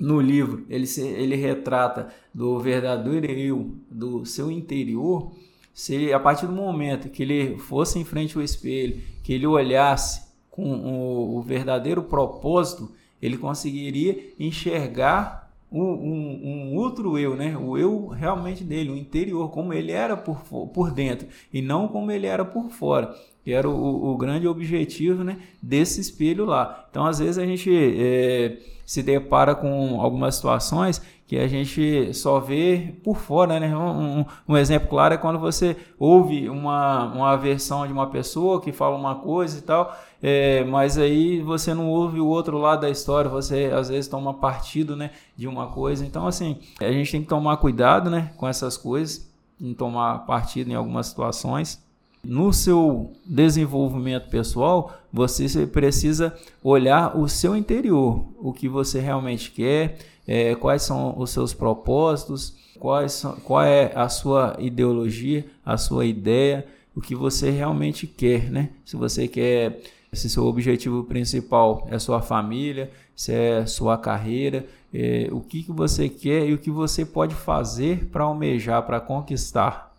no 0.00 0.18
livro 0.18 0.64
ele, 0.70 0.86
se, 0.86 1.02
ele 1.02 1.36
retrata 1.36 2.08
do 2.32 2.58
verdadeiro 2.58 3.26
eu, 3.26 3.74
do 3.90 4.24
seu 4.24 4.50
interior, 4.50 5.30
se 5.74 6.10
a 6.10 6.18
partir 6.18 6.46
do 6.46 6.54
momento 6.54 7.10
que 7.10 7.22
ele 7.22 7.58
fosse 7.58 7.98
em 7.98 8.04
frente 8.04 8.34
ao 8.34 8.42
espelho, 8.42 8.98
que 9.22 9.34
ele 9.34 9.46
olhasse 9.46 10.26
com 10.50 10.64
o, 10.64 11.36
o 11.36 11.42
verdadeiro 11.42 12.02
propósito, 12.04 12.94
ele 13.26 13.36
conseguiria 13.36 14.32
enxergar 14.38 15.46
um, 15.70 15.82
um, 15.82 16.40
um, 16.44 16.76
outro 16.76 17.18
eu, 17.18 17.36
né? 17.36 17.56
O 17.56 17.76
eu 17.76 18.08
realmente 18.08 18.62
dele, 18.62 18.90
o 18.90 18.96
interior, 18.96 19.50
como 19.50 19.72
ele 19.72 19.92
era 19.92 20.16
por, 20.16 20.42
por 20.72 20.90
dentro 20.90 21.26
e 21.52 21.60
não 21.60 21.88
como 21.88 22.10
ele 22.10 22.26
era 22.26 22.44
por 22.44 22.70
fora, 22.70 23.14
que 23.44 23.52
era 23.52 23.68
o, 23.68 24.12
o 24.12 24.16
grande 24.16 24.46
objetivo, 24.46 25.24
né? 25.24 25.38
Desse 25.60 26.00
espelho 26.00 26.44
lá. 26.44 26.86
Então, 26.90 27.04
às 27.04 27.18
vezes 27.18 27.38
a 27.38 27.44
gente 27.44 27.70
é, 27.72 28.58
se 28.84 29.02
depara 29.02 29.54
com 29.54 30.00
algumas 30.00 30.36
situações 30.36 31.02
que 31.26 31.36
a 31.36 31.48
gente 31.48 32.14
só 32.14 32.38
vê 32.38 32.94
por 33.02 33.16
fora, 33.16 33.58
né? 33.58 33.76
Um, 33.76 34.24
um, 34.48 34.56
exemplo 34.56 34.88
claro 34.88 35.14
é 35.14 35.18
quando 35.18 35.40
você 35.40 35.76
ouve 35.98 36.48
uma, 36.48 37.12
uma 37.12 37.36
versão 37.36 37.84
de 37.84 37.92
uma 37.92 38.08
pessoa 38.08 38.60
que 38.60 38.70
fala 38.70 38.96
uma 38.96 39.16
coisa 39.16 39.58
e 39.58 39.62
tal, 39.62 39.92
é, 40.22 40.64
mas 40.64 40.98
aí 40.98 41.40
você 41.40 41.74
não 41.74 41.88
ouve 41.88 42.20
o 42.20 42.26
outro 42.26 42.58
lado 42.58 42.82
da 42.82 42.90
história, 42.90 43.30
você 43.30 43.70
às 43.74 43.88
vezes 43.88 44.08
toma 44.08 44.34
partido, 44.34 44.96
né, 44.96 45.10
de 45.36 45.46
uma 45.46 45.68
coisa. 45.68 46.04
Então, 46.04 46.26
assim, 46.26 46.58
a 46.80 46.90
gente 46.90 47.12
tem 47.12 47.22
que 47.22 47.28
tomar 47.28 47.56
cuidado, 47.58 48.10
né, 48.10 48.32
com 48.36 48.48
essas 48.48 48.76
coisas, 48.76 49.28
em 49.60 49.74
tomar 49.74 50.20
partido 50.26 50.70
em 50.70 50.74
algumas 50.74 51.06
situações. 51.06 51.84
No 52.24 52.52
seu 52.52 53.12
desenvolvimento 53.24 54.28
pessoal, 54.28 54.92
você 55.12 55.66
precisa 55.66 56.34
olhar 56.62 57.16
o 57.16 57.28
seu 57.28 57.54
interior, 57.56 58.26
o 58.38 58.52
que 58.52 58.68
você 58.68 59.00
realmente 59.00 59.50
quer, 59.52 59.98
é, 60.26 60.54
quais 60.56 60.82
são 60.82 61.16
os 61.16 61.30
seus 61.30 61.54
propósitos, 61.54 62.56
quais 62.80 63.12
são, 63.12 63.36
qual 63.36 63.62
é 63.62 63.92
a 63.94 64.08
sua 64.08 64.56
ideologia, 64.58 65.46
a 65.64 65.76
sua 65.76 66.04
ideia, 66.04 66.66
o 66.96 67.00
que 67.00 67.14
você 67.14 67.50
realmente 67.50 68.06
quer, 68.06 68.50
né? 68.50 68.70
Se 68.84 68.96
você 68.96 69.28
quer, 69.28 69.80
se 70.12 70.30
seu 70.30 70.44
objetivo 70.44 71.04
principal 71.04 71.86
é 71.90 71.98
sua 71.98 72.22
família, 72.22 72.90
se 73.14 73.32
é 73.32 73.66
sua 73.66 73.98
carreira, 73.98 74.66
é, 74.92 75.28
o 75.30 75.40
que, 75.40 75.62
que 75.62 75.72
você 75.72 76.08
quer 76.08 76.48
e 76.48 76.54
o 76.54 76.58
que 76.58 76.70
você 76.70 77.04
pode 77.04 77.34
fazer 77.34 78.06
para 78.06 78.24
almejar, 78.24 78.82
para 78.84 79.00
conquistar. 79.00 79.94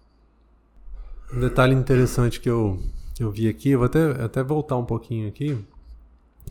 Um 1.33 1.39
detalhe 1.39 1.75
interessante 1.75 2.39
que 2.39 2.49
eu, 2.49 2.79
eu 3.19 3.29
vi 3.29 3.47
aqui, 3.47 3.75
vou 3.75 3.85
até, 3.85 4.23
até 4.23 4.41
voltar 4.43 4.77
um 4.77 4.85
pouquinho 4.85 5.27
aqui, 5.27 5.57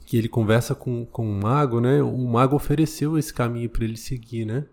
que 0.05 0.17
ele 0.17 0.29
conversa 0.29 0.75
com, 0.75 1.07
com 1.07 1.27
um 1.27 1.41
mago, 1.41 1.81
né? 1.81 2.03
O 2.03 2.19
mago 2.19 2.55
ofereceu 2.55 3.19
esse 3.19 3.33
caminho 3.33 3.71
para 3.71 3.85
ele 3.85 3.97
seguir, 3.97 4.45
né? 4.45 4.65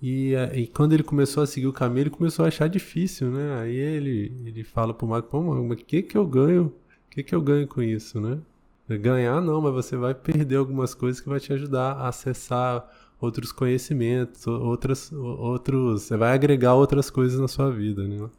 E, 0.00 0.34
e, 0.54 0.66
quando 0.66 0.94
ele 0.94 1.04
começou 1.04 1.44
a 1.44 1.46
seguir 1.46 1.68
o 1.68 1.72
caminho, 1.72 2.04
ele 2.04 2.10
começou 2.10 2.44
a 2.44 2.48
achar 2.48 2.68
difícil, 2.68 3.30
né? 3.30 3.60
Aí 3.60 3.76
ele, 3.76 4.32
ele 4.44 4.64
fala 4.64 4.92
pro 4.92 5.06
mago, 5.06 5.28
pô, 5.28 5.40
mas 5.40 5.80
o 5.80 5.84
que 5.84 6.02
que 6.02 6.18
eu 6.18 6.26
ganho? 6.26 6.72
Que 7.12 7.22
que 7.22 7.34
eu 7.34 7.42
ganho 7.42 7.68
com 7.68 7.82
isso, 7.82 8.18
né? 8.18 8.40
Ganhar 8.88 9.38
não, 9.42 9.60
mas 9.60 9.74
você 9.74 9.98
vai 9.98 10.14
perder 10.14 10.56
algumas 10.56 10.94
coisas 10.94 11.20
que 11.20 11.28
vai 11.28 11.38
te 11.38 11.52
ajudar 11.52 11.92
a 11.92 12.08
acessar 12.08 12.90
outros 13.20 13.52
conhecimentos, 13.52 14.46
outras, 14.46 15.12
outros, 15.12 16.04
você 16.04 16.16
vai 16.16 16.32
agregar 16.32 16.74
outras 16.74 17.10
coisas 17.10 17.38
na 17.38 17.48
sua 17.48 17.70
vida, 17.70 18.08
né? 18.08 18.30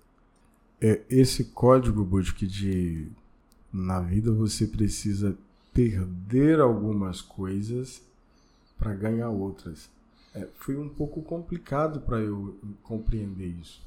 É 0.82 1.02
esse 1.08 1.46
código, 1.46 2.04
Budk, 2.04 2.48
de 2.48 3.12
na 3.72 4.00
vida 4.00 4.32
você 4.32 4.66
precisa 4.66 5.38
perder 5.72 6.60
algumas 6.60 7.22
coisas 7.22 8.02
para 8.76 8.96
ganhar 8.96 9.30
outras. 9.30 9.88
É, 10.34 10.48
foi 10.56 10.76
um 10.78 10.90
pouco 10.90 11.22
complicado 11.22 12.02
para 12.02 12.20
eu 12.20 12.58
compreender 12.82 13.56
isso. 13.62 13.84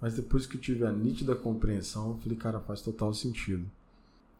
Mas 0.00 0.14
depois 0.14 0.46
que 0.46 0.56
eu 0.56 0.60
tive 0.60 0.86
a 0.86 0.92
nítida 0.92 1.34
compreensão, 1.34 2.10
eu 2.10 2.18
falei, 2.18 2.38
cara, 2.38 2.60
faz 2.60 2.82
total 2.82 3.12
sentido. 3.12 3.66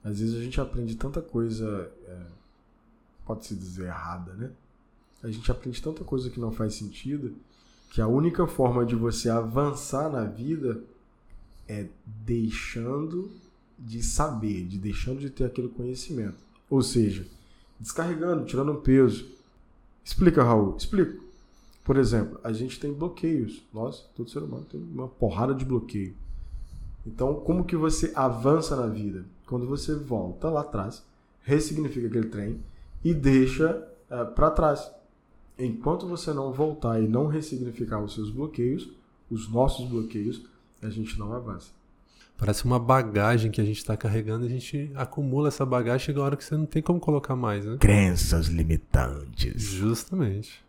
Às 0.05 0.21
vezes 0.21 0.35
a 0.35 0.43
gente 0.43 0.61
aprende 0.61 0.97
tanta 0.97 1.21
coisa, 1.21 1.91
é, 2.07 2.27
pode-se 3.25 3.55
dizer 3.55 3.87
errada, 3.87 4.33
né? 4.35 4.51
A 5.23 5.31
gente 5.31 5.51
aprende 5.51 5.81
tanta 5.81 6.03
coisa 6.03 6.29
que 6.29 6.41
não 6.41 6.51
faz 6.51 6.75
sentido, 6.75 7.35
que 7.91 8.01
a 8.01 8.09
única 8.09 8.47
forma 8.47 8.85
de 8.85 8.97
você 8.97 9.29
avançar 9.29 10.11
na 10.11 10.25
vida 10.25 10.83
é 11.69 11.87
deixando 12.05 13.31
de 13.79 14.03
saber, 14.03 14.67
de 14.67 14.79
deixando 14.79 15.21
de 15.21 15.31
ter 15.31 15.45
aquele 15.45 15.69
conhecimento. 15.69 16.39
Ou 16.69 16.83
seja, 16.83 17.27
descarregando, 17.79 18.45
tirando 18.45 18.73
um 18.73 18.81
peso. 18.81 19.27
Explica, 20.05 20.43
Raul. 20.43 20.77
Explico. 20.77 21.23
Por 21.85 21.97
exemplo, 21.97 22.41
a 22.43 22.53
gente 22.53 22.79
tem 22.79 22.93
bloqueios. 22.93 23.63
Nós, 23.73 24.09
todo 24.15 24.31
ser 24.31 24.41
humano, 24.41 24.65
tem 24.65 24.81
uma 24.81 25.09
porrada 25.09 25.55
de 25.55 25.65
bloqueio. 25.65 26.15
Então, 27.07 27.35
como 27.41 27.65
que 27.65 27.77
você 27.77 28.13
avança 28.15 28.77
na 28.77 28.87
vida? 28.87 29.25
Quando 29.53 29.67
você 29.67 29.95
volta 29.95 30.49
lá 30.49 30.63
atrás, 30.63 31.05
ressignifica 31.43 32.07
aquele 32.07 32.29
trem 32.29 32.61
e 33.05 33.13
deixa 33.13 33.87
é, 34.09 34.25
para 34.25 34.51
trás. 34.51 34.91
Enquanto 35.59 36.09
você 36.09 36.33
não 36.33 36.51
voltar 36.55 36.99
e 37.03 37.07
não 37.07 37.27
ressignificar 37.27 38.01
os 38.01 38.15
seus 38.15 38.31
bloqueios, 38.31 38.89
os 39.31 39.53
nossos 39.53 39.87
bloqueios, 39.87 40.41
a 40.81 40.89
gente 40.89 41.19
não 41.19 41.35
avança. 41.35 41.71
Parece 42.39 42.65
uma 42.65 42.79
bagagem 42.79 43.51
que 43.51 43.61
a 43.61 43.65
gente 43.65 43.77
está 43.77 43.95
carregando, 43.95 44.47
a 44.47 44.49
gente 44.49 44.91
acumula 44.95 45.49
essa 45.49 45.67
bagagem, 45.67 46.07
chega 46.07 46.21
a 46.21 46.25
hora 46.25 46.37
que 46.39 46.45
você 46.47 46.57
não 46.57 46.65
tem 46.65 46.81
como 46.81 46.99
colocar 46.99 47.37
mais, 47.37 47.67
né? 47.67 47.77
Crenças 47.79 48.47
limitantes. 48.47 49.61
Justamente. 49.65 50.65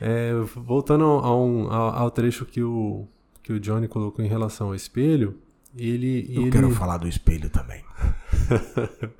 É, 0.00 0.32
voltando 0.56 1.04
ao, 1.04 1.44
um, 1.46 1.70
ao, 1.70 2.10
trecho 2.10 2.46
que 2.46 2.62
o, 2.62 3.06
que 3.42 3.52
o 3.52 3.60
Johnny 3.60 3.88
colocou 3.88 4.24
em 4.24 4.28
relação 4.28 4.68
ao 4.68 4.74
espelho, 4.74 5.38
ele. 5.78 6.26
Eu 6.30 6.42
ele... 6.42 6.50
quero 6.50 6.70
falar 6.70 6.98
do 6.98 7.08
espelho 7.08 7.48
também. 7.48 7.82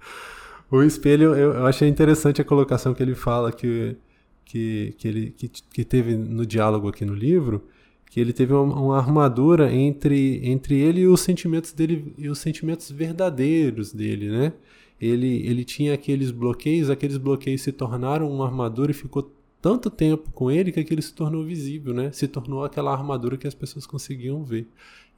o 0.71 0.83
espelho, 0.83 1.35
eu, 1.35 1.55
eu, 1.55 1.67
achei 1.67 1.89
interessante 1.89 2.41
a 2.41 2.45
colocação 2.45 2.93
que 2.93 3.03
ele 3.03 3.15
fala 3.15 3.53
que, 3.53 3.97
que, 4.45 4.95
que, 4.99 5.09
ele, 5.09 5.31
que, 5.31 5.49
que 5.49 5.85
teve 5.85 6.17
no 6.17 6.45
diálogo 6.45 6.89
aqui 6.89 7.05
no 7.05 7.15
livro, 7.15 7.65
que 8.11 8.21
ele 8.21 8.33
teve 8.33 8.53
uma, 8.53 8.63
uma, 8.63 8.99
armadura 8.99 9.73
entre, 9.73 10.41
entre 10.43 10.79
ele 10.79 11.03
e 11.03 11.07
os 11.07 11.21
sentimentos 11.21 11.73
dele 11.73 12.13
e 12.19 12.29
os 12.29 12.39
sentimentos 12.39 12.91
verdadeiros 12.91 13.93
dele, 13.93 14.31
né? 14.31 14.53
Ele, 15.01 15.47
ele 15.47 15.65
tinha 15.65 15.95
aqueles 15.95 16.33
bloqueios, 16.33 16.91
aqueles 16.91 17.17
bloqueios 17.17 17.63
se 17.63 17.71
tornaram 17.71 18.29
uma 18.31 18.47
armadura 18.47 18.91
e 18.91 18.95
ficou 18.95 19.33
tanto 19.61 19.91
tempo 19.91 20.31
com 20.33 20.51
ele 20.51 20.73
que 20.73 20.81
aquilo 20.81 21.03
se 21.03 21.13
tornou 21.13 21.45
visível, 21.45 21.93
né? 21.93 22.11
Se 22.13 22.27
tornou 22.27 22.65
aquela 22.65 22.93
armadura 22.93 23.37
que 23.37 23.47
as 23.47 23.55
pessoas 23.55 23.87
conseguiam 23.87 24.45
ver. 24.45 24.67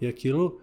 E 0.01 0.07
aquilo, 0.07 0.61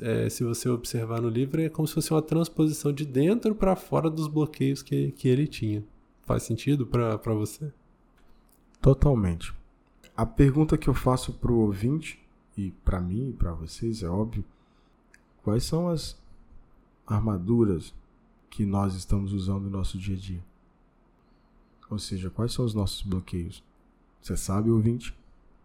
é, 0.00 0.28
se 0.28 0.44
você 0.44 0.68
observar 0.68 1.20
no 1.20 1.28
livro, 1.28 1.60
é 1.60 1.68
como 1.68 1.88
se 1.88 1.94
fosse 1.94 2.12
uma 2.12 2.22
transposição 2.22 2.92
de 2.92 3.04
dentro 3.04 3.54
para 3.54 3.74
fora 3.74 4.08
dos 4.08 4.28
bloqueios 4.28 4.82
que, 4.82 5.10
que 5.12 5.28
ele 5.28 5.46
tinha. 5.46 5.84
Faz 6.24 6.44
sentido 6.44 6.86
para 6.86 7.34
você? 7.34 7.72
Totalmente. 8.80 9.52
A 10.16 10.24
pergunta 10.24 10.78
que 10.78 10.88
eu 10.88 10.94
faço 10.94 11.32
para 11.32 11.50
o 11.50 11.58
ouvinte, 11.58 12.24
e 12.56 12.70
para 12.84 13.00
mim 13.00 13.30
e 13.30 13.32
para 13.32 13.52
vocês, 13.52 14.02
é 14.02 14.08
óbvio, 14.08 14.44
quais 15.42 15.64
são 15.64 15.88
as 15.88 16.16
armaduras 17.06 17.92
que 18.48 18.64
nós 18.64 18.94
estamos 18.94 19.32
usando 19.32 19.64
no 19.64 19.70
nosso 19.70 19.98
dia 19.98 20.14
a 20.14 20.18
dia? 20.18 20.44
Ou 21.90 21.98
seja, 21.98 22.30
quais 22.30 22.52
são 22.52 22.64
os 22.64 22.74
nossos 22.74 23.02
bloqueios? 23.02 23.62
Você 24.22 24.36
sabe, 24.36 24.70
ouvinte? 24.70 25.14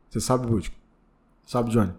Você 0.09 0.19
sabe, 0.19 0.47
Bud? 0.47 0.73
Sabe, 1.45 1.69
Johnny? 1.69 1.93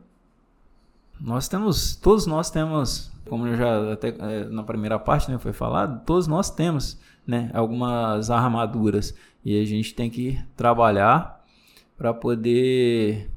Nós 1.20 1.48
temos, 1.48 1.96
todos 1.96 2.26
nós 2.26 2.50
temos, 2.50 3.10
como 3.28 3.46
eu 3.46 3.56
já 3.56 3.92
até 3.92 4.08
é, 4.08 4.44
na 4.44 4.62
primeira 4.62 4.98
parte 4.98 5.30
né, 5.30 5.38
foi 5.38 5.52
falado, 5.52 6.04
todos 6.04 6.26
nós 6.26 6.50
temos 6.50 6.98
né, 7.26 7.50
algumas 7.52 8.30
armaduras 8.30 9.14
e 9.44 9.60
a 9.60 9.64
gente 9.64 9.94
tem 9.94 10.08
que 10.08 10.42
trabalhar 10.56 11.44
para 11.96 12.14
poder 12.14 13.30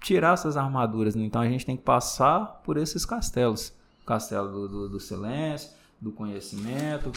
tirar 0.00 0.34
essas 0.34 0.56
armaduras. 0.56 1.14
Né? 1.14 1.24
Então 1.24 1.40
a 1.40 1.48
gente 1.48 1.64
tem 1.64 1.76
que 1.76 1.82
passar 1.82 2.60
por 2.64 2.76
esses 2.76 3.04
castelos, 3.04 3.72
o 4.02 4.06
castelo 4.06 4.48
do, 4.50 4.68
do, 4.68 4.88
do 4.88 5.00
silêncio, 5.00 5.70
do 6.00 6.10
conhecimento, 6.10 7.12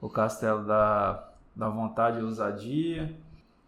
o 0.00 0.08
castelo 0.08 0.64
da 0.64 1.30
da 1.54 1.68
vontade 1.68 2.18
e 2.18 2.22
ousadia. 2.22 3.14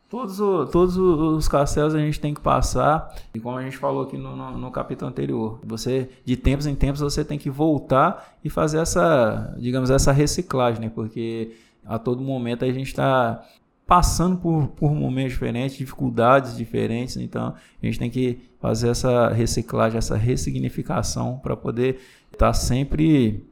Todos, 0.08 0.38
o, 0.38 0.66
todos 0.66 0.96
os 0.96 1.48
castelos 1.48 1.92
a 1.92 1.98
gente 1.98 2.20
tem 2.20 2.32
que 2.32 2.40
passar, 2.40 3.12
e 3.34 3.40
como 3.40 3.58
a 3.58 3.62
gente 3.62 3.76
falou 3.76 4.04
aqui 4.04 4.16
no, 4.16 4.36
no, 4.36 4.56
no, 4.56 4.70
capítulo 4.70 5.10
anterior, 5.10 5.58
você 5.64 6.08
de 6.24 6.36
tempos 6.36 6.64
em 6.64 6.76
tempos 6.76 7.00
você 7.00 7.24
tem 7.24 7.36
que 7.36 7.50
voltar 7.50 8.36
e 8.44 8.48
fazer 8.48 8.78
essa, 8.78 9.52
digamos, 9.58 9.90
essa 9.90 10.12
reciclagem, 10.12 10.80
né? 10.80 10.92
porque 10.94 11.56
a 11.84 11.98
todo 11.98 12.22
momento 12.22 12.64
a 12.64 12.70
gente 12.70 12.86
está 12.86 13.44
passando 13.84 14.36
por, 14.36 14.68
por 14.68 14.94
momentos 14.94 15.32
diferentes, 15.32 15.76
dificuldades 15.76 16.56
diferentes, 16.56 17.16
então 17.16 17.54
a 17.82 17.86
gente 17.86 17.98
tem 17.98 18.08
que 18.08 18.38
fazer 18.60 18.90
essa 18.90 19.28
reciclagem, 19.30 19.98
essa 19.98 20.16
ressignificação 20.16 21.40
para 21.42 21.56
poder 21.56 22.00
estar 22.32 22.46
tá 22.46 22.52
sempre 22.52 23.44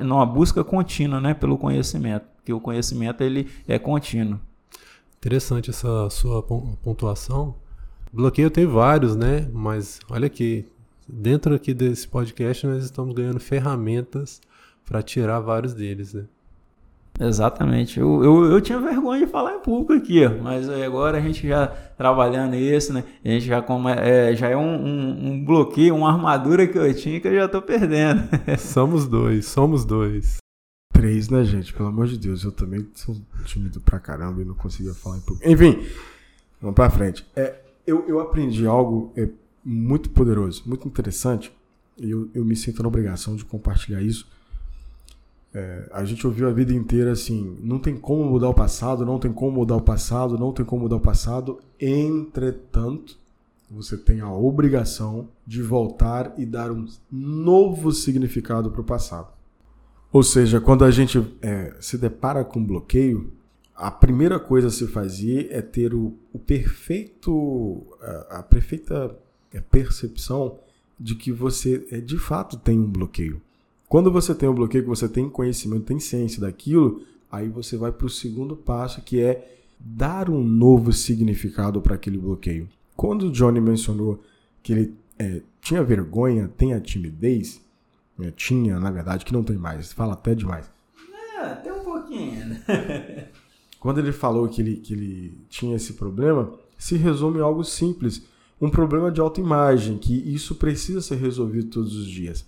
numa 0.00 0.24
busca 0.24 0.64
contínua 0.64 1.20
né, 1.20 1.34
pelo 1.34 1.58
conhecimento 1.58 2.24
que 2.42 2.54
o 2.54 2.60
conhecimento 2.60 3.22
ele 3.22 3.48
é 3.68 3.78
contínuo. 3.78 4.40
Interessante 5.22 5.68
essa 5.68 6.08
sua 6.08 6.42
pontuação. 6.42 7.54
Bloqueio 8.10 8.50
tem 8.50 8.64
vários, 8.64 9.14
né? 9.14 9.46
Mas 9.52 10.00
olha 10.08 10.26
aqui, 10.26 10.66
dentro 11.06 11.54
aqui 11.54 11.74
desse 11.74 12.08
podcast 12.08 12.66
nós 12.66 12.82
estamos 12.82 13.14
ganhando 13.14 13.38
ferramentas 13.38 14.40
para 14.88 15.02
tirar 15.02 15.38
vários 15.40 15.74
deles, 15.74 16.14
né? 16.14 16.24
Exatamente. 17.20 18.00
Eu, 18.00 18.24
eu, 18.24 18.44
eu, 18.46 18.60
tinha 18.62 18.80
vergonha 18.80 19.26
de 19.26 19.30
falar 19.30 19.56
em 19.56 19.60
público 19.60 19.92
aqui, 19.92 20.26
mas 20.26 20.70
agora 20.70 21.18
a 21.18 21.20
gente 21.20 21.46
já 21.46 21.66
trabalhando 21.66 22.56
isso, 22.56 22.90
né? 22.94 23.04
A 23.22 23.28
gente 23.28 23.44
já, 23.44 23.60
como, 23.60 23.90
é, 23.90 24.34
já 24.34 24.48
é 24.48 24.56
um, 24.56 24.62
um, 24.62 25.26
um, 25.26 25.44
bloqueio, 25.44 25.96
uma 25.96 26.10
armadura 26.10 26.66
que 26.66 26.78
eu 26.78 26.94
tinha 26.94 27.20
que 27.20 27.28
eu 27.28 27.34
já 27.34 27.46
tô 27.46 27.60
perdendo. 27.60 28.22
somos 28.56 29.06
dois, 29.06 29.44
somos 29.44 29.84
dois 29.84 30.39
três, 31.00 31.30
né, 31.30 31.42
gente? 31.44 31.72
Pelo 31.72 31.88
amor 31.88 32.06
de 32.06 32.18
Deus, 32.18 32.44
eu 32.44 32.52
também 32.52 32.86
sou 32.94 33.16
tímido 33.46 33.80
pra 33.80 33.98
caramba 33.98 34.42
e 34.42 34.44
não 34.44 34.54
conseguia 34.54 34.92
falar 34.92 35.16
em 35.16 35.20
público. 35.20 35.48
Enfim, 35.48 35.82
vamos 36.60 36.74
pra 36.74 36.90
frente. 36.90 37.26
É, 37.34 37.58
eu, 37.86 38.06
eu 38.06 38.20
aprendi 38.20 38.66
algo 38.66 39.10
é, 39.16 39.26
muito 39.64 40.10
poderoso, 40.10 40.62
muito 40.66 40.86
interessante, 40.86 41.50
e 41.96 42.10
eu, 42.10 42.28
eu 42.34 42.44
me 42.44 42.54
sinto 42.54 42.82
na 42.82 42.88
obrigação 42.88 43.34
de 43.34 43.46
compartilhar 43.46 44.02
isso. 44.02 44.28
É, 45.54 45.88
a 45.90 46.04
gente 46.04 46.26
ouviu 46.26 46.46
a 46.46 46.52
vida 46.52 46.74
inteira 46.74 47.12
assim: 47.12 47.56
não 47.62 47.78
tem 47.78 47.96
como 47.96 48.22
mudar 48.24 48.50
o 48.50 48.54
passado, 48.54 49.06
não 49.06 49.18
tem 49.18 49.32
como 49.32 49.52
mudar 49.52 49.76
o 49.76 49.82
passado, 49.82 50.38
não 50.38 50.52
tem 50.52 50.66
como 50.66 50.82
mudar 50.82 50.96
o 50.96 51.00
passado. 51.00 51.60
Entretanto, 51.80 53.18
você 53.70 53.96
tem 53.96 54.20
a 54.20 54.30
obrigação 54.30 55.28
de 55.46 55.62
voltar 55.62 56.34
e 56.36 56.44
dar 56.44 56.70
um 56.70 56.86
novo 57.10 57.90
significado 57.90 58.70
para 58.70 58.82
o 58.82 58.84
passado. 58.84 59.39
Ou 60.12 60.22
seja, 60.22 60.60
quando 60.60 60.84
a 60.84 60.90
gente 60.90 61.24
é, 61.40 61.74
se 61.80 61.96
depara 61.96 62.44
com 62.44 62.64
bloqueio, 62.64 63.32
a 63.74 63.90
primeira 63.90 64.38
coisa 64.38 64.68
a 64.68 64.70
se 64.70 64.86
fazer 64.86 65.48
é 65.50 65.62
ter 65.62 65.94
o, 65.94 66.14
o 66.32 66.38
perfeito, 66.38 67.86
a, 68.00 68.38
a 68.38 68.42
perfeita 68.42 69.16
é, 69.52 69.60
percepção 69.60 70.58
de 70.98 71.14
que 71.14 71.32
você 71.32 71.86
é, 71.90 72.00
de 72.00 72.18
fato 72.18 72.56
tem 72.58 72.78
um 72.78 72.90
bloqueio. 72.90 73.40
Quando 73.88 74.10
você 74.10 74.34
tem 74.34 74.48
um 74.48 74.54
bloqueio, 74.54 74.84
que 74.84 74.88
você 74.88 75.08
tem 75.08 75.28
conhecimento, 75.28 75.84
tem 75.84 75.98
ciência 75.98 76.40
daquilo, 76.40 77.02
aí 77.30 77.48
você 77.48 77.76
vai 77.76 77.90
para 77.90 78.06
o 78.06 78.10
segundo 78.10 78.54
passo, 78.54 79.02
que 79.02 79.20
é 79.20 79.56
dar 79.78 80.28
um 80.28 80.44
novo 80.44 80.92
significado 80.92 81.80
para 81.80 81.94
aquele 81.94 82.18
bloqueio. 82.18 82.68
Quando 82.94 83.28
o 83.28 83.32
Johnny 83.32 83.60
mencionou 83.60 84.22
que 84.62 84.72
ele 84.72 84.94
é, 85.18 85.40
tinha 85.60 85.82
vergonha, 85.82 86.50
tem 86.56 86.74
a 86.74 86.80
timidez, 86.80 87.60
tinha, 88.30 88.80
na 88.80 88.90
verdade, 88.90 89.24
que 89.24 89.32
não 89.32 89.44
tem 89.44 89.56
mais. 89.56 89.92
Fala 89.92 90.14
até 90.14 90.34
demais. 90.34 90.68
É, 91.38 91.54
tem 91.54 91.72
um 91.72 91.84
pouquinho. 91.84 92.56
Quando 93.78 93.98
ele 93.98 94.12
falou 94.12 94.48
que 94.48 94.60
ele, 94.60 94.76
que 94.76 94.92
ele 94.92 95.38
tinha 95.48 95.76
esse 95.76 95.94
problema, 95.94 96.52
se 96.76 96.96
resume 96.96 97.38
em 97.38 97.42
algo 97.42 97.64
simples. 97.64 98.22
Um 98.60 98.68
problema 98.68 99.10
de 99.10 99.20
autoimagem, 99.20 99.96
que 99.96 100.12
isso 100.12 100.54
precisa 100.54 101.00
ser 101.00 101.16
resolvido 101.16 101.70
todos 101.70 101.96
os 101.96 102.06
dias. 102.06 102.44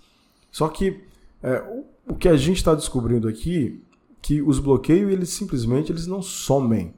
Só 0.50 0.68
que 0.68 1.00
é, 1.42 1.62
o 2.06 2.14
que 2.14 2.28
a 2.28 2.36
gente 2.36 2.58
está 2.58 2.74
descobrindo 2.74 3.28
aqui, 3.28 3.82
que 4.20 4.42
os 4.42 4.58
bloqueios, 4.58 5.10
eles 5.10 5.30
simplesmente 5.30 5.90
eles 5.90 6.06
não 6.06 6.20
somem. 6.20 6.92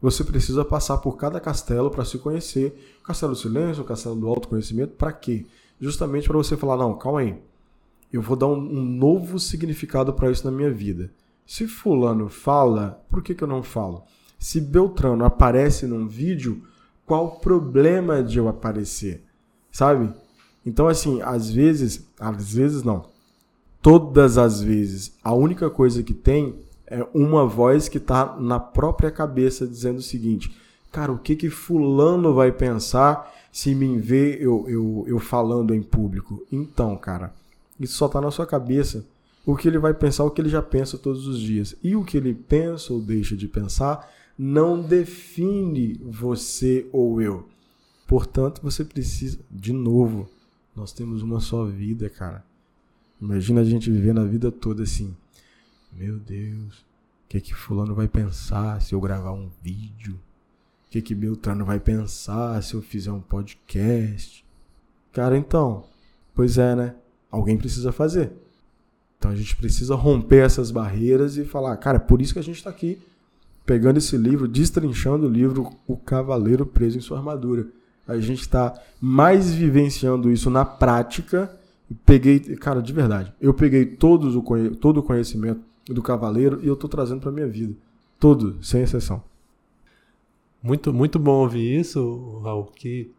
Você 0.00 0.24
precisa 0.24 0.64
passar 0.64 0.98
por 0.98 1.16
cada 1.16 1.40
castelo 1.40 1.90
para 1.90 2.04
se 2.04 2.18
conhecer. 2.18 2.96
O 3.00 3.04
castelo 3.04 3.32
do 3.32 3.38
silêncio, 3.38 3.82
o 3.82 3.86
castelo 3.86 4.16
do 4.16 4.28
autoconhecimento, 4.28 4.94
para 4.94 5.12
quê? 5.12 5.46
Justamente 5.80 6.26
para 6.26 6.36
você 6.36 6.56
falar, 6.56 6.76
não, 6.76 6.96
calma 6.96 7.20
aí. 7.20 7.38
Eu 8.12 8.22
vou 8.22 8.36
dar 8.36 8.46
um, 8.46 8.58
um 8.58 8.82
novo 8.82 9.38
significado 9.38 10.12
para 10.12 10.30
isso 10.30 10.44
na 10.44 10.56
minha 10.56 10.70
vida. 10.70 11.10
Se 11.46 11.66
fulano 11.66 12.28
fala, 12.28 13.04
por 13.10 13.22
que, 13.22 13.34
que 13.34 13.44
eu 13.44 13.48
não 13.48 13.62
falo? 13.62 14.02
Se 14.38 14.60
Beltrano 14.60 15.24
aparece 15.24 15.86
num 15.86 16.06
vídeo, 16.06 16.62
qual 17.04 17.26
o 17.26 17.40
problema 17.40 18.22
de 18.22 18.38
eu 18.38 18.48
aparecer? 18.48 19.24
Sabe? 19.70 20.12
Então, 20.64 20.88
assim, 20.88 21.22
às 21.22 21.48
vezes, 21.48 22.08
às 22.18 22.54
vezes 22.54 22.82
não. 22.82 23.08
Todas 23.80 24.36
as 24.36 24.60
vezes, 24.60 25.16
a 25.22 25.32
única 25.32 25.70
coisa 25.70 26.02
que 26.02 26.12
tem 26.12 26.56
é 26.86 27.06
uma 27.14 27.46
voz 27.46 27.88
que 27.88 27.98
está 27.98 28.36
na 28.38 28.58
própria 28.58 29.10
cabeça 29.10 29.66
dizendo 29.66 29.98
o 29.98 30.02
seguinte: 30.02 30.56
cara, 30.90 31.12
o 31.12 31.18
que 31.18 31.36
que 31.36 31.50
fulano 31.50 32.34
vai 32.34 32.50
pensar 32.50 33.32
se 33.52 33.74
me 33.74 33.98
ver 33.98 34.40
eu, 34.42 34.64
eu, 34.68 35.04
eu 35.06 35.18
falando 35.20 35.72
em 35.72 35.82
público? 35.82 36.44
Então, 36.50 36.96
cara, 36.96 37.32
isso 37.78 37.94
só 37.94 38.06
está 38.06 38.20
na 38.20 38.30
sua 38.30 38.46
cabeça 38.46 39.04
o 39.46 39.54
que 39.54 39.68
ele 39.68 39.78
vai 39.78 39.94
pensar, 39.94 40.24
o 40.24 40.30
que 40.30 40.40
ele 40.40 40.48
já 40.48 40.60
pensa 40.60 40.98
todos 40.98 41.28
os 41.28 41.38
dias. 41.38 41.76
E 41.80 41.94
o 41.94 42.04
que 42.04 42.16
ele 42.16 42.34
pensa 42.34 42.92
ou 42.92 43.00
deixa 43.00 43.36
de 43.36 43.46
pensar 43.46 44.12
não 44.36 44.82
define 44.82 45.94
você 46.04 46.88
ou 46.92 47.22
eu. 47.22 47.48
Portanto, 48.08 48.60
você 48.60 48.84
precisa, 48.84 49.38
de 49.48 49.72
novo, 49.72 50.28
nós 50.74 50.92
temos 50.92 51.22
uma 51.22 51.38
só 51.38 51.64
vida, 51.64 52.10
cara. 52.10 52.44
Imagina 53.20 53.60
a 53.60 53.64
gente 53.64 53.90
vivendo 53.90 54.20
a 54.20 54.24
vida 54.24 54.50
toda 54.50 54.82
assim. 54.82 55.16
Meu 55.92 56.18
Deus, 56.18 56.78
o 56.78 57.28
que 57.28 57.40
que 57.40 57.54
fulano 57.54 57.94
vai 57.94 58.08
pensar 58.08 58.82
se 58.82 58.94
eu 58.94 59.00
gravar 59.00 59.32
um 59.32 59.48
vídeo? 59.62 60.18
O 60.86 60.90
que 60.90 61.00
que 61.00 61.14
Beltrano 61.14 61.64
vai 61.64 61.78
pensar 61.78 62.60
se 62.62 62.74
eu 62.74 62.82
fizer 62.82 63.12
um 63.12 63.20
podcast? 63.20 64.44
Cara, 65.12 65.38
então, 65.38 65.84
pois 66.34 66.58
é, 66.58 66.74
né? 66.74 66.94
Alguém 67.36 67.58
precisa 67.58 67.92
fazer. 67.92 68.32
Então 69.18 69.30
a 69.30 69.36
gente 69.36 69.54
precisa 69.56 69.94
romper 69.94 70.44
essas 70.44 70.70
barreiras 70.70 71.36
e 71.36 71.44
falar, 71.44 71.76
cara, 71.76 71.96
é 71.96 72.00
por 72.00 72.22
isso 72.22 72.32
que 72.32 72.38
a 72.38 72.42
gente 72.42 72.56
está 72.56 72.70
aqui 72.70 72.98
pegando 73.66 73.98
esse 73.98 74.16
livro, 74.16 74.48
destrinchando 74.48 75.26
o 75.26 75.28
livro 75.28 75.70
O 75.86 75.98
Cavaleiro 75.98 76.64
Preso 76.64 76.96
em 76.96 77.00
Sua 77.02 77.18
Armadura. 77.18 77.66
A 78.08 78.16
gente 78.18 78.40
está 78.40 78.72
mais 78.98 79.52
vivenciando 79.52 80.32
isso 80.32 80.48
na 80.48 80.64
prática. 80.64 81.54
Peguei, 82.06 82.40
cara, 82.56 82.80
de 82.80 82.92
verdade, 82.92 83.34
eu 83.38 83.52
peguei 83.52 83.84
todos 83.84 84.34
o, 84.34 84.42
todo 84.80 84.98
o 85.00 85.02
conhecimento 85.02 85.60
do 85.86 86.02
Cavaleiro 86.02 86.60
e 86.62 86.68
eu 86.68 86.74
estou 86.74 86.88
trazendo 86.88 87.20
para 87.20 87.30
minha 87.30 87.46
vida. 87.46 87.74
Todo, 88.18 88.64
sem 88.64 88.82
exceção. 88.82 89.22
Muito, 90.62 90.90
muito 90.90 91.18
bom 91.18 91.42
ouvir 91.42 91.80
isso, 91.80 92.40
Raul, 92.42 92.64
que 92.74 93.10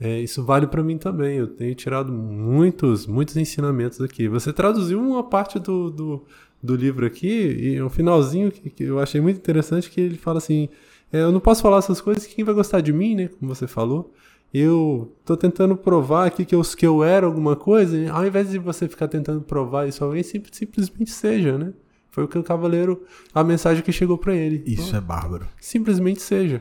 é, 0.00 0.18
isso 0.18 0.42
vale 0.42 0.66
para 0.66 0.82
mim 0.82 0.96
também. 0.96 1.36
Eu 1.36 1.46
tenho 1.46 1.74
tirado 1.74 2.10
muitos, 2.10 3.06
muitos 3.06 3.36
ensinamentos 3.36 4.00
aqui. 4.00 4.26
Você 4.28 4.50
traduziu 4.50 4.98
uma 4.98 5.22
parte 5.22 5.58
do, 5.58 5.90
do, 5.90 6.24
do 6.62 6.74
livro 6.74 7.04
aqui 7.04 7.28
e 7.28 7.82
um 7.82 7.90
finalzinho 7.90 8.50
que, 8.50 8.70
que, 8.70 8.84
eu 8.84 8.98
achei 8.98 9.20
muito 9.20 9.36
interessante 9.36 9.90
que 9.90 10.00
ele 10.00 10.16
fala 10.16 10.38
assim: 10.38 10.70
é, 11.12 11.20
eu 11.20 11.30
não 11.30 11.38
posso 11.38 11.60
falar 11.60 11.78
essas 11.78 12.00
coisas. 12.00 12.26
Quem 12.26 12.42
vai 12.42 12.54
gostar 12.54 12.80
de 12.80 12.94
mim, 12.94 13.14
né? 13.14 13.28
Como 13.28 13.54
você 13.54 13.66
falou. 13.66 14.10
Eu 14.52 15.14
tô 15.24 15.36
tentando 15.36 15.76
provar 15.76 16.26
aqui 16.26 16.44
que 16.44 16.54
eu, 16.54 16.62
que 16.62 16.84
eu 16.84 17.04
era 17.04 17.26
alguma 17.26 17.54
coisa. 17.54 18.10
Ao 18.10 18.26
invés 18.26 18.50
de 18.50 18.58
você 18.58 18.88
ficar 18.88 19.06
tentando 19.06 19.42
provar 19.42 19.86
isso 19.86 20.02
a 20.02 20.06
alguém, 20.08 20.24
simplesmente 20.24 21.10
seja, 21.10 21.56
né? 21.56 21.72
Foi 22.10 22.24
o 22.24 22.28
que 22.28 22.36
o 22.36 22.42
cavaleiro, 22.42 23.04
a 23.32 23.44
mensagem 23.44 23.84
que 23.84 23.92
chegou 23.92 24.18
para 24.18 24.34
ele. 24.34 24.64
Isso 24.66 24.88
então, 24.88 24.98
é 24.98 25.00
bárbaro. 25.00 25.46
Simplesmente 25.60 26.20
seja. 26.20 26.60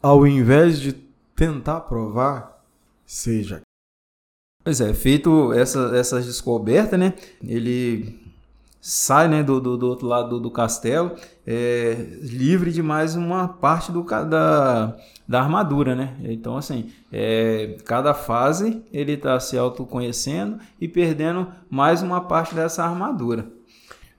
Ao 0.00 0.24
invés 0.24 0.78
de 0.78 1.09
tentar 1.40 1.80
provar, 1.80 2.62
seja. 3.06 3.62
Pois 4.62 4.78
é, 4.78 4.92
feito 4.92 5.54
essa, 5.54 5.96
essas 5.96 6.26
descobertas, 6.26 7.00
né? 7.00 7.14
Ele 7.42 8.20
sai 8.78 9.26
né, 9.26 9.42
do, 9.42 9.58
do, 9.58 9.78
do 9.78 9.88
outro 9.88 10.06
lado 10.06 10.28
do, 10.28 10.40
do 10.40 10.50
castelo, 10.50 11.16
é, 11.46 11.94
livre 12.20 12.70
de 12.70 12.82
mais 12.82 13.16
uma 13.16 13.48
parte 13.48 13.90
do, 13.90 14.02
da, 14.02 14.94
da 15.26 15.40
armadura, 15.40 15.94
né? 15.94 16.14
Então, 16.24 16.58
assim, 16.58 16.92
é, 17.10 17.78
cada 17.86 18.12
fase 18.12 18.84
ele 18.92 19.12
está 19.12 19.40
se 19.40 19.56
autoconhecendo 19.56 20.58
e 20.78 20.86
perdendo 20.86 21.48
mais 21.70 22.02
uma 22.02 22.20
parte 22.20 22.54
dessa 22.54 22.84
armadura. 22.84 23.50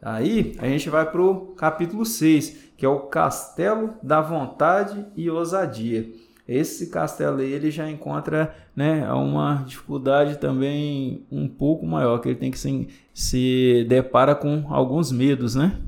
Aí 0.01 0.55
a 0.57 0.65
gente 0.65 0.89
vai 0.89 1.05
para 1.05 1.21
o 1.21 1.53
capítulo 1.53 2.03
6, 2.03 2.71
que 2.75 2.83
é 2.83 2.89
o 2.89 3.01
Castelo 3.01 3.93
da 4.01 4.21
Vontade 4.21 5.05
e 5.15 5.29
Ousadia. 5.29 6.11
Esse 6.51 6.87
castelo 6.87 7.37
aí 7.37 7.49
ele 7.49 7.71
já 7.71 7.89
encontra 7.89 8.53
né, 8.75 9.09
uma 9.13 9.63
dificuldade 9.65 10.37
também 10.37 11.25
um 11.31 11.47
pouco 11.47 11.87
maior, 11.87 12.19
que 12.19 12.27
ele 12.27 12.35
tem 12.37 12.51
que 12.51 12.59
se, 12.59 12.89
se 13.13 13.85
depara 13.87 14.35
com 14.35 14.65
alguns 14.67 15.13
medos, 15.13 15.55
né? 15.55 15.79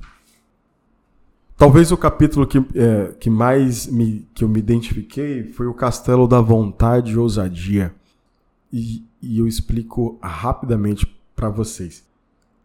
Talvez 1.57 1.91
o 1.91 1.97
capítulo 1.97 2.47
que, 2.47 2.59
é, 2.75 3.13
que 3.19 3.29
mais 3.29 3.87
me, 3.87 4.25
que 4.33 4.45
eu 4.45 4.47
me 4.47 4.57
identifiquei 4.57 5.43
foi 5.51 5.67
o 5.67 5.73
Castelo 5.73 6.29
da 6.29 6.39
Vontade 6.39 7.11
e 7.11 7.17
Ousadia. 7.17 7.93
E, 8.71 9.03
e 9.21 9.39
eu 9.39 9.47
explico 9.47 10.17
rapidamente 10.21 11.05
para 11.35 11.49
vocês. 11.49 12.05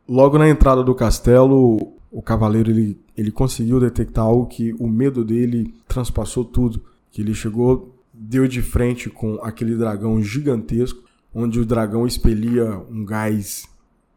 Logo 0.08 0.38
na 0.38 0.48
entrada 0.48 0.84
do 0.84 0.94
castelo, 0.94 1.94
o 2.12 2.22
cavaleiro 2.22 2.70
ele, 2.70 2.96
ele 3.16 3.32
conseguiu 3.32 3.80
detectar 3.80 4.24
algo 4.24 4.46
que 4.46 4.72
o 4.78 4.86
medo 4.86 5.24
dele 5.24 5.74
transpassou 5.88 6.44
tudo 6.44 6.80
que 7.10 7.20
ele 7.20 7.34
chegou, 7.34 7.94
deu 8.12 8.46
de 8.46 8.62
frente 8.62 9.08
com 9.08 9.36
aquele 9.42 9.76
dragão 9.76 10.20
gigantesco, 10.22 11.02
onde 11.34 11.60
o 11.60 11.66
dragão 11.66 12.06
expelia 12.06 12.82
um 12.90 13.04
gás, 13.04 13.64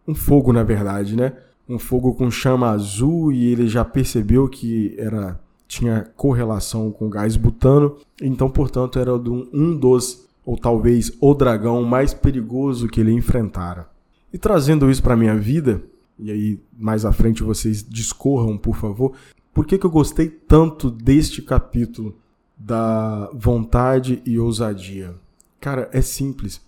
um 0.07 0.15
fogo 0.15 0.51
na 0.51 0.63
verdade, 0.63 1.15
né? 1.15 1.33
Um 1.67 1.77
fogo 1.77 2.13
com 2.13 2.29
chama 2.29 2.69
azul 2.69 3.31
e 3.31 3.45
ele 3.45 3.67
já 3.67 3.85
percebeu 3.85 4.47
que 4.49 4.95
era 4.97 5.39
tinha 5.67 6.05
correlação 6.17 6.91
com 6.91 7.09
gás 7.09 7.37
butano, 7.37 7.95
então 8.21 8.49
portanto 8.49 8.99
era 8.99 9.15
um 9.15 9.77
dos 9.77 10.27
ou 10.45 10.57
talvez 10.57 11.13
o 11.21 11.33
dragão 11.33 11.83
mais 11.83 12.13
perigoso 12.13 12.87
que 12.87 12.99
ele 12.99 13.13
enfrentara. 13.13 13.87
E 14.33 14.37
trazendo 14.37 14.89
isso 14.89 15.01
para 15.01 15.15
minha 15.15 15.37
vida, 15.37 15.81
e 16.19 16.31
aí 16.31 16.59
mais 16.77 17.05
à 17.05 17.11
frente 17.11 17.43
vocês 17.43 17.83
discorram, 17.87 18.57
por 18.57 18.75
favor, 18.75 19.13
por 19.53 19.65
que, 19.65 19.77
que 19.77 19.85
eu 19.85 19.91
gostei 19.91 20.27
tanto 20.27 20.89
deste 20.89 21.41
capítulo? 21.41 22.15
Da 22.65 23.29
vontade 23.33 24.21
e 24.25 24.37
ousadia? 24.37 25.15
Cara, 25.59 25.89
é 25.91 26.01
simples. 26.01 26.61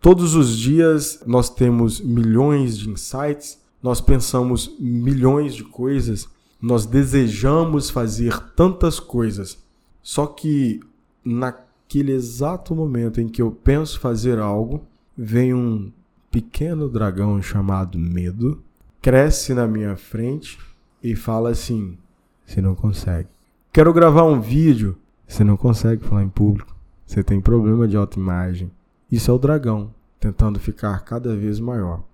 Todos 0.00 0.34
os 0.34 0.56
dias 0.56 1.22
nós 1.26 1.48
temos 1.48 2.00
milhões 2.00 2.76
de 2.76 2.90
insights, 2.90 3.60
nós 3.82 4.00
pensamos 4.00 4.74
milhões 4.78 5.54
de 5.54 5.64
coisas, 5.64 6.28
nós 6.60 6.86
desejamos 6.86 7.90
fazer 7.90 8.38
tantas 8.54 8.98
coisas. 9.00 9.58
Só 10.02 10.26
que 10.26 10.80
naquele 11.24 12.12
exato 12.12 12.74
momento 12.74 13.20
em 13.20 13.28
que 13.28 13.40
eu 13.40 13.50
penso 13.50 14.00
fazer 14.00 14.38
algo, 14.38 14.84
vem 15.16 15.54
um 15.54 15.92
pequeno 16.30 16.88
dragão 16.88 17.40
chamado 17.40 17.98
medo, 17.98 18.62
cresce 19.00 19.54
na 19.54 19.66
minha 19.66 19.96
frente 19.96 20.58
e 21.02 21.14
fala 21.14 21.50
assim: 21.50 21.96
você 22.44 22.60
não 22.60 22.74
consegue. 22.74 23.31
Quero 23.72 23.90
gravar 23.90 24.24
um 24.24 24.38
vídeo. 24.38 24.98
Você 25.26 25.42
não 25.42 25.56
consegue 25.56 26.04
falar 26.04 26.22
em 26.22 26.28
público. 26.28 26.76
Você 27.06 27.22
tem 27.22 27.40
problema 27.40 27.88
de 27.88 27.96
autoimagem. 27.96 28.70
Isso 29.10 29.30
é 29.30 29.34
o 29.34 29.38
dragão 29.38 29.94
tentando 30.20 30.60
ficar 30.60 31.02
cada 31.06 31.34
vez 31.34 31.58
maior. 31.58 32.04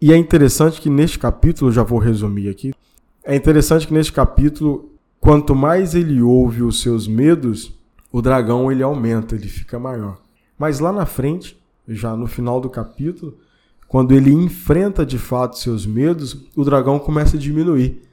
E 0.00 0.10
é 0.10 0.16
interessante 0.16 0.80
que 0.80 0.88
neste 0.88 1.18
capítulo, 1.18 1.70
já 1.70 1.82
vou 1.82 1.98
resumir 1.98 2.48
aqui, 2.48 2.72
é 3.22 3.36
interessante 3.36 3.86
que 3.86 3.92
neste 3.92 4.10
capítulo, 4.10 4.90
quanto 5.20 5.54
mais 5.54 5.94
ele 5.94 6.22
ouve 6.22 6.62
os 6.62 6.80
seus 6.80 7.06
medos, 7.06 7.78
o 8.10 8.22
dragão 8.22 8.72
ele 8.72 8.82
aumenta, 8.82 9.34
ele 9.34 9.48
fica 9.48 9.78
maior. 9.78 10.18
Mas 10.58 10.80
lá 10.80 10.92
na 10.92 11.04
frente, 11.04 11.62
já 11.86 12.16
no 12.16 12.26
final 12.26 12.58
do 12.58 12.70
capítulo, 12.70 13.36
quando 13.86 14.12
ele 14.12 14.32
enfrenta 14.32 15.04
de 15.04 15.18
fato 15.18 15.58
seus 15.58 15.84
medos, 15.84 16.46
o 16.56 16.64
dragão 16.64 16.98
começa 16.98 17.36
a 17.36 17.40
diminuir 17.40 18.05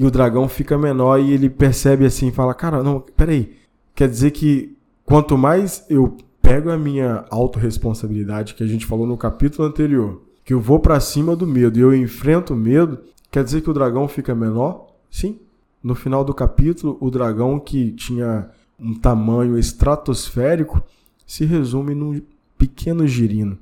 e 0.00 0.04
o 0.06 0.10
dragão 0.10 0.48
fica 0.48 0.76
menor 0.76 1.18
e 1.18 1.32
ele 1.32 1.48
percebe 1.48 2.06
assim, 2.06 2.32
fala, 2.32 2.54
cara, 2.54 2.82
não, 2.82 3.00
peraí, 3.00 3.54
quer 3.94 4.08
dizer 4.08 4.30
que 4.30 4.76
quanto 5.04 5.36
mais 5.36 5.84
eu 5.88 6.16
pego 6.40 6.70
a 6.70 6.78
minha 6.78 7.24
autorresponsabilidade 7.30 8.54
que 8.54 8.64
a 8.64 8.66
gente 8.66 8.86
falou 8.86 9.06
no 9.06 9.16
capítulo 9.16 9.68
anterior, 9.68 10.22
que 10.42 10.54
eu 10.54 10.60
vou 10.60 10.80
para 10.80 10.98
cima 10.98 11.36
do 11.36 11.46
medo 11.46 11.78
e 11.78 11.82
eu 11.82 11.94
enfrento 11.94 12.54
o 12.54 12.56
medo, 12.56 12.98
Quer 13.30 13.44
dizer 13.44 13.60
que 13.60 13.70
o 13.70 13.74
dragão 13.74 14.08
fica 14.08 14.34
menor? 14.34 14.88
Sim. 15.10 15.38
No 15.82 15.94
final 15.94 16.24
do 16.24 16.34
capítulo, 16.34 16.98
o 17.00 17.10
dragão 17.10 17.60
que 17.60 17.92
tinha 17.92 18.50
um 18.78 18.94
tamanho 18.94 19.56
estratosférico 19.56 20.82
se 21.24 21.44
resume 21.44 21.94
num 21.94 22.20
pequeno 22.58 23.06
girino. 23.06 23.56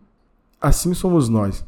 Assim 0.61 0.95
somos 0.95 1.29
nós. 1.29 1.65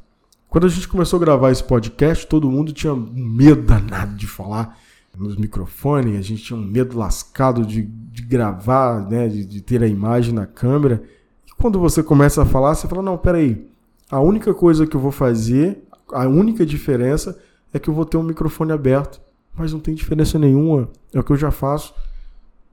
Quando 0.51 0.67
a 0.67 0.69
gente 0.69 0.89
começou 0.89 1.17
a 1.17 1.21
gravar 1.21 1.53
esse 1.53 1.63
podcast, 1.63 2.27
todo 2.27 2.51
mundo 2.51 2.73
tinha 2.73 2.93
medo 2.93 3.63
danado 3.63 4.17
de 4.17 4.27
falar 4.27 4.77
nos 5.17 5.37
microfones, 5.37 6.19
a 6.19 6.23
gente 6.23 6.43
tinha 6.43 6.59
um 6.59 6.65
medo 6.65 6.99
lascado 6.99 7.65
de, 7.65 7.83
de 7.83 8.23
gravar, 8.23 9.09
né, 9.09 9.29
de, 9.29 9.45
de, 9.45 9.61
ter 9.61 9.81
a 9.81 9.87
imagem 9.87 10.35
na 10.35 10.47
câmera. 10.47 11.05
E 11.47 11.55
quando 11.55 11.79
você 11.79 12.03
começa 12.03 12.43
a 12.43 12.45
falar, 12.45 12.75
você 12.75 12.89
fala: 12.89 13.01
não, 13.01 13.17
peraí, 13.17 13.65
a 14.11 14.19
única 14.19 14.53
coisa 14.53 14.89
que 14.89 14.97
eu 14.97 15.01
vou 15.01 15.13
fazer, 15.13 15.85
a 16.13 16.27
única 16.27 16.67
diferença 16.67 17.39
é 17.73 17.79
que 17.79 17.89
eu 17.89 17.95
vou 17.95 18.05
ter 18.05 18.17
um 18.17 18.23
microfone 18.25 18.73
aberto. 18.73 19.21
Mas 19.57 19.73
não 19.73 19.79
tem 19.79 19.95
diferença 19.95 20.37
nenhuma, 20.37 20.89
é 21.15 21.21
o 21.21 21.23
que 21.23 21.31
eu 21.31 21.37
já 21.37 21.53
faço. 21.53 21.95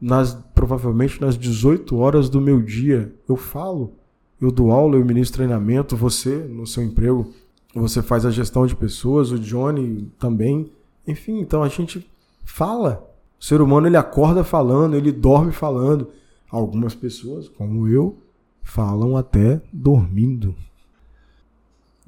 Nas, 0.02 0.34
provavelmente 0.56 1.22
nas 1.22 1.38
18 1.38 1.96
horas 1.96 2.28
do 2.28 2.42
meu 2.42 2.60
dia, 2.60 3.14
eu 3.30 3.36
falo, 3.36 3.94
eu 4.42 4.52
dou 4.52 4.72
aula, 4.72 4.96
eu 4.96 5.06
ministro 5.06 5.38
treinamento, 5.38 5.96
você 5.96 6.36
no 6.38 6.66
seu 6.66 6.82
emprego 6.84 7.34
você 7.80 8.02
faz 8.02 8.26
a 8.26 8.32
gestão 8.32 8.66
de 8.66 8.76
pessoas, 8.76 9.32
o 9.32 9.40
Johnny 9.40 10.12
também. 10.20 10.72
Enfim, 11.08 11.40
então 11.40 11.64
a 11.64 11.70
gente 11.70 12.10
fala. 12.46 13.10
O 13.40 13.44
ser 13.46 13.62
humano 13.62 13.88
ele 13.88 13.98
acorda 13.98 14.44
falando, 14.44 14.96
ele 14.96 15.12
dorme 15.12 15.52
falando. 15.52 16.10
Algumas 16.50 16.96
pessoas, 16.96 17.50
como 17.50 17.88
eu, 17.88 18.18
falam 18.64 19.18
até 19.18 19.62
dormindo. 19.72 20.56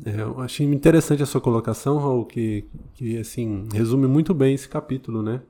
É, 0.06 0.22
eu 0.22 0.40
achei 0.40 0.66
interessante 0.66 1.22
a 1.22 1.26
sua 1.26 1.42
colocação, 1.42 1.98
Raul, 1.98 2.26
que, 2.26 2.66
que 2.96 3.18
assim 3.18 3.68
resume 3.74 4.08
muito 4.08 4.34
bem 4.34 4.56
esse 4.56 4.68
capítulo, 4.68 5.22
né? 5.22 5.42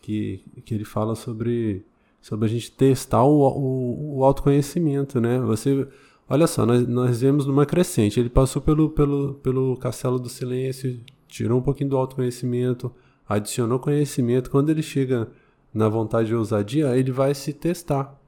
Que, 0.00 0.44
que 0.64 0.74
ele 0.74 0.84
fala 0.84 1.14
sobre, 1.14 1.84
sobre 2.20 2.46
a 2.46 2.48
gente 2.48 2.70
testar 2.70 3.24
o, 3.24 3.40
o, 3.40 4.18
o 4.18 4.24
autoconhecimento, 4.24 5.20
né? 5.20 5.40
Você 5.40 5.88
Olha 6.28 6.46
só, 6.46 6.64
nós, 6.64 6.86
nós 6.86 7.20
vemos 7.20 7.46
numa 7.46 7.66
crescente. 7.66 8.18
Ele 8.18 8.30
passou 8.30 8.62
pelo, 8.62 8.90
pelo, 8.90 9.34
pelo 9.34 9.76
castelo 9.76 10.18
do 10.18 10.28
silêncio, 10.28 10.98
tirou 11.28 11.58
um 11.58 11.62
pouquinho 11.62 11.90
do 11.90 11.96
autoconhecimento, 11.96 12.92
adicionou 13.28 13.78
conhecimento. 13.78 14.50
Quando 14.50 14.70
ele 14.70 14.82
chega 14.82 15.28
na 15.72 15.88
vontade 15.88 16.28
de 16.28 16.34
ousadia, 16.34 16.96
ele 16.96 17.10
vai 17.10 17.34
se 17.34 17.52
testar. 17.52 18.18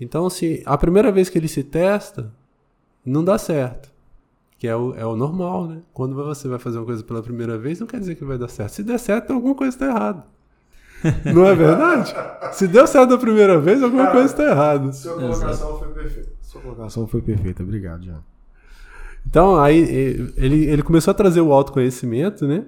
Então, 0.00 0.28
se 0.28 0.62
a 0.66 0.76
primeira 0.76 1.12
vez 1.12 1.28
que 1.28 1.38
ele 1.38 1.48
se 1.48 1.62
testa, 1.62 2.32
não 3.04 3.22
dá 3.24 3.38
certo. 3.38 3.92
Que 4.58 4.68
é 4.68 4.76
o, 4.76 4.94
é 4.94 5.04
o 5.04 5.16
normal, 5.16 5.66
né? 5.66 5.82
Quando 5.92 6.14
você 6.14 6.46
vai 6.48 6.58
fazer 6.58 6.78
uma 6.78 6.84
coisa 6.86 7.02
pela 7.02 7.22
primeira 7.22 7.58
vez, 7.58 7.80
não 7.80 7.86
quer 7.86 7.98
dizer 8.00 8.14
que 8.14 8.24
vai 8.24 8.38
dar 8.38 8.48
certo. 8.48 8.70
Se 8.70 8.82
der 8.82 8.98
certo, 8.98 9.32
alguma 9.32 9.54
coisa 9.54 9.74
está 9.74 9.86
errada. 9.86 10.24
Não 11.34 11.44
é 11.46 11.54
verdade? 11.54 12.14
Se 12.54 12.68
deu 12.68 12.86
certo 12.86 13.10
da 13.10 13.18
primeira 13.18 13.58
vez, 13.58 13.82
alguma 13.82 14.04
Cara, 14.04 14.14
coisa 14.14 14.32
está 14.32 14.44
errada. 14.44 14.92
Sua 14.92 15.14
colocação 15.14 15.78
foi 15.78 15.88
perfeita. 15.88 16.31
Sua 16.52 16.60
colocação 16.60 17.06
foi 17.06 17.22
perfeita, 17.22 17.62
obrigado, 17.62 18.04
Jean. 18.04 18.22
Então, 19.26 19.58
aí 19.58 19.78
ele, 20.36 20.66
ele 20.66 20.82
começou 20.82 21.10
a 21.10 21.14
trazer 21.14 21.40
o 21.40 21.50
autoconhecimento, 21.50 22.46
né? 22.46 22.66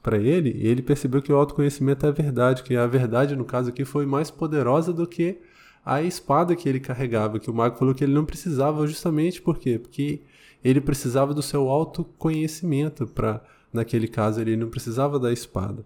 Para 0.00 0.18
ele, 0.18 0.50
e 0.50 0.68
ele 0.68 0.80
percebeu 0.80 1.20
que 1.20 1.32
o 1.32 1.36
autoconhecimento 1.36 2.06
é 2.06 2.10
a 2.10 2.12
verdade, 2.12 2.62
que 2.62 2.76
a 2.76 2.86
verdade, 2.86 3.34
no 3.34 3.44
caso 3.44 3.70
aqui, 3.70 3.84
foi 3.84 4.06
mais 4.06 4.30
poderosa 4.30 4.92
do 4.92 5.04
que 5.04 5.40
a 5.84 6.00
espada 6.00 6.54
que 6.54 6.68
ele 6.68 6.78
carregava, 6.78 7.40
que 7.40 7.50
o 7.50 7.54
mago 7.54 7.76
falou 7.76 7.92
que 7.92 8.04
ele 8.04 8.14
não 8.14 8.24
precisava 8.24 8.86
justamente 8.86 9.42
por 9.42 9.58
quê? 9.58 9.80
Porque 9.80 10.20
ele 10.62 10.80
precisava 10.80 11.34
do 11.34 11.42
seu 11.42 11.68
autoconhecimento 11.68 13.04
para 13.04 13.42
naquele 13.72 14.06
caso 14.06 14.40
ele 14.40 14.56
não 14.56 14.68
precisava 14.68 15.18
da 15.18 15.32
espada. 15.32 15.84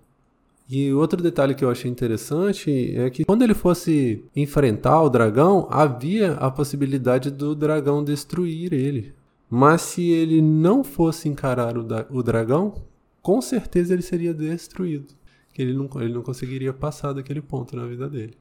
E 0.69 0.93
outro 0.93 1.23
detalhe 1.23 1.55
que 1.55 1.65
eu 1.65 1.71
achei 1.71 1.91
interessante 1.91 2.95
é 2.95 3.09
que 3.09 3.25
quando 3.25 3.43
ele 3.43 3.55
fosse 3.55 4.23
enfrentar 4.37 5.03
o 5.03 5.09
dragão, 5.09 5.67
havia 5.71 6.33
a 6.35 6.51
possibilidade 6.51 7.31
do 7.31 7.55
dragão 7.55 8.05
destruir 8.05 8.75
ele. 8.75 9.15
Mas 9.49 9.81
se 9.81 10.11
ele 10.11 10.43
não 10.43 10.85
fosse 10.85 11.27
encarar 11.27 11.79
o, 11.79 11.87
o 12.11 12.23
dragão, 12.23 12.75
com 13.23 13.41
certeza 13.41 13.95
ele 13.95 14.03
seria 14.03 14.35
destruído. 14.35 15.15
Que 15.55 15.63
ele 15.63 15.73
não, 15.73 15.89
ele 16.03 16.13
não 16.13 16.23
conseguiria 16.23 16.73
passar 16.75 17.15
daquele 17.15 17.41
ponto 17.41 17.75
na 17.75 17.87
vida 17.87 18.07
dele. 18.07 18.37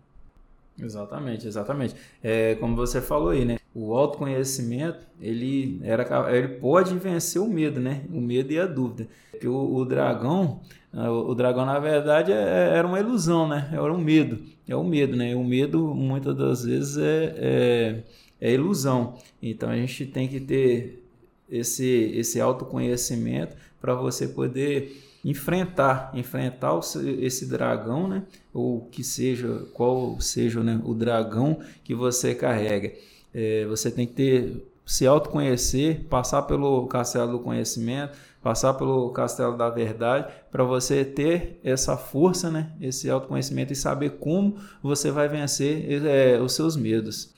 Exatamente, 0.80 1.48
exatamente. 1.48 1.96
É, 2.22 2.56
como 2.56 2.76
você 2.76 3.02
falou 3.02 3.30
aí, 3.30 3.44
né? 3.44 3.58
O 3.74 3.96
autoconhecimento, 3.96 5.08
ele, 5.20 5.80
era, 5.84 6.36
ele 6.36 6.48
pode 6.60 6.94
vencer 6.98 7.42
o 7.42 7.48
medo, 7.48 7.80
né? 7.80 8.04
O 8.12 8.22
medo 8.22 8.52
e 8.52 8.60
a 8.60 8.66
dúvida. 8.66 9.08
Porque 9.32 9.48
o, 9.48 9.76
o 9.76 9.86
dragão, 9.86 10.62
ah, 10.94 11.12
o, 11.12 11.34
dragão, 11.34 11.66
na 11.66 11.80
verdade, 11.80 12.32
é, 12.32 12.36
é, 12.36 12.78
era 12.78 12.88
uma 12.88 13.00
ilusão, 13.00 13.48
né? 13.48 13.70
Era 13.72 13.92
um 13.92 13.98
medo. 13.98 14.40
É 14.68 14.76
o 14.76 14.84
medo, 14.84 15.16
né? 15.16 15.36
O 15.36 15.44
medo, 15.44 15.94
muitas 15.96 16.36
das 16.36 16.64
vezes, 16.64 16.98
é, 16.98 17.36
é, 17.38 18.04
é 18.42 18.54
ilusão. 18.54 19.16
Então, 19.42 19.70
a 19.70 19.76
gente 19.76 20.06
tem 20.06 20.28
que 20.28 20.40
ter 20.40 21.04
esse, 21.50 22.12
esse 22.16 22.40
autoconhecimento 22.40 23.56
para 23.80 23.96
você 23.96 24.28
poder 24.28 25.07
enfrentar, 25.24 26.12
enfrentar 26.14 26.80
esse 27.22 27.46
dragão, 27.46 28.08
né? 28.08 28.24
Ou 28.54 28.82
que 28.92 29.04
seja, 29.04 29.66
qual 29.74 30.20
seja 30.22 30.62
né, 30.64 30.80
o 30.84 30.94
dragão 30.94 31.60
que 31.84 31.94
você 31.94 32.34
carrega. 32.34 32.94
É, 33.34 33.66
você 33.66 33.92
tem 33.92 34.08
que 34.08 34.14
ter, 34.14 34.68
se 34.86 35.06
autoconhecer, 35.06 36.06
passar 36.10 36.44
pelo 36.44 36.88
castelo 36.88 37.34
do 37.34 37.40
conhecimento, 37.40 38.18
passar 38.42 38.74
pelo 38.76 39.10
castelo 39.10 39.58
da 39.58 39.70
verdade, 39.70 40.32
para 40.52 40.64
você 40.64 41.04
ter 41.04 41.60
essa 41.64 41.98
força, 41.98 42.50
né? 42.50 42.72
Esse 42.80 43.10
autoconhecimento 43.10 43.74
e 43.74 43.76
saber 43.76 44.12
como 44.12 44.56
você 44.82 45.12
vai 45.12 45.28
vencer 45.28 46.06
é, 46.06 46.40
os 46.40 46.54
seus 46.54 46.76
medos. 46.76 47.36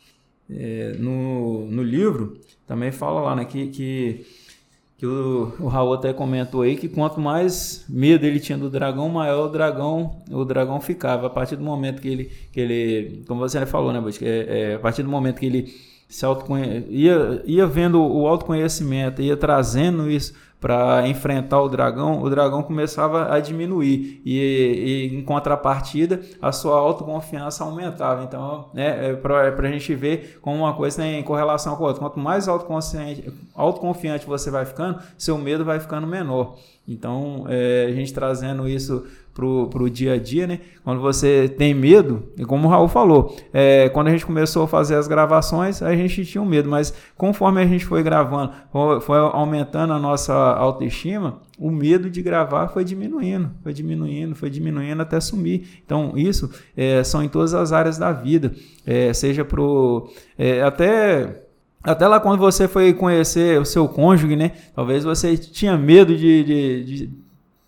É, 0.50 0.96
no, 0.98 1.66
no 1.68 1.84
livro 1.84 2.40
também 2.66 2.92
fala 2.92 3.22
lá 3.22 3.36
né, 3.36 3.46
que, 3.46 3.68
que 3.68 4.26
que 5.00 5.06
o, 5.06 5.54
o 5.62 5.68
Raul 5.68 5.94
até 5.94 6.12
comentou 6.12 6.62
aí 6.62 6.76
que 6.76 6.90
quanto 6.90 7.22
mais 7.22 7.86
medo 7.88 8.26
ele 8.26 8.38
tinha 8.38 8.58
do 8.58 8.70
dragão, 8.70 9.08
maior 9.08 9.46
o 9.46 9.50
dragão 9.50 10.22
o 10.30 10.44
dragão 10.44 10.82
ficava. 10.82 11.28
A 11.28 11.30
partir 11.30 11.56
do 11.56 11.64
momento 11.64 12.02
que 12.02 12.08
ele, 12.10 12.26
que 12.52 12.60
ele 12.60 13.24
como 13.26 13.40
você 13.40 13.66
falou, 13.66 13.94
né, 13.94 14.02
Bud, 14.02 14.20
é, 14.22 14.72
é, 14.72 14.76
a 14.76 14.80
partir 14.80 15.02
do 15.02 15.10
momento 15.10 15.40
que 15.40 15.46
ele 15.46 15.74
se 16.10 16.26
ia, 16.90 17.42
ia 17.46 17.66
vendo 17.66 18.02
o 18.02 18.28
autoconhecimento, 18.28 19.22
ia 19.22 19.38
trazendo 19.38 20.12
isso 20.12 20.34
para 20.60 21.08
enfrentar 21.08 21.62
o 21.62 21.70
dragão, 21.70 22.22
o 22.22 22.30
dragão 22.30 22.62
começava 22.62 23.34
a 23.34 23.40
diminuir 23.40 24.22
e, 24.26 25.10
e, 25.12 25.16
em 25.16 25.24
contrapartida 25.24 26.22
a 26.42 26.52
sua 26.52 26.78
autoconfiança 26.78 27.64
aumentava. 27.64 28.24
Então, 28.24 28.70
né, 28.74 29.12
é 29.12 29.14
para 29.14 29.68
a 29.68 29.72
gente 29.72 29.96
ver 29.96 30.38
como 30.42 30.58
uma 30.58 30.74
coisa 30.74 30.98
tem 30.98 31.24
correlação 31.24 31.76
com 31.78 31.86
a 31.86 31.88
outra. 31.88 32.02
Quanto 32.02 32.20
mais 32.20 32.48
autoconfiante 32.48 34.26
você 34.26 34.52
vai 34.52 34.66
ficando, 34.66 35.00
seu 35.18 35.38
medo 35.38 35.64
vai 35.64 35.80
ficando 35.80 36.06
menor. 36.06 36.58
Então, 36.86 37.46
é, 37.48 37.86
a 37.88 37.94
gente 37.94 38.14
trazendo 38.14 38.68
isso 38.68 39.06
para 39.34 39.46
o 39.46 39.90
dia 39.90 40.14
a 40.14 40.18
dia, 40.18 40.46
né? 40.46 40.60
Quando 40.84 41.02
você 41.02 41.48
tem 41.48 41.74
medo, 41.74 42.24
e 42.38 42.44
como 42.46 42.68
o 42.68 42.70
Raul 42.70 42.88
falou, 42.88 43.36
é, 43.54 43.90
quando 43.90 44.08
a 44.08 44.12
gente 44.12 44.26
começou 44.26 44.64
a 44.64 44.68
fazer 44.68 44.96
as 44.96 45.08
gravações, 45.08 45.82
a 45.82 45.96
gente 45.96 46.26
tinha 46.26 46.42
um 46.42 46.46
medo, 46.46 46.70
mas 46.70 46.94
conforme 47.18 47.62
a 47.62 47.66
gente 47.66 47.86
foi 47.86 48.04
gravando, 48.04 48.54
foi 49.02 49.18
aumentando 49.18 49.94
a 49.94 50.00
nossa 50.00 50.34
autoestima, 50.34 51.40
o 51.58 51.70
medo 51.70 52.10
de 52.10 52.22
gravar 52.22 52.68
foi 52.70 52.84
diminuindo, 52.84 53.52
foi 53.62 53.74
diminuindo, 53.74 54.36
foi 54.36 54.50
diminuindo 54.50 55.02
até 55.02 55.20
sumir. 55.20 55.82
Então, 55.86 56.14
isso 56.16 56.50
é, 56.76 57.04
são 57.04 57.24
em 57.24 57.30
todas 57.30 57.54
as 57.54 57.72
áreas 57.72 57.98
da 57.98 58.12
vida, 58.12 58.54
é, 58.86 59.14
seja 59.14 59.46
pro 59.46 60.10
é, 60.38 60.62
até 60.62 61.44
até 61.82 62.08
lá 62.08 62.20
quando 62.20 62.40
você 62.40 62.68
foi 62.68 62.94
conhecer 62.94 63.60
o 63.60 63.66
seu 63.66 63.88
cônjuge, 63.88 64.36
né? 64.36 64.52
Talvez 64.76 65.06
você 65.06 65.38
tinha 65.38 65.78
medo 65.78 66.16
de, 66.16 66.44
de, 66.44 66.84
de 66.84 67.10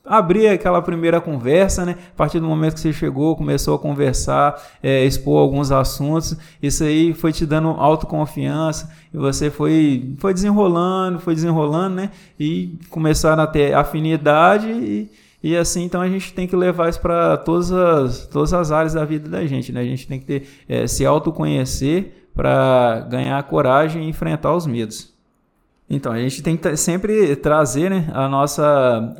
abrir 0.05 0.47
aquela 0.47 0.81
primeira 0.81 1.21
conversa, 1.21 1.85
né? 1.85 1.95
A 2.13 2.17
partir 2.17 2.39
do 2.39 2.47
momento 2.47 2.73
que 2.73 2.79
você 2.79 2.91
chegou, 2.91 3.35
começou 3.35 3.75
a 3.75 3.79
conversar, 3.79 4.61
é, 4.81 5.05
expor 5.05 5.39
alguns 5.39 5.71
assuntos, 5.71 6.35
isso 6.61 6.83
aí 6.83 7.13
foi 7.13 7.31
te 7.31 7.45
dando 7.45 7.69
autoconfiança 7.69 8.91
e 9.13 9.17
você 9.17 9.51
foi, 9.51 10.15
foi 10.17 10.33
desenrolando, 10.33 11.19
foi 11.19 11.35
desenrolando, 11.35 11.95
né? 11.95 12.11
E 12.39 12.77
começaram 12.89 13.43
a 13.43 13.47
ter 13.47 13.73
afinidade 13.73 14.67
e, 14.67 15.11
e 15.43 15.55
assim, 15.55 15.83
então 15.83 16.01
a 16.01 16.09
gente 16.09 16.33
tem 16.33 16.47
que 16.47 16.55
levar 16.55 16.89
isso 16.89 16.99
para 16.99 17.37
todas 17.37 17.71
as, 17.71 18.25
todas 18.27 18.53
as 18.53 18.71
áreas 18.71 18.93
da 18.93 19.05
vida 19.05 19.29
da 19.29 19.45
gente, 19.45 19.71
né? 19.71 19.81
A 19.81 19.85
gente 19.85 20.07
tem 20.07 20.19
que 20.19 20.25
ter, 20.25 20.47
é, 20.67 20.87
se 20.87 21.05
autoconhecer 21.05 22.27
para 22.33 23.01
ganhar 23.09 23.41
coragem 23.43 24.05
e 24.05 24.09
enfrentar 24.09 24.55
os 24.55 24.65
medos. 24.65 25.11
Então, 25.93 26.13
a 26.13 26.19
gente 26.19 26.41
tem 26.41 26.55
que 26.55 26.77
sempre 26.77 27.35
trazer 27.35 27.89
né, 27.89 28.09
a 28.13 28.29
nossa, 28.29 28.63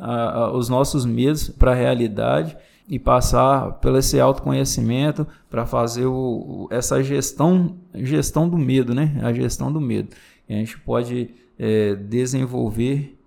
a, 0.00 0.38
a, 0.38 0.56
os 0.56 0.70
nossos 0.70 1.04
medos 1.04 1.50
para 1.50 1.72
a 1.72 1.74
realidade 1.74 2.56
e 2.88 2.98
passar 2.98 3.72
pelo 3.72 3.98
esse 3.98 4.18
autoconhecimento 4.18 5.26
para 5.50 5.66
fazer 5.66 6.06
o, 6.06 6.68
essa 6.70 7.02
gestão, 7.02 7.76
gestão 7.94 8.48
do 8.48 8.56
medo, 8.56 8.94
né? 8.94 9.20
A 9.22 9.34
gestão 9.34 9.70
do 9.70 9.82
medo. 9.82 10.08
E 10.48 10.54
a 10.54 10.56
gente 10.56 10.78
pode 10.78 11.28
é, 11.58 11.94
desenvolver 11.94 13.18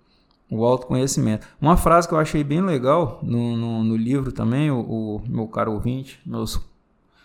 O 0.50 0.64
autoconhecimento. 0.64 1.46
Uma 1.60 1.76
frase 1.76 2.08
que 2.08 2.14
eu 2.14 2.18
achei 2.18 2.42
bem 2.42 2.60
legal 2.60 3.20
no, 3.22 3.56
no, 3.56 3.84
no 3.84 3.96
livro 3.96 4.32
também, 4.32 4.72
o, 4.72 4.80
o, 4.80 5.22
meu 5.28 5.46
caro 5.46 5.72
ouvinte, 5.72 6.20
meus 6.26 6.60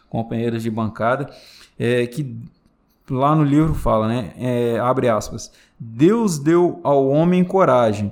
companheiros 0.08 0.62
de 0.62 0.70
bancada, 0.70 1.32
é 1.80 2.06
que 2.06 2.36
lá 3.12 3.36
no 3.36 3.44
livro 3.44 3.74
fala, 3.74 4.08
né? 4.08 4.32
É, 4.38 4.80
abre 4.80 5.10
aspas. 5.10 5.52
Deus 5.80 6.40
deu 6.40 6.80
ao 6.84 7.08
homem 7.08 7.44
coragem, 7.44 8.12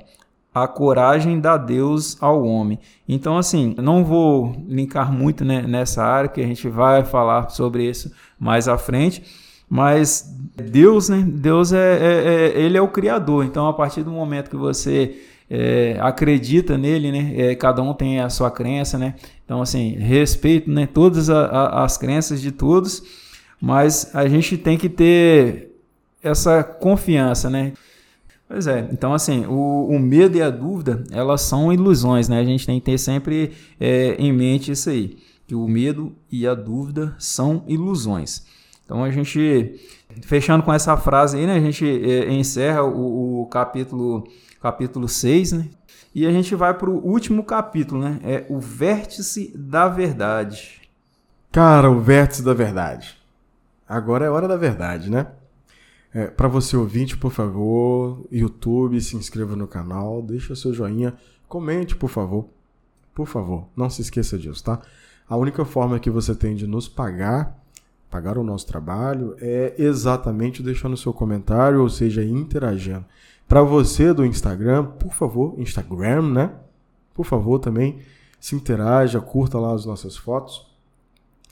a 0.53 0.67
coragem 0.67 1.39
dá 1.39 1.57
Deus 1.57 2.17
ao 2.21 2.43
homem. 2.43 2.79
Então, 3.07 3.37
assim, 3.37 3.75
não 3.77 4.03
vou 4.03 4.55
linkar 4.67 5.11
muito 5.11 5.45
né, 5.45 5.61
nessa 5.61 6.03
área, 6.03 6.29
que 6.29 6.41
a 6.41 6.45
gente 6.45 6.67
vai 6.67 7.03
falar 7.03 7.49
sobre 7.49 7.87
isso 7.87 8.11
mais 8.39 8.67
à 8.67 8.77
frente. 8.77 9.23
Mas 9.69 10.35
Deus, 10.55 11.09
né? 11.09 11.23
Deus 11.27 11.71
é, 11.71 11.77
é, 11.77 12.57
é 12.57 12.61
ele 12.61 12.77
é 12.77 12.81
o 12.81 12.87
criador. 12.87 13.45
Então, 13.45 13.67
a 13.67 13.73
partir 13.73 14.03
do 14.03 14.09
momento 14.09 14.49
que 14.49 14.55
você 14.55 15.21
é, 15.49 15.97
acredita 16.01 16.77
nele, 16.77 17.11
né? 17.11 17.33
É, 17.35 17.55
cada 17.55 17.81
um 17.81 17.93
tem 17.93 18.19
a 18.19 18.29
sua 18.29 18.49
crença, 18.49 18.97
né? 18.97 19.15
Então, 19.45 19.61
assim, 19.61 19.95
respeito, 19.95 20.69
né? 20.69 20.87
Todas 20.87 21.29
a, 21.29 21.45
a, 21.45 21.83
as 21.83 21.97
crenças 21.97 22.41
de 22.41 22.51
todos, 22.51 23.03
mas 23.61 24.11
a 24.13 24.27
gente 24.27 24.57
tem 24.57 24.77
que 24.77 24.89
ter 24.89 25.75
essa 26.23 26.63
confiança, 26.63 27.49
né? 27.49 27.73
Pois 28.47 28.65
é, 28.65 28.89
então 28.91 29.13
assim, 29.13 29.45
o, 29.45 29.89
o, 29.89 29.99
medo 29.99 30.35
e 30.35 30.41
a 30.41 30.49
dúvida, 30.49 31.03
elas 31.11 31.41
são 31.41 31.71
ilusões, 31.71 32.27
né? 32.27 32.39
A 32.39 32.43
gente 32.43 32.65
tem 32.65 32.79
que 32.79 32.85
ter 32.85 32.97
sempre 32.97 33.51
é, 33.79 34.15
em 34.17 34.33
mente 34.33 34.71
isso 34.71 34.89
aí, 34.89 35.17
que 35.45 35.53
o 35.53 35.67
medo 35.67 36.15
e 36.31 36.47
a 36.47 36.55
dúvida 36.55 37.15
são 37.19 37.63
ilusões. 37.67 38.43
Então 38.83 39.03
a 39.03 39.11
gente, 39.11 39.79
fechando 40.23 40.63
com 40.63 40.73
essa 40.73 40.97
frase 40.97 41.37
aí, 41.37 41.45
né? 41.45 41.57
A 41.57 41.59
gente 41.59 41.85
é, 41.85 42.33
encerra 42.33 42.81
o, 42.81 43.41
o, 43.41 43.45
capítulo, 43.45 44.27
capítulo 44.59 45.07
6, 45.07 45.51
né? 45.51 45.67
E 46.15 46.25
a 46.25 46.31
gente 46.31 46.55
vai 46.55 46.73
para 46.73 46.89
o 46.89 46.97
último 47.05 47.43
capítulo, 47.43 48.01
né? 48.01 48.19
É 48.23 48.45
o 48.49 48.59
vértice 48.59 49.53
da 49.55 49.87
verdade. 49.87 50.81
Cara, 51.51 51.91
o 51.91 51.99
vértice 51.99 52.41
da 52.41 52.55
verdade. 52.55 53.18
Agora 53.89 54.23
é 54.23 54.29
hora 54.29 54.47
da 54.47 54.55
verdade, 54.55 55.09
né? 55.09 55.25
É, 56.13 56.27
para 56.27 56.47
você 56.47 56.77
ouvinte, 56.77 57.17
por 57.17 57.31
favor, 57.31 58.23
YouTube, 58.31 59.01
se 59.01 59.15
inscreva 59.15 59.55
no 59.55 59.67
canal, 59.67 60.21
deixa 60.21 60.55
seu 60.55 60.71
joinha, 60.71 61.15
comente, 61.47 61.95
por 61.95 62.07
favor. 62.07 62.45
Por 63.15 63.25
favor, 63.25 63.67
não 63.75 63.89
se 63.89 64.03
esqueça 64.03 64.37
disso, 64.37 64.63
tá? 64.63 64.79
A 65.27 65.35
única 65.35 65.65
forma 65.65 65.99
que 65.99 66.09
você 66.11 66.35
tem 66.35 66.55
de 66.55 66.67
nos 66.67 66.87
pagar, 66.87 67.59
pagar 68.11 68.37
o 68.37 68.43
nosso 68.43 68.67
trabalho, 68.67 69.35
é 69.39 69.73
exatamente 69.79 70.61
deixando 70.61 70.95
seu 70.95 71.11
comentário, 71.11 71.81
ou 71.81 71.89
seja, 71.89 72.23
interagindo. 72.23 73.05
Para 73.47 73.63
você 73.63 74.13
do 74.13 74.23
Instagram, 74.23 74.85
por 74.85 75.13
favor, 75.13 75.59
Instagram, 75.59 76.29
né? 76.29 76.53
Por 77.11 77.25
favor, 77.25 77.57
também 77.57 77.99
se 78.39 78.55
interaja, 78.55 79.19
curta 79.19 79.57
lá 79.57 79.73
as 79.73 79.83
nossas 79.83 80.15
fotos, 80.15 80.67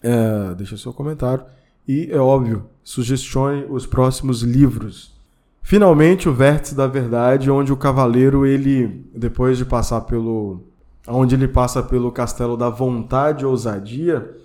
é, 0.04 0.54
deixa 0.54 0.78
seu 0.78 0.94
comentário 0.94 1.44
e, 1.88 2.10
é 2.12 2.18
óbvio, 2.18 2.66
sugestione 2.84 3.66
os 3.70 3.86
próximos 3.86 4.42
livros. 4.42 5.16
Finalmente, 5.64 6.28
o 6.28 6.34
Vértice 6.34 6.76
da 6.76 6.88
Verdade, 6.88 7.52
onde 7.52 7.72
o 7.72 7.78
cavaleiro, 7.78 8.46
ele, 8.46 9.06
depois 9.16 9.58
de 9.58 9.66
passar 9.66 10.02
pelo. 10.02 10.62
onde 11.08 11.36
ele 11.36 11.48
passa 11.48 11.82
pelo 11.84 12.12
castelo 12.12 12.58
da 12.58 12.70
vontade 12.70 13.44
e 13.44 13.46
ousadia, 13.46 14.36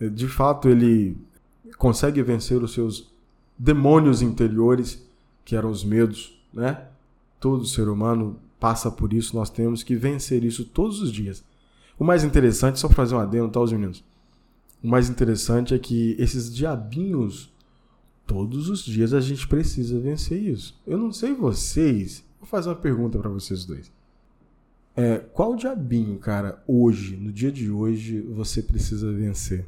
de 0.00 0.28
fato 0.28 0.68
ele 0.68 1.16
consegue 1.78 2.22
vencer 2.22 2.62
os 2.62 2.72
seus 2.72 3.12
demônios 3.58 4.22
interiores, 4.22 5.04
que 5.44 5.56
eram 5.56 5.70
os 5.70 5.84
medos, 5.84 6.38
né? 6.52 6.82
Todo 7.40 7.64
ser 7.64 7.88
humano 7.88 8.36
passa 8.58 8.90
por 8.90 9.12
isso, 9.12 9.36
nós 9.36 9.50
temos 9.50 9.82
que 9.82 9.94
vencer 9.94 10.42
isso 10.42 10.64
todos 10.64 11.00
os 11.00 11.12
dias. 11.12 11.44
O 11.98 12.04
mais 12.04 12.24
interessante, 12.24 12.78
só 12.78 12.88
fazer 12.88 13.14
um 13.14 13.20
adendo, 13.20 13.48
tá, 13.48 13.60
os 13.60 13.72
meninos? 13.72 14.04
O 14.86 14.88
mais 14.88 15.10
interessante 15.10 15.74
é 15.74 15.80
que 15.80 16.14
esses 16.16 16.54
diabinhos, 16.54 17.52
todos 18.24 18.68
os 18.68 18.84
dias 18.84 19.12
a 19.12 19.20
gente 19.20 19.48
precisa 19.48 19.98
vencer 19.98 20.40
isso. 20.40 20.80
Eu 20.86 20.96
não 20.96 21.10
sei 21.10 21.34
vocês, 21.34 22.22
vou 22.38 22.46
fazer 22.46 22.68
uma 22.68 22.76
pergunta 22.76 23.18
para 23.18 23.28
vocês 23.28 23.64
dois. 23.64 23.90
É, 24.94 25.18
qual 25.18 25.56
diabinho, 25.56 26.16
cara, 26.20 26.62
hoje, 26.68 27.16
no 27.16 27.32
dia 27.32 27.50
de 27.50 27.68
hoje, 27.68 28.20
você 28.20 28.62
precisa 28.62 29.10
vencer? 29.10 29.66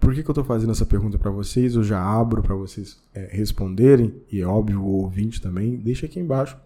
Por 0.00 0.12
que, 0.12 0.24
que 0.24 0.28
eu 0.28 0.32
estou 0.32 0.44
fazendo 0.44 0.72
essa 0.72 0.84
pergunta 0.84 1.16
para 1.16 1.30
vocês? 1.30 1.76
Eu 1.76 1.84
já 1.84 2.02
abro 2.02 2.42
para 2.42 2.56
vocês 2.56 2.98
é, 3.14 3.28
responderem, 3.30 4.12
e 4.32 4.40
é 4.40 4.44
óbvio, 4.44 4.82
o 4.82 5.02
ouvinte 5.02 5.40
também. 5.40 5.76
Deixa 5.76 6.06
aqui 6.06 6.18
embaixo 6.18 6.56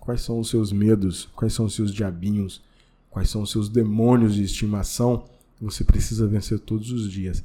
quais 0.00 0.20
são 0.20 0.40
os 0.40 0.50
seus 0.50 0.72
medos, 0.72 1.26
quais 1.36 1.52
são 1.52 1.66
os 1.66 1.76
seus 1.76 1.94
diabinhos, 1.94 2.60
quais 3.08 3.30
são 3.30 3.42
os 3.42 3.52
seus 3.52 3.68
demônios 3.68 4.34
de 4.34 4.42
estimação 4.42 5.32
você 5.60 5.84
precisa 5.84 6.26
vencer 6.26 6.58
todos 6.58 6.90
os 6.90 7.10
dias. 7.10 7.44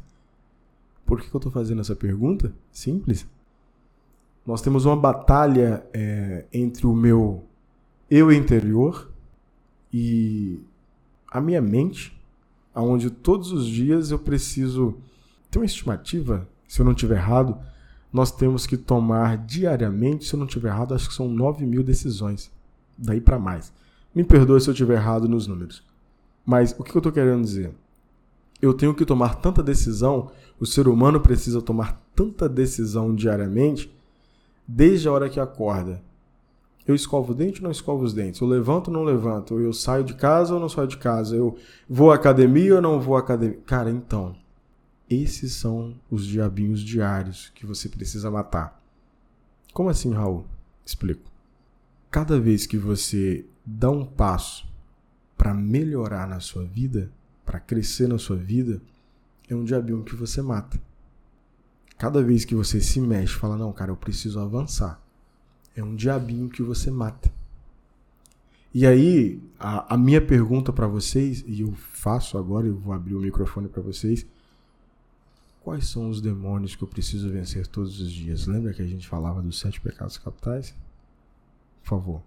Por 1.05 1.19
que, 1.19 1.33
eu 1.33 1.37
estou 1.37 1.51
fazendo 1.51 1.81
essa 1.81 1.95
pergunta? 1.95 2.53
Simples. 2.71 3.25
Nós 4.45 4.61
temos 4.61 4.85
uma 4.85 4.95
batalha 4.95 5.83
é, 5.93 6.45
entre 6.51 6.85
o 6.85 6.93
meu 6.93 7.43
eu 8.09 8.31
interior 8.31 9.11
e 9.93 10.59
a 11.31 11.39
minha 11.39 11.61
mente, 11.61 12.19
aonde 12.73 13.09
todos 13.09 13.51
os 13.51 13.65
dias 13.65 14.11
eu 14.11 14.19
preciso 14.19 14.97
ter 15.49 15.59
uma 15.59 15.65
estimativa, 15.65 16.47
se 16.67 16.79
eu 16.79 16.85
não 16.85 16.91
estiver 16.91 17.17
errado, 17.17 17.57
nós 18.11 18.31
temos 18.31 18.65
que 18.65 18.77
tomar 18.77 19.37
diariamente, 19.37 20.25
se 20.25 20.33
eu 20.33 20.39
não 20.39 20.47
estiver 20.47 20.69
errado, 20.69 20.93
acho 20.93 21.09
que 21.09 21.13
são 21.13 21.27
9 21.27 21.65
mil 21.65 21.83
decisões. 21.83 22.51
Daí 22.97 23.21
para 23.21 23.39
mais. 23.39 23.71
Me 24.13 24.23
perdoe 24.23 24.59
se 24.59 24.69
eu 24.69 24.73
estiver 24.73 24.95
errado 24.95 25.27
nos 25.27 25.47
números. 25.47 25.83
Mas 26.45 26.75
o 26.77 26.83
que 26.83 26.95
eu 26.95 26.99
estou 26.99 27.11
querendo 27.11 27.43
dizer? 27.43 27.71
Eu 28.61 28.73
tenho 28.73 28.93
que 28.93 29.05
tomar 29.05 29.35
tanta 29.35 29.63
decisão, 29.63 30.31
o 30.59 30.65
ser 30.65 30.87
humano 30.87 31.19
precisa 31.19 31.61
tomar 31.61 32.01
tanta 32.15 32.49
decisão 32.49 33.15
diariamente, 33.15 33.91
desde 34.67 35.07
a 35.07 35.11
hora 35.11 35.29
que 35.29 35.39
acorda. 35.39 36.01
Eu 36.85 36.95
escovo 36.95 37.31
o 37.31 37.35
dente 37.35 37.59
ou 37.59 37.65
não 37.65 37.71
escovo 37.71 38.03
os 38.03 38.13
dentes? 38.13 38.41
Eu 38.41 38.47
levanto 38.47 38.87
ou 38.87 38.93
não 38.93 39.03
levanto? 39.03 39.59
Eu 39.59 39.71
saio 39.71 40.03
de 40.03 40.15
casa 40.15 40.53
ou 40.53 40.59
não 40.59 40.67
saio 40.67 40.87
de 40.87 40.97
casa? 40.97 41.35
Eu 41.35 41.57
vou 41.87 42.11
à 42.11 42.15
academia 42.15 42.75
ou 42.75 42.81
não 42.81 42.99
vou 42.99 43.15
à 43.15 43.19
academia? 43.19 43.59
Cara, 43.65 43.91
então, 43.91 44.35
esses 45.09 45.53
são 45.53 45.95
os 46.09 46.25
diabinhos 46.25 46.81
diários 46.81 47.51
que 47.53 47.65
você 47.65 47.87
precisa 47.87 48.29
matar. 48.29 48.81
Como 49.71 49.89
assim, 49.89 50.11
Raul? 50.13 50.45
Explico. 50.85 51.29
Cada 52.09 52.39
vez 52.39 52.65
que 52.65 52.77
você 52.77 53.45
dá 53.63 53.89
um 53.91 54.03
passo 54.03 54.67
para 55.37 55.53
melhorar 55.53 56.27
na 56.27 56.39
sua 56.39 56.65
vida, 56.65 57.11
para 57.49 57.59
crescer 57.59 58.07
na 58.07 58.19
sua 58.19 58.35
vida, 58.35 58.79
é 59.49 59.55
um 59.55 59.63
diabinho 59.63 60.03
que 60.03 60.15
você 60.15 60.39
mata. 60.39 60.79
Cada 61.97 62.21
vez 62.21 62.45
que 62.45 62.53
você 62.53 62.79
se 62.79 63.01
mexe, 63.01 63.33
fala: 63.33 63.57
"Não, 63.57 63.73
cara, 63.73 63.89
eu 63.89 63.97
preciso 63.97 64.39
avançar". 64.39 65.01
É 65.75 65.83
um 65.83 65.95
diabinho 65.95 66.47
que 66.47 66.61
você 66.61 66.91
mata. 66.91 67.33
E 68.71 68.85
aí, 68.85 69.41
a, 69.59 69.95
a 69.95 69.97
minha 69.97 70.21
pergunta 70.21 70.71
para 70.71 70.85
vocês, 70.85 71.43
e 71.47 71.61
eu 71.61 71.73
faço 71.73 72.37
agora, 72.37 72.67
eu 72.67 72.77
vou 72.77 72.93
abrir 72.93 73.15
o 73.15 73.19
microfone 73.19 73.67
para 73.67 73.81
vocês. 73.81 74.27
Quais 75.63 75.87
são 75.87 76.07
os 76.07 76.21
demônios 76.21 76.75
que 76.75 76.83
eu 76.83 76.87
preciso 76.87 77.31
vencer 77.31 77.65
todos 77.65 77.99
os 77.99 78.11
dias? 78.11 78.45
Lembra 78.45 78.73
que 78.75 78.81
a 78.83 78.87
gente 78.87 79.07
falava 79.07 79.41
dos 79.41 79.59
sete 79.59 79.81
pecados 79.81 80.19
capitais? 80.19 80.75
Por 81.81 81.89
favor. 81.89 82.21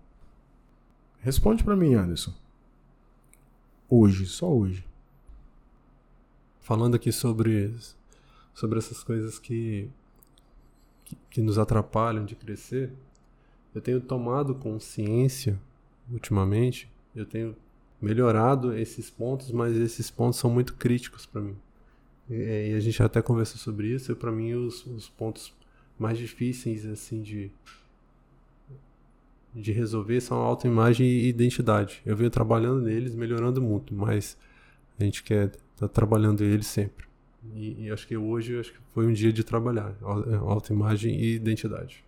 Responde 1.21 1.63
para 1.63 1.77
mim, 1.77 1.95
Anderson. 1.95 2.35
Hoje, 3.89 4.27
só 4.27 4.53
hoje 4.53 4.85
falando 6.63 6.95
aqui 6.95 7.13
sobre, 7.13 7.75
sobre 8.55 8.79
essas 8.79 9.03
coisas 9.03 9.39
que, 9.39 9.91
que, 11.29 11.43
nos 11.43 11.59
atrapalham 11.59 12.25
de 12.25 12.35
crescer, 12.35 12.93
eu 13.75 13.81
tenho 13.81 14.01
tomado 14.01 14.55
consciência 14.55 15.61
ultimamente, 16.11 16.91
eu 17.15 17.27
tenho 17.27 17.55
melhorado 18.01 18.77
esses 18.77 19.11
pontos, 19.11 19.51
mas 19.51 19.77
esses 19.77 20.11
pontos 20.11 20.39
são 20.39 20.51
muito 20.51 20.75
críticos 20.75 21.27
para 21.27 21.41
mim. 21.41 21.57
E, 22.31 22.71
e, 22.71 22.75
a 22.75 22.81
gente 22.81 23.03
até 23.03 23.21
conversou 23.21 23.59
sobre 23.59 23.89
isso, 23.89 24.13
e 24.13 24.15
para 24.15 24.33
mim 24.33 24.55
os, 24.55 24.87
os 24.87 25.09
pontos 25.09 25.55
mais 25.99 26.17
difíceis 26.17 26.87
assim 26.87 27.23
de 27.23 27.53
de 29.55 29.71
resolver 29.71 30.21
são 30.21 30.39
autoimagem 30.39 31.07
e 31.07 31.29
identidade. 31.29 32.01
Eu 32.07 32.17
venho 32.17 32.31
trabalhando 32.31 32.81
neles, 32.81 33.15
melhorando 33.15 33.61
muito, 33.61 33.95
mas 33.95 34.37
a 34.99 35.05
gente 35.05 35.23
quer 35.23 35.53
tá 35.89 35.95
trabalhando 35.95 36.43
ele 36.43 36.63
sempre. 36.63 37.07
E, 37.55 37.85
e, 37.85 37.91
acho 37.91 38.07
que 38.07 38.17
hoje 38.17 38.59
acho 38.59 38.73
que 38.73 38.79
foi 38.95 39.07
um 39.07 39.13
dia 39.13 39.33
de 39.33 39.43
trabalhar 39.43 39.95
é, 40.01 40.37
autoimagem 40.37 41.15
e 41.15 41.35
identidade. 41.35 42.05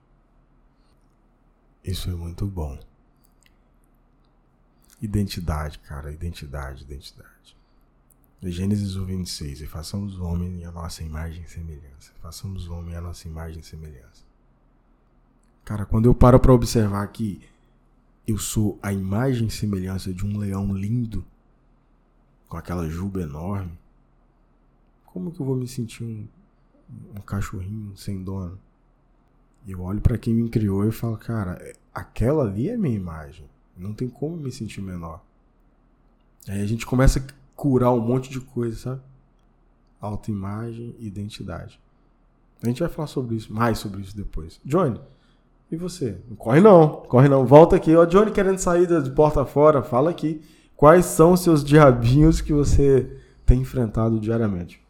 Isso 1.85 2.09
é 2.09 2.15
muito 2.15 2.47
bom. 2.47 2.79
Identidade, 5.03 5.79
cara, 5.81 6.13
identidade, 6.13 6.85
identidade. 6.85 7.57
Gênesis 8.43 8.97
1, 8.97 9.05
26. 9.05 9.61
E 9.63 9.67
façamos 9.67 10.19
o 10.19 10.25
homem 10.25 10.65
a 10.65 10.71
nossa 10.71 11.03
imagem 11.03 11.43
e 11.43 11.49
semelhança. 11.49 12.13
Façamos 12.23 12.69
o 12.69 12.75
homem 12.75 12.95
a 12.95 13.01
nossa 13.01 13.27
imagem 13.27 13.61
e 13.61 13.65
semelhança. 13.65 14.23
Cara, 15.65 15.85
quando 15.85 16.07
eu 16.07 16.15
paro 16.15 16.39
para 16.39 16.53
observar 16.53 17.07
que 17.09 17.41
eu 18.27 18.39
sou 18.39 18.79
a 18.83 18.93
imagem 18.93 19.49
e 19.49 19.51
semelhança 19.51 20.13
de 20.13 20.25
um 20.25 20.39
leão 20.39 20.75
lindo, 20.75 21.25
com 22.55 22.59
aquela 22.59 22.89
juba 22.89 23.21
enorme, 23.21 23.77
como 25.07 25.33
que 25.33 25.41
eu 25.41 25.47
vou 25.47 25.57
me 25.57 25.67
sentir 25.67 26.05
um, 26.05 26.25
um 27.17 27.21
cachorrinho 27.21 27.97
sem 27.97 28.23
dono? 28.23 28.57
Eu 29.67 29.81
olho 29.81 30.01
para 30.01 30.17
quem 30.17 30.33
me 30.33 30.49
criou 30.49 30.87
e 30.87 30.93
falo, 30.93 31.17
cara, 31.17 31.59
aquela 31.93 32.45
ali 32.45 32.69
é 32.69 32.77
minha 32.77 32.95
imagem. 32.95 33.45
Não 33.77 33.93
tem 33.93 34.09
como 34.09 34.37
me 34.37 34.53
sentir 34.53 34.81
menor. 34.81 35.21
Aí 36.49 36.61
a 36.61 36.67
gente 36.67 36.87
começa 36.87 37.19
a 37.19 37.23
curar 37.57 37.91
um 37.91 37.99
monte 37.99 38.31
de 38.31 38.41
coisa, 38.41 38.77
sabe? 38.77 39.03
Autoimagem 40.01 40.95
e 41.01 41.09
identidade. 41.09 41.81
A 42.63 42.69
gente 42.69 42.79
vai 42.79 42.89
falar 42.89 43.09
sobre 43.09 43.35
isso, 43.35 43.53
mais 43.53 43.79
sobre 43.79 44.01
isso 44.01 44.17
depois. 44.17 44.61
Johnny, 44.65 45.01
e 45.73 45.77
você? 45.77 46.21
Corre 46.39 46.61
não, 46.61 47.03
corre 47.09 47.29
não. 47.29 47.45
Volta 47.45 47.75
aqui. 47.75 47.97
Ó, 47.97 48.05
Johnny 48.05 48.31
querendo 48.31 48.59
sair 48.59 48.87
de 48.87 49.11
porta 49.11 49.45
fora, 49.45 49.83
fala 49.83 50.11
aqui. 50.11 50.41
Quais 50.85 51.07
são 51.07 51.33
os 51.33 51.41
seus 51.41 51.65
diabinhos 51.65 52.43
que 52.43 52.53
você 52.53 53.11
tem 53.47 53.63
enfrentado 53.63 54.21
diariamente? 54.21 54.83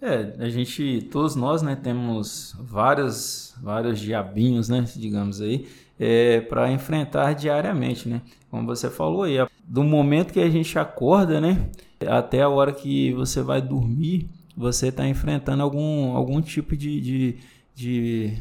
É, 0.00 0.34
a 0.38 0.48
gente, 0.48 1.06
todos 1.12 1.36
nós, 1.36 1.60
né, 1.60 1.76
temos 1.76 2.56
vários, 2.58 3.54
vários 3.62 4.00
diabinhos, 4.00 4.70
né, 4.70 4.82
digamos 4.96 5.42
aí, 5.42 5.68
é, 6.00 6.40
para 6.40 6.72
enfrentar 6.72 7.34
diariamente, 7.34 8.08
né? 8.08 8.22
Como 8.50 8.64
você 8.64 8.88
falou 8.88 9.24
aí, 9.24 9.34
do 9.68 9.84
momento 9.84 10.32
que 10.32 10.40
a 10.40 10.48
gente 10.48 10.78
acorda, 10.78 11.38
né, 11.38 11.68
até 12.08 12.40
a 12.40 12.48
hora 12.48 12.72
que 12.72 13.12
você 13.12 13.42
vai 13.42 13.60
dormir, 13.60 14.26
você 14.56 14.88
está 14.88 15.06
enfrentando 15.06 15.62
algum, 15.62 16.16
algum 16.16 16.40
tipo 16.40 16.74
de, 16.74 16.98
de, 17.02 17.36
de, 17.74 18.38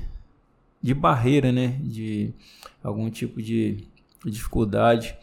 de 0.82 0.94
barreira, 0.94 1.52
né, 1.52 1.78
de 1.82 2.34
algum 2.82 3.10
tipo 3.10 3.42
de 3.42 3.84
dificuldade. 4.24 5.14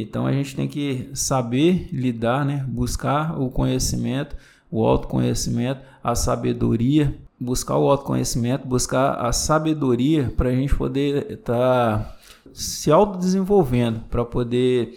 Então 0.00 0.26
a 0.26 0.32
gente 0.32 0.56
tem 0.56 0.66
que 0.66 1.10
saber 1.14 1.88
lidar, 1.92 2.44
né, 2.44 2.64
buscar 2.68 3.38
o 3.40 3.50
conhecimento 3.50 4.36
o 4.72 4.86
autoconhecimento, 4.86 5.82
a 6.02 6.14
sabedoria, 6.14 7.14
buscar 7.38 7.76
o 7.76 7.90
autoconhecimento, 7.90 8.66
buscar 8.66 9.16
a 9.16 9.30
sabedoria 9.30 10.32
para 10.34 10.48
a 10.48 10.52
gente 10.54 10.74
poder 10.74 11.30
estar 11.30 11.98
tá 11.98 12.16
se 12.54 12.90
autodesenvolvendo, 12.90 14.00
para 14.10 14.24
poder 14.24 14.94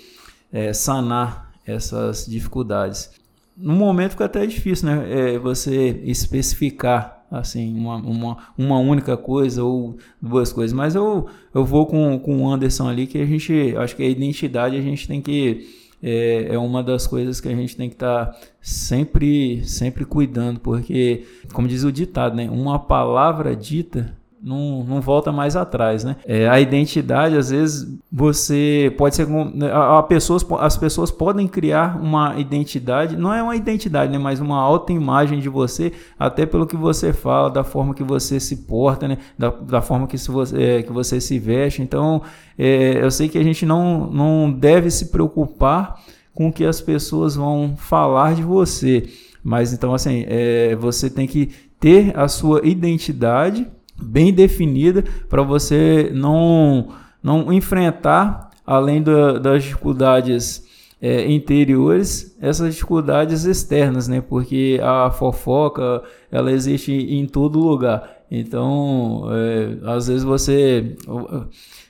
é, 0.51 0.71
sanar 0.71 1.51
essas 1.67 2.25
dificuldades. 2.25 3.11
No 3.57 3.73
momento 3.73 4.11
fica 4.11 4.25
até 4.25 4.45
difícil, 4.45 4.87
né? 4.87 5.33
É, 5.33 5.39
você 5.39 6.01
especificar 6.05 7.24
assim 7.39 7.77
uma, 7.77 7.95
uma, 7.97 8.37
uma 8.57 8.79
única 8.79 9.15
coisa 9.15 9.63
ou 9.63 9.97
duas 10.21 10.51
coisas, 10.51 10.73
mas 10.73 10.95
eu, 10.95 11.27
eu 11.53 11.65
vou 11.65 11.85
com, 11.85 12.17
com 12.19 12.43
o 12.43 12.49
Anderson 12.49 12.87
ali 12.87 13.07
que 13.07 13.17
a 13.17 13.25
gente 13.25 13.75
acho 13.77 13.95
que 13.95 14.03
a 14.03 14.09
identidade 14.09 14.77
a 14.77 14.81
gente 14.81 15.07
tem 15.07 15.21
que 15.21 15.85
é, 16.03 16.53
é 16.53 16.57
uma 16.59 16.83
das 16.83 17.07
coisas 17.07 17.41
que 17.41 17.47
a 17.47 17.55
gente 17.55 17.75
tem 17.75 17.89
que 17.89 17.95
estar 17.95 18.27
tá 18.27 18.39
sempre, 18.61 19.63
sempre 19.65 20.05
cuidando, 20.05 20.59
porque, 20.59 21.25
como 21.51 21.67
diz 21.67 21.83
o 21.83 21.91
ditado, 21.91 22.35
né, 22.35 22.47
uma 22.49 22.77
palavra 22.77 23.55
dita 23.55 24.15
não, 24.45 24.83
não 24.83 25.01
volta 25.01 25.31
mais 25.31 25.55
atrás, 25.55 26.03
né? 26.03 26.17
É, 26.23 26.47
a 26.47 26.59
identidade, 26.59 27.35
às 27.35 27.49
vezes, 27.49 27.97
você 28.11 28.93
pode 28.95 29.15
ser. 29.15 29.27
Né, 29.27 29.71
a, 29.71 29.97
a 29.97 30.03
pessoas, 30.03 30.45
as 30.59 30.77
pessoas 30.77 31.09
podem 31.09 31.47
criar 31.47 31.99
uma 31.99 32.39
identidade, 32.39 33.17
não 33.17 33.33
é 33.33 33.41
uma 33.41 33.55
identidade, 33.55 34.11
né? 34.11 34.19
Mas 34.19 34.39
uma 34.39 34.59
autoimagem 34.61 35.39
de 35.39 35.49
você, 35.49 35.91
até 36.19 36.45
pelo 36.45 36.67
que 36.67 36.75
você 36.75 37.11
fala, 37.11 37.49
da 37.49 37.63
forma 37.63 37.95
que 37.95 38.03
você 38.03 38.39
se 38.39 38.57
porta, 38.67 39.07
né? 39.07 39.17
Da, 39.35 39.49
da 39.49 39.81
forma 39.81 40.05
que, 40.05 40.15
se 40.15 40.29
você, 40.29 40.61
é, 40.61 40.83
que 40.83 40.93
você 40.93 41.19
se 41.19 41.39
veste. 41.39 41.81
Então, 41.81 42.21
é, 42.55 43.03
eu 43.03 43.09
sei 43.09 43.27
que 43.27 43.39
a 43.39 43.43
gente 43.43 43.65
não, 43.65 44.05
não 44.11 44.51
deve 44.51 44.91
se 44.91 45.07
preocupar 45.07 45.99
com 46.35 46.49
o 46.49 46.53
que 46.53 46.65
as 46.65 46.79
pessoas 46.79 47.35
vão 47.35 47.73
falar 47.75 48.35
de 48.35 48.43
você. 48.43 49.09
Mas 49.43 49.73
então, 49.73 49.91
assim, 49.91 50.23
é, 50.27 50.75
você 50.75 51.09
tem 51.09 51.25
que 51.25 51.49
ter 51.79 52.15
a 52.15 52.27
sua 52.27 52.61
identidade 52.63 53.67
bem 54.01 54.33
definida 54.33 55.03
para 55.29 55.41
você 55.41 56.11
não, 56.13 56.89
não 57.21 57.51
enfrentar, 57.51 58.51
além 58.65 59.01
da, 59.01 59.39
das 59.39 59.63
dificuldades 59.63 60.65
é, 61.01 61.31
interiores, 61.31 62.35
essas 62.41 62.73
dificuldades 62.73 63.45
externas, 63.45 64.07
né? 64.07 64.21
Porque 64.21 64.79
a 64.81 65.11
fofoca 65.11 66.01
ela 66.31 66.51
existe 66.51 66.91
em 66.91 67.25
todo 67.25 67.59
lugar. 67.59 68.23
Então, 68.29 69.25
é, 69.31 69.77
às 69.87 70.07
vezes 70.07 70.23
você, 70.23 70.95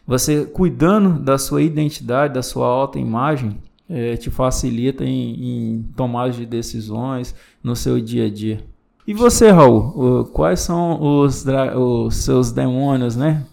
você 0.06 0.46
cuidando 0.46 1.20
da 1.20 1.38
sua 1.38 1.62
identidade, 1.62 2.34
da 2.34 2.42
sua 2.42 2.68
autoimagem, 2.68 3.58
é, 3.90 4.18
te 4.18 4.30
facilita 4.30 5.04
em, 5.04 5.76
em 5.78 5.84
tomar 5.96 6.32
de 6.32 6.46
decisões 6.46 7.36
no 7.64 7.76
seu 7.76 8.02
dia 8.02 8.26
a 8.26 8.30
dia. 8.30 8.75
E 9.08 9.14
você, 9.14 9.52
Raul, 9.52 10.26
quais 10.26 10.62
são 10.62 11.00
os, 11.02 11.46
os 11.76 12.16
seus 12.16 12.52
demônios, 12.52 13.16
né? 13.16 13.46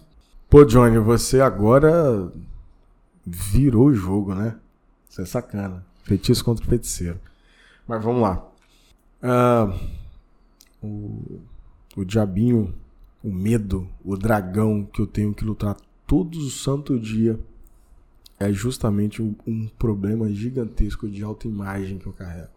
Pô, 0.49 0.65
Johnny, 0.65 0.97
você 0.97 1.41
agora 1.41 2.31
virou 3.25 3.87
o 3.87 3.93
jogo, 3.93 4.33
né? 4.33 4.55
Você 5.07 5.21
é 5.21 5.25
sacana. 5.25 5.85
Feitiço 6.03 6.43
contra 6.43 6.65
feiticeiro. 6.65 7.19
Mas 7.87 8.03
vamos 8.03 8.21
lá. 8.21 8.47
Uh, 9.21 9.79
o, 10.81 11.39
o 11.97 12.03
diabinho, 12.03 12.73
o 13.23 13.31
medo, 13.31 13.87
o 14.03 14.17
dragão 14.17 14.83
que 14.83 15.01
eu 15.01 15.07
tenho 15.07 15.33
que 15.33 15.45
lutar 15.45 15.77
todo 16.07 16.49
santo 16.49 16.99
dia 16.99 17.39
é 18.39 18.51
justamente 18.51 19.21
um, 19.21 19.35
um 19.47 19.67
problema 19.77 20.31
gigantesco 20.33 21.07
de 21.07 21.23
autoimagem 21.23 21.99
que 21.99 22.07
eu 22.07 22.13
carrego. 22.13 22.49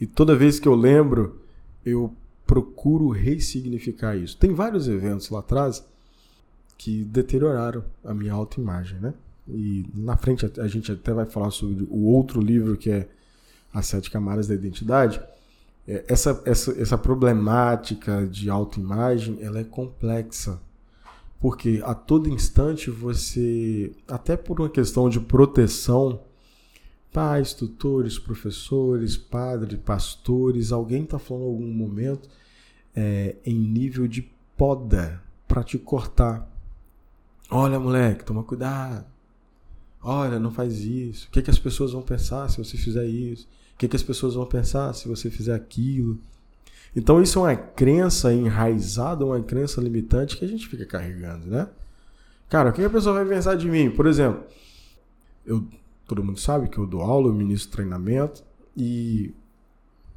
E 0.00 0.06
toda 0.06 0.36
vez 0.36 0.58
que 0.58 0.68
eu 0.68 0.74
lembro 0.74 1.40
eu 1.84 2.14
procuro 2.46 3.08
ressignificar 3.10 4.16
isso. 4.16 4.36
Tem 4.36 4.52
vários 4.52 4.88
eventos 4.88 5.30
lá 5.30 5.40
atrás 5.40 5.84
que 6.76 7.04
deterioraram 7.04 7.84
a 8.04 8.12
minha 8.12 8.32
autoimagem, 8.32 8.98
né? 8.98 9.14
E 9.46 9.84
na 9.94 10.16
frente 10.16 10.50
a 10.58 10.66
gente 10.66 10.90
até 10.90 11.12
vai 11.12 11.26
falar 11.26 11.50
sobre 11.50 11.86
o 11.90 12.06
outro 12.06 12.40
livro 12.40 12.76
que 12.76 12.90
é 12.90 13.08
As 13.72 13.86
Sete 13.86 14.10
Camadas 14.10 14.48
da 14.48 14.54
Identidade. 14.54 15.20
É, 15.86 16.04
essa, 16.08 16.42
essa, 16.44 16.72
essa 16.80 16.98
problemática 16.98 18.26
de 18.26 18.48
autoimagem 18.48 19.38
ela 19.40 19.60
é 19.60 19.64
complexa. 19.64 20.60
Porque 21.40 21.80
a 21.84 21.94
todo 21.94 22.28
instante 22.28 22.90
você, 22.90 23.92
até 24.06 24.36
por 24.36 24.60
uma 24.60 24.68
questão 24.68 25.08
de 25.08 25.18
proteção 25.20 26.20
pais, 27.12 27.52
tutores, 27.52 28.18
professores, 28.18 29.16
padres, 29.16 29.78
pastores, 29.80 30.72
alguém 30.72 31.02
está 31.02 31.18
falando 31.18 31.44
em 31.44 31.48
algum 31.48 31.72
momento 31.72 32.28
é, 32.94 33.36
em 33.44 33.54
nível 33.54 34.06
de 34.06 34.22
poda 34.56 35.22
para 35.46 35.62
te 35.62 35.78
cortar. 35.78 36.48
Olha, 37.50 37.78
moleque, 37.78 38.24
toma 38.24 38.44
cuidado. 38.44 39.06
Olha, 40.02 40.38
não 40.38 40.50
faz 40.50 40.80
isso. 40.80 41.28
O 41.28 41.30
que, 41.30 41.42
que 41.42 41.50
as 41.50 41.58
pessoas 41.58 41.92
vão 41.92 42.02
pensar 42.02 42.48
se 42.48 42.58
você 42.58 42.76
fizer 42.76 43.04
isso? 43.06 43.48
O 43.74 43.78
que, 43.78 43.88
que 43.88 43.96
as 43.96 44.02
pessoas 44.02 44.34
vão 44.34 44.46
pensar 44.46 44.92
se 44.94 45.08
você 45.08 45.30
fizer 45.30 45.54
aquilo? 45.54 46.18
Então, 46.94 47.22
isso 47.22 47.38
é 47.38 47.42
uma 47.42 47.56
crença 47.56 48.32
enraizada, 48.32 49.24
uma 49.24 49.40
crença 49.40 49.80
limitante 49.80 50.36
que 50.36 50.44
a 50.44 50.48
gente 50.48 50.68
fica 50.68 50.84
carregando, 50.84 51.46
né? 51.46 51.68
Cara, 52.48 52.70
o 52.70 52.72
que 52.72 52.82
a 52.82 52.90
pessoa 52.90 53.14
vai 53.14 53.24
pensar 53.24 53.54
de 53.54 53.68
mim? 53.68 53.90
Por 53.90 54.06
exemplo, 54.06 54.42
eu 55.46 55.64
todo 56.10 56.24
mundo 56.24 56.40
sabe 56.40 56.68
que 56.68 56.76
eu 56.76 56.86
dou 56.86 57.02
aula, 57.02 57.28
eu 57.28 57.34
ministro 57.34 57.70
treinamento 57.70 58.42
e 58.76 59.32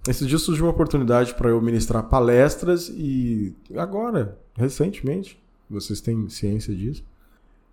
esses 0.08 0.28
dias 0.28 0.42
surgiu 0.42 0.66
uma 0.66 0.72
oportunidade 0.72 1.36
para 1.36 1.52
eu 1.52 1.62
ministrar 1.62 2.10
palestras 2.10 2.90
e 2.90 3.56
agora, 3.76 4.40
recentemente, 4.56 5.40
vocês 5.70 6.02
têm 6.02 6.28
ciência 6.30 6.76
disso. 6.76 7.06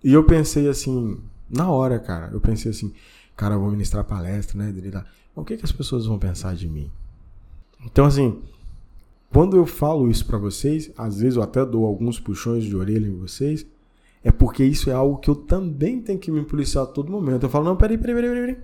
E 0.04 0.12
eu 0.12 0.22
pensei 0.24 0.68
assim, 0.68 1.18
na 1.48 1.70
hora, 1.70 1.98
cara, 1.98 2.30
eu 2.30 2.40
pensei 2.40 2.70
assim, 2.70 2.92
cara, 3.34 3.54
eu 3.54 3.60
vou 3.60 3.70
ministrar 3.70 4.04
palestra, 4.04 4.58
né? 4.58 5.04
O 5.34 5.42
que, 5.42 5.56
que 5.56 5.64
as 5.64 5.72
pessoas 5.72 6.04
vão 6.04 6.18
pensar 6.18 6.54
de 6.54 6.68
mim? 6.68 6.90
Então, 7.86 8.04
assim, 8.04 8.42
quando 9.32 9.56
eu 9.56 9.64
falo 9.64 10.10
isso 10.10 10.26
para 10.26 10.36
vocês, 10.36 10.92
às 10.96 11.20
vezes 11.20 11.36
eu 11.36 11.42
até 11.42 11.64
dou 11.64 11.86
alguns 11.86 12.20
puxões 12.20 12.64
de 12.64 12.76
orelha 12.76 13.08
em 13.08 13.16
vocês, 13.16 13.66
é 14.22 14.30
porque 14.30 14.62
isso 14.62 14.90
é 14.90 14.92
algo 14.92 15.18
que 15.18 15.30
eu 15.30 15.34
também 15.34 16.00
tenho 16.00 16.18
que 16.18 16.30
me 16.30 16.44
policiar 16.44 16.84
a 16.84 16.86
todo 16.86 17.10
momento. 17.10 17.44
Eu 17.44 17.50
falo, 17.50 17.64
não, 17.64 17.76
peraí, 17.76 17.96
peraí, 17.96 18.14
peraí, 18.14 18.30
peraí. 18.30 18.58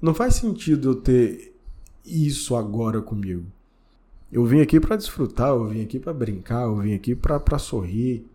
Não 0.00 0.14
faz 0.14 0.34
sentido 0.34 0.90
eu 0.90 0.94
ter 0.96 1.54
isso 2.04 2.54
agora 2.54 3.00
comigo. 3.00 3.44
Eu 4.30 4.44
vim 4.44 4.60
aqui 4.60 4.78
para 4.78 4.96
desfrutar, 4.96 5.48
eu 5.48 5.68
vim 5.68 5.82
aqui 5.82 5.98
para 5.98 6.12
brincar, 6.12 6.62
eu 6.62 6.76
vim 6.76 6.94
aqui 6.94 7.14
para 7.14 7.58
sorrir, 7.58 8.26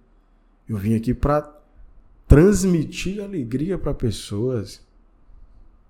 eu 0.68 0.78
vim 0.78 0.95
aqui 0.95 1.14
para 1.14 1.41
transmitir 2.28 3.22
alegria 3.22 3.78
para 3.78 3.93
pessoas. 3.93 4.82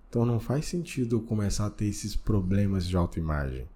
Então 0.10 0.26
não 0.26 0.40
faz 0.40 0.66
sentido 0.66 1.18
eu 1.18 1.22
começar 1.22 1.68
a 1.68 1.70
ter 1.70 1.86
esses 1.86 2.16
problemas 2.16 2.88
de 2.88 2.98
autoimagem. 2.98 3.68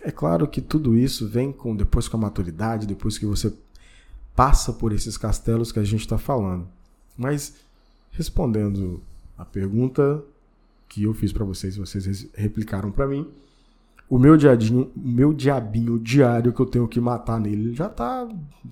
É 0.00 0.10
claro 0.10 0.46
que 0.46 0.60
tudo 0.60 0.96
isso 0.96 1.28
vem 1.28 1.52
com 1.52 1.74
depois 1.74 2.08
com 2.08 2.16
a 2.16 2.20
maturidade, 2.20 2.86
depois 2.86 3.18
que 3.18 3.26
você 3.26 3.52
passa 4.38 4.72
por 4.72 4.92
esses 4.92 5.16
castelos 5.16 5.72
que 5.72 5.80
a 5.80 5.84
gente 5.84 6.02
está 6.02 6.16
falando. 6.16 6.68
Mas 7.16 7.56
respondendo 8.12 9.02
a 9.36 9.44
pergunta 9.44 10.22
que 10.88 11.02
eu 11.02 11.12
fiz 11.12 11.32
para 11.32 11.44
vocês, 11.44 11.76
vocês 11.76 12.28
replicaram 12.36 12.92
para 12.92 13.08
mim. 13.08 13.26
O 14.08 14.16
meu 14.16 14.36
diadinho, 14.36 14.92
o 14.96 15.08
meu 15.08 15.34
diabinho 15.34 15.98
diário 15.98 16.52
que 16.52 16.60
eu 16.60 16.66
tenho 16.66 16.86
que 16.86 17.00
matar 17.00 17.40
nele, 17.40 17.70
ele 17.70 17.74
já 17.74 17.88
tá, 17.88 18.28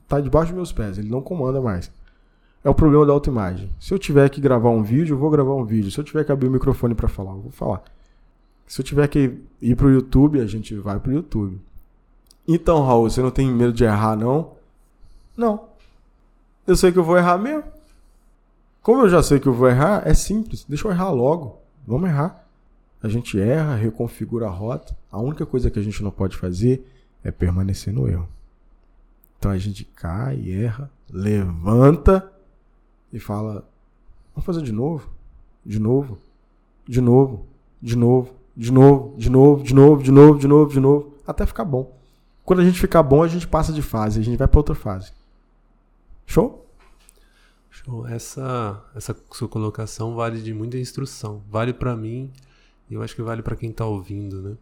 tá 0.07 0.21
debaixo 0.21 0.53
dos 0.53 0.57
meus 0.57 0.71
pés, 0.71 0.99
ele 0.99 1.11
não 1.11 1.21
comanda 1.21 1.61
mais. 1.61 1.91
É 2.63 2.71
o 2.71 2.75
problema 2.75 3.05
da 3.05 3.13
autoimagem. 3.13 3.69
Se 3.81 3.93
eu 3.93 3.99
tiver 3.99 4.29
que 4.29 4.41
gravar 4.41 4.71
um 4.71 4.85
vídeo, 4.85 5.15
eu 5.15 5.19
vou 5.19 5.31
gravar 5.31 5.57
um 5.57 5.65
vídeo. 5.65 5.91
Se 5.91 5.99
eu 5.99 6.05
tiver 6.05 6.23
que 6.23 6.31
abrir 6.31 6.47
o 6.47 6.53
microfone 6.53 6.95
para 6.95 7.09
falar, 7.09 7.33
eu 7.33 7.41
vou 7.41 7.51
falar. 7.51 7.83
Se 8.69 8.81
eu 8.81 8.85
tiver 8.85 9.09
que 9.09 9.37
ir 9.61 9.75
pro 9.75 9.91
YouTube, 9.91 10.41
a 10.41 10.47
gente 10.47 10.77
vai 10.77 11.01
pro 11.01 11.13
YouTube. 11.13 11.61
Então, 12.47 12.87
Raul, 12.87 13.11
você 13.11 13.21
não 13.21 13.33
tem 13.33 13.53
medo 13.53 13.73
de 13.73 13.83
errar, 13.83 14.15
não? 14.15 14.55
Não. 15.37 15.69
Eu 16.67 16.77
sei 16.77 16.91
que 16.91 16.99
eu 16.99 17.05
vou 17.05 17.17
errar 17.17 17.39
mesmo. 17.39 17.65
Como 18.83 19.03
eu 19.03 19.09
já 19.09 19.23
sei 19.23 19.39
que 19.39 19.47
eu 19.47 19.53
vou 19.53 19.69
errar, 19.69 20.03
é 20.07 20.15
simples. 20.15 20.65
Deixa 20.69 20.87
eu 20.87 20.93
errar 20.93 21.11
logo. 21.11 21.59
Vamos 21.87 22.09
errar. 22.09 22.47
A 23.03 23.09
gente 23.09 23.39
erra, 23.41 23.75
reconfigura 23.75 24.47
a 24.47 24.51
rota. 24.51 24.97
A 25.11 25.21
única 25.21 25.45
coisa 25.45 25.71
que 25.71 25.79
a 25.79 25.83
gente 25.83 26.03
não 26.03 26.11
pode 26.11 26.37
fazer 26.37 26.87
é 27.23 27.31
permanecer 27.31 27.93
no 27.93 28.09
erro. 28.09 28.29
Então 29.39 29.51
a 29.51 29.59
gente 29.59 29.85
cai, 29.85 30.51
erra, 30.51 30.91
levanta 31.11 32.33
e 33.13 33.19
fala: 33.21 33.69
vamos 34.35 34.47
fazer 34.47 34.63
de 34.63 34.73
novo, 34.73 35.11
de 35.65 35.79
novo, 35.79 36.19
de 36.87 37.01
novo, 37.01 37.47
de 37.81 37.97
novo, 37.97 38.35
de 38.57 38.73
novo, 38.73 39.15
de 39.17 39.31
novo, 39.31 39.63
de 39.63 39.75
novo, 39.75 40.03
de 40.03 40.11
novo, 40.13 40.39
de 40.39 40.49
novo, 40.49 40.71
de 40.73 40.81
novo, 40.81 41.15
até 41.27 41.45
ficar 41.45 41.65
bom. 41.65 41.93
Quando 42.45 42.61
a 42.61 42.65
gente 42.65 42.81
ficar 42.81 43.03
bom, 43.03 43.23
a 43.23 43.29
gente 43.29 43.47
passa 43.47 43.73
de 43.73 43.83
fase, 43.83 44.21
a 44.21 44.23
gente 44.23 44.37
vai 44.37 44.49
para 44.49 44.59
outra 44.59 44.75
fase. 44.75 45.13
Show? 46.27 46.69
Show. 47.71 48.07
Essa, 48.09 48.85
essa 48.95 49.17
sua 49.33 49.49
colocação 49.49 50.15
vale 50.15 50.43
de 50.43 50.53
muita 50.53 50.77
instrução. 50.77 51.43
Vale 51.49 51.73
para 51.73 51.97
mim 51.97 52.31
e 52.91 52.95
eu 52.95 53.03
acho 53.03 53.15
que 53.15 53.23
vale 53.23 53.43
para 53.43 53.57
quem 53.57 53.71
está 53.71 53.87
ouvindo, 53.87 54.43
né? 54.43 54.57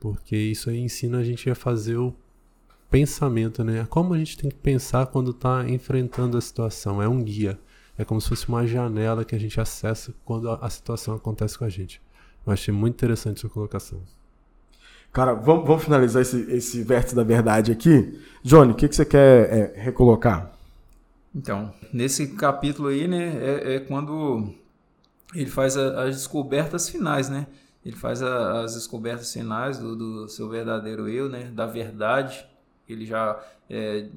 Porque 0.00 0.36
isso 0.36 0.70
aí 0.70 0.78
ensina 0.78 1.18
a 1.18 1.24
gente 1.24 1.48
a 1.50 1.54
fazer 1.54 1.96
o 1.96 2.14
pensamento, 2.90 3.64
né? 3.64 3.86
Como 3.88 4.14
a 4.14 4.18
gente 4.18 4.38
tem 4.38 4.50
que 4.50 4.56
pensar 4.56 5.06
quando 5.06 5.30
está 5.30 5.68
enfrentando 5.68 6.36
a 6.36 6.40
situação. 6.40 7.02
É 7.02 7.08
um 7.08 7.22
guia. 7.22 7.58
É 7.98 8.04
como 8.04 8.20
se 8.20 8.28
fosse 8.28 8.48
uma 8.48 8.66
janela 8.66 9.24
que 9.24 9.34
a 9.34 9.38
gente 9.38 9.60
acessa 9.60 10.14
quando 10.24 10.50
a, 10.50 10.56
a 10.56 10.70
situação 10.70 11.14
acontece 11.14 11.58
com 11.58 11.64
a 11.64 11.68
gente. 11.68 12.00
Eu 12.46 12.52
achei 12.52 12.72
muito 12.72 12.94
interessante 12.94 13.40
sua 13.40 13.50
colocação. 13.50 14.00
Cara, 15.12 15.32
vamos, 15.32 15.66
vamos 15.66 15.82
finalizar 15.82 16.20
esse, 16.20 16.38
esse 16.52 16.82
vértice 16.82 17.14
da 17.14 17.24
verdade 17.24 17.72
aqui. 17.72 18.20
Johnny, 18.42 18.72
o 18.72 18.74
que, 18.74 18.86
que 18.86 18.94
você 18.94 19.04
quer 19.04 19.50
é, 19.50 19.80
recolocar? 19.80 20.55
Então, 21.36 21.70
nesse 21.92 22.28
capítulo 22.28 22.88
aí, 22.88 23.06
né, 23.06 23.36
é, 23.36 23.74
é 23.74 23.80
quando 23.80 24.54
ele 25.34 25.50
faz 25.50 25.76
a, 25.76 26.04
as 26.04 26.16
descobertas 26.16 26.88
finais, 26.88 27.28
né? 27.28 27.46
Ele 27.84 27.94
faz 27.94 28.22
a, 28.22 28.62
as 28.62 28.74
descobertas 28.74 29.30
finais 29.30 29.78
do, 29.78 29.94
do, 29.94 30.28
seu 30.30 30.48
verdadeiro 30.48 31.06
eu, 31.06 31.28
né? 31.28 31.50
Da 31.54 31.66
verdade. 31.66 32.46
Ele 32.88 33.04
já 33.04 33.38
é, 33.68 34.08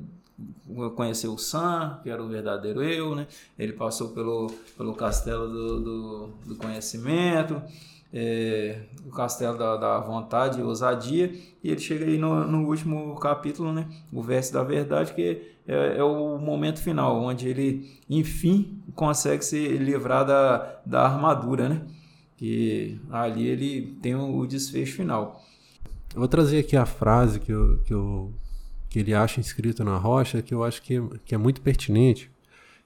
conheceu 0.95 1.33
o 1.33 1.37
Sam, 1.37 1.99
que 2.01 2.09
era 2.09 2.23
o 2.23 2.29
verdadeiro 2.29 2.81
eu, 2.81 3.13
né? 3.13 3.27
Ele 3.57 3.73
passou 3.73 4.11
pelo, 4.11 4.47
pelo 4.77 4.95
castelo 4.95 5.49
do, 5.49 5.79
do, 5.81 6.27
do 6.45 6.55
conhecimento 6.55 7.61
é, 8.13 8.81
o 9.05 9.11
castelo 9.11 9.57
da, 9.57 9.77
da 9.77 9.99
vontade 9.99 10.61
ousadia, 10.61 11.31
e 11.63 11.69
ele 11.69 11.79
chega 11.79 12.05
aí 12.05 12.17
no, 12.17 12.45
no, 12.45 12.67
último 12.67 13.15
capítulo, 13.15 13.71
né, 13.71 13.87
o 14.11 14.21
verso 14.21 14.53
da 14.53 14.63
verdade, 14.63 15.13
que 15.13 15.41
é, 15.67 15.97
é, 15.97 16.03
o 16.03 16.37
momento 16.39 16.81
final, 16.81 17.21
onde 17.21 17.47
ele, 17.47 17.99
enfim, 18.09 18.81
consegue 18.95 19.45
se 19.45 19.67
livrar 19.77 20.25
da, 20.25 20.79
da 20.85 21.05
armadura, 21.05 21.69
né, 21.69 21.81
que 22.35 22.99
ali 23.11 23.47
ele 23.47 23.97
tem 24.01 24.15
o, 24.15 24.37
o 24.37 24.47
desfecho 24.47 24.95
final. 24.95 25.41
Eu 26.13 26.19
vou 26.19 26.27
trazer 26.27 26.59
aqui 26.59 26.75
a 26.75 26.85
frase 26.85 27.39
que, 27.39 27.51
eu, 27.51 27.79
que, 27.85 27.93
eu, 27.93 28.33
que 28.89 28.99
ele 28.99 29.13
acha 29.13 29.39
inscrito 29.39 29.83
na 29.83 29.97
rocha, 29.97 30.41
que 30.41 30.53
eu 30.53 30.63
acho 30.63 30.81
que, 30.81 30.99
que 31.23 31.35
é 31.35 31.37
muito 31.37 31.61
pertinente, 31.61 32.31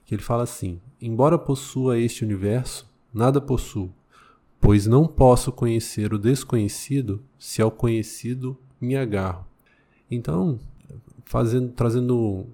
que 0.04 0.14
ele 0.14 0.22
fala 0.22 0.42
assim, 0.42 0.80
embora 1.00 1.38
possua 1.38 1.98
este 1.98 2.22
universo, 2.22 2.86
nada 3.12 3.40
possuo, 3.40 3.90
pois 4.64 4.86
não 4.86 5.06
posso 5.06 5.52
conhecer 5.52 6.14
o 6.14 6.18
desconhecido 6.18 7.22
se 7.38 7.60
ao 7.60 7.70
conhecido 7.70 8.58
me 8.80 8.96
agarro. 8.96 9.46
Então, 10.10 10.58
fazendo, 11.26 11.70
trazendo 11.72 12.46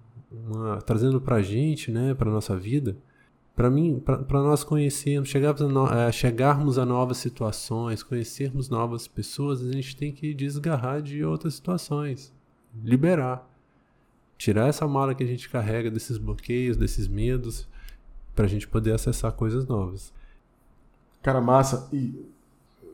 trazendo 0.84 1.20
para 1.20 1.36
a 1.36 1.42
gente, 1.42 1.90
né, 1.92 2.12
para 2.14 2.30
nossa 2.30 2.56
vida, 2.56 2.96
para 3.54 3.70
mim, 3.70 4.00
para 4.00 4.42
nós 4.42 4.64
conhecermos, 4.64 5.28
chegarmos 5.28 5.62
a, 5.62 5.68
no, 5.68 5.86
é, 5.86 6.11
chegarmos 6.11 6.78
a 6.78 6.86
novas 6.86 7.18
situações, 7.18 8.02
conhecermos 8.02 8.68
novas 8.68 9.06
pessoas, 9.06 9.62
a 9.62 9.72
gente 9.72 9.96
tem 9.96 10.12
que 10.12 10.34
desgarrar 10.34 11.02
de 11.02 11.24
outras 11.24 11.54
situações, 11.54 12.32
liberar, 12.82 13.48
tirar 14.36 14.68
essa 14.68 14.86
mala 14.88 15.14
que 15.14 15.22
a 15.22 15.26
gente 15.26 15.48
carrega 15.48 15.90
desses 15.90 16.18
bloqueios, 16.18 16.76
desses 16.76 17.06
medos, 17.06 17.68
para 18.34 18.46
a 18.46 18.48
gente 18.48 18.66
poder 18.66 18.94
acessar 18.94 19.32
coisas 19.32 19.66
novas. 19.66 20.12
Cara, 21.22 21.40
massa. 21.40 21.88
E 21.92 22.30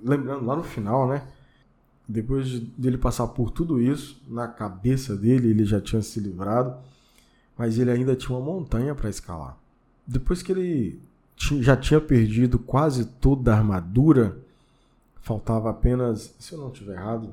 lembrando, 0.03 0.45
lá 0.45 0.57
no 0.57 0.63
final, 0.63 1.09
né? 1.09 1.23
Depois 2.09 2.47
de, 2.49 2.61
dele 2.61 2.99
passar 2.99 3.27
por 3.29 3.51
tudo 3.51 3.81
isso, 3.81 4.23
na 4.29 4.47
cabeça 4.47 5.17
dele 5.17 5.51
ele 5.51 5.65
já 5.65 5.81
tinha 5.81 6.01
se 6.03 6.21
livrado, 6.21 6.77
mas 7.59 7.79
ele 7.79 7.91
ainda 7.91 8.15
tinha 8.15 8.37
uma 8.37 8.45
montanha 8.45 8.95
para 8.95 9.11
escalar. 9.11 9.57
Depois 10.07 10.43
que 10.43 10.53
ele 10.53 11.01
já 11.37 11.77
tinha 11.77 12.01
perdido 12.01 12.59
quase 12.59 13.05
toda 13.05 13.53
a 13.53 13.59
armadura, 13.59 14.39
faltava 15.21 15.69
apenas, 15.69 16.35
se 16.39 16.53
eu 16.53 16.61
não 16.61 16.69
estiver 16.69 16.95
errado, 16.95 17.33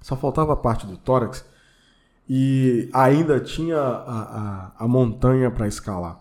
só 0.00 0.16
faltava 0.16 0.52
a 0.52 0.56
parte 0.56 0.86
do 0.86 0.96
tórax 0.96 1.44
e 2.28 2.88
ainda 2.92 3.40
tinha 3.40 3.78
a, 3.78 4.22
a, 4.22 4.72
a 4.84 4.88
montanha 4.88 5.50
para 5.50 5.66
escalar. 5.66 6.20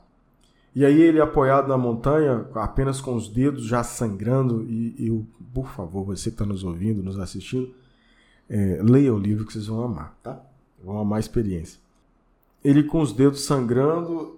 E 0.75 0.83
aí 0.83 1.01
ele 1.01 1.21
apoiado 1.21 1.69
na 1.69 1.77
montanha, 1.77 2.45
apenas 2.55 2.99
com 2.99 3.15
os 3.15 3.29
dedos 3.29 3.63
já 3.63 3.81
sangrando, 3.81 4.65
e 4.69 5.07
eu, 5.07 5.25
por 5.53 5.69
favor, 5.69 6.03
você 6.03 6.29
que 6.29 6.35
está 6.35 6.45
nos 6.45 6.65
ouvindo, 6.65 7.01
nos 7.01 7.17
assistindo, 7.17 7.73
é, 8.49 8.81
leia 8.83 9.13
o 9.13 9.17
livro 9.17 9.45
que 9.45 9.53
vocês 9.53 9.67
vão 9.67 9.81
amar, 9.81 10.13
tá? 10.21 10.37
Vão 10.83 10.99
amar 10.99 11.15
a 11.15 11.19
experiência. 11.21 11.79
Ele 12.61 12.83
com 12.83 12.99
os 12.99 13.13
dedos 13.13 13.45
sangrando, 13.45 14.37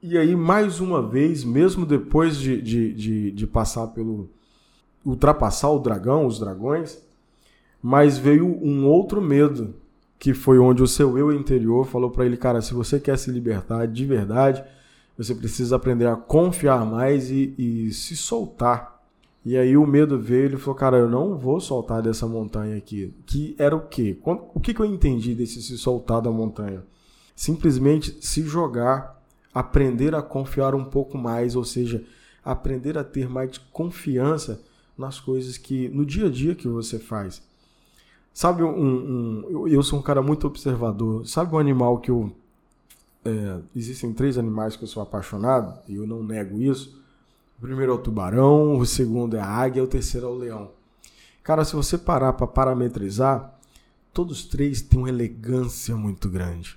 e 0.00 0.16
aí 0.16 0.36
mais 0.36 0.78
uma 0.78 1.02
vez, 1.02 1.42
mesmo 1.42 1.84
depois 1.84 2.36
de, 2.36 2.62
de, 2.62 2.94
de, 2.94 3.30
de 3.32 3.46
passar 3.46 3.88
pelo. 3.88 4.30
ultrapassar 5.04 5.70
o 5.70 5.80
dragão, 5.80 6.24
os 6.24 6.38
dragões, 6.38 7.02
mas 7.82 8.16
veio 8.16 8.46
um 8.46 8.86
outro 8.86 9.20
medo, 9.20 9.74
que 10.20 10.32
foi 10.32 10.56
onde 10.60 10.84
o 10.84 10.86
seu 10.86 11.18
eu 11.18 11.32
interior 11.32 11.84
falou 11.84 12.10
para 12.10 12.24
ele, 12.24 12.36
cara, 12.36 12.62
se 12.62 12.72
você 12.72 13.00
quer 13.00 13.18
se 13.18 13.28
libertar 13.28 13.88
de 13.88 14.06
verdade 14.06 14.64
você 15.16 15.34
precisa 15.34 15.76
aprender 15.76 16.06
a 16.06 16.16
confiar 16.16 16.84
mais 16.84 17.30
e, 17.30 17.54
e 17.56 17.92
se 17.92 18.16
soltar. 18.16 18.94
E 19.44 19.56
aí 19.56 19.76
o 19.76 19.86
medo 19.86 20.18
veio, 20.18 20.46
ele 20.46 20.56
falou, 20.56 20.74
cara, 20.74 20.96
eu 20.96 21.08
não 21.08 21.36
vou 21.36 21.60
soltar 21.60 22.02
dessa 22.02 22.26
montanha 22.26 22.76
aqui. 22.76 23.14
Que 23.26 23.54
era 23.58 23.76
o 23.76 23.86
quê? 23.86 24.18
O 24.24 24.58
que, 24.58 24.76
eu 24.76 24.86
entendi 24.86 25.34
desse 25.34 25.62
se 25.62 25.76
soltar 25.76 26.22
da 26.22 26.30
montanha? 26.30 26.82
Simplesmente 27.36 28.16
se 28.20 28.42
jogar, 28.42 29.22
aprender 29.52 30.14
a 30.14 30.22
confiar 30.22 30.74
um 30.74 30.84
pouco 30.84 31.18
mais, 31.18 31.54
ou 31.54 31.64
seja, 31.64 32.02
aprender 32.42 32.96
a 32.96 33.04
ter 33.04 33.28
mais 33.28 33.58
confiança 33.58 34.62
nas 34.96 35.20
coisas 35.20 35.58
que 35.58 35.88
no 35.88 36.06
dia 36.06 36.26
a 36.26 36.30
dia 36.30 36.54
que 36.54 36.66
você 36.66 36.98
faz. 36.98 37.42
Sabe 38.32 38.64
um, 38.64 39.44
um 39.46 39.68
eu 39.68 39.82
sou 39.82 39.98
um 39.98 40.02
cara 40.02 40.22
muito 40.22 40.46
observador. 40.46 41.26
Sabe 41.26 41.54
um 41.54 41.58
animal 41.58 41.98
que 41.98 42.10
eu 42.10 42.32
é, 43.24 43.60
existem 43.74 44.12
três 44.12 44.36
animais 44.36 44.76
que 44.76 44.84
eu 44.84 44.88
sou 44.88 45.02
apaixonado, 45.02 45.78
e 45.88 45.96
eu 45.96 46.06
não 46.06 46.22
nego 46.22 46.60
isso. 46.60 47.02
O 47.58 47.60
primeiro 47.62 47.92
é 47.92 47.94
o 47.94 47.98
tubarão, 47.98 48.78
o 48.78 48.84
segundo 48.86 49.36
é 49.36 49.40
a 49.40 49.46
águia, 49.46 49.82
o 49.82 49.86
terceiro 49.86 50.26
é 50.26 50.30
o 50.30 50.34
leão. 50.34 50.70
Cara, 51.42 51.64
se 51.64 51.74
você 51.74 51.96
parar 51.96 52.32
para 52.34 52.46
parametrizar, 52.46 53.58
todos 54.12 54.44
três 54.44 54.80
têm 54.82 54.98
uma 54.98 55.08
elegância 55.08 55.96
muito 55.96 56.28
grande. 56.28 56.76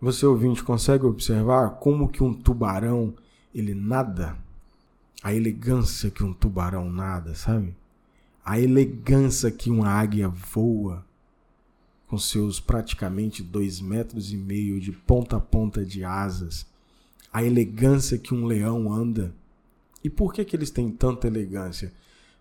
Você 0.00 0.24
ouvinte 0.24 0.62
consegue 0.62 1.04
observar 1.04 1.70
como 1.78 2.08
que 2.08 2.22
um 2.22 2.32
tubarão 2.32 3.14
ele 3.54 3.74
nada? 3.74 4.36
A 5.22 5.34
elegância 5.34 6.10
que 6.10 6.24
um 6.24 6.32
tubarão 6.32 6.90
nada, 6.90 7.34
sabe? 7.34 7.76
A 8.44 8.58
elegância 8.58 9.50
que 9.50 9.70
uma 9.70 9.88
águia 9.88 10.28
voa 10.28 11.04
com 12.10 12.18
seus 12.18 12.58
praticamente 12.58 13.40
dois 13.40 13.80
metros 13.80 14.32
e 14.32 14.36
meio 14.36 14.80
de 14.80 14.90
ponta 14.90 15.36
a 15.36 15.40
ponta 15.40 15.84
de 15.84 16.02
asas, 16.02 16.66
a 17.32 17.44
elegância 17.44 18.18
que 18.18 18.34
um 18.34 18.46
leão 18.46 18.92
anda. 18.92 19.32
E 20.02 20.10
por 20.10 20.34
que, 20.34 20.44
que 20.44 20.56
eles 20.56 20.70
têm 20.70 20.90
tanta 20.90 21.28
elegância? 21.28 21.92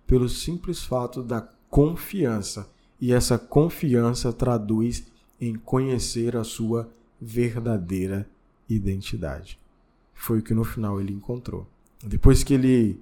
Pelo 0.07 0.27
simples 0.27 0.83
fato 0.83 1.21
da 1.21 1.47
confiança. 1.69 2.67
E 2.99 3.13
essa 3.13 3.37
confiança 3.37 4.33
traduz 4.33 5.05
em 5.39 5.53
conhecer 5.53 6.35
a 6.35 6.43
sua 6.43 6.89
verdadeira 7.21 8.27
identidade. 8.67 9.59
Foi 10.15 10.39
o 10.39 10.41
que 10.41 10.55
no 10.55 10.63
final 10.63 10.99
ele 10.99 11.13
encontrou. 11.13 11.67
depois 12.03 12.43
que 12.43 12.55
ele 12.55 12.99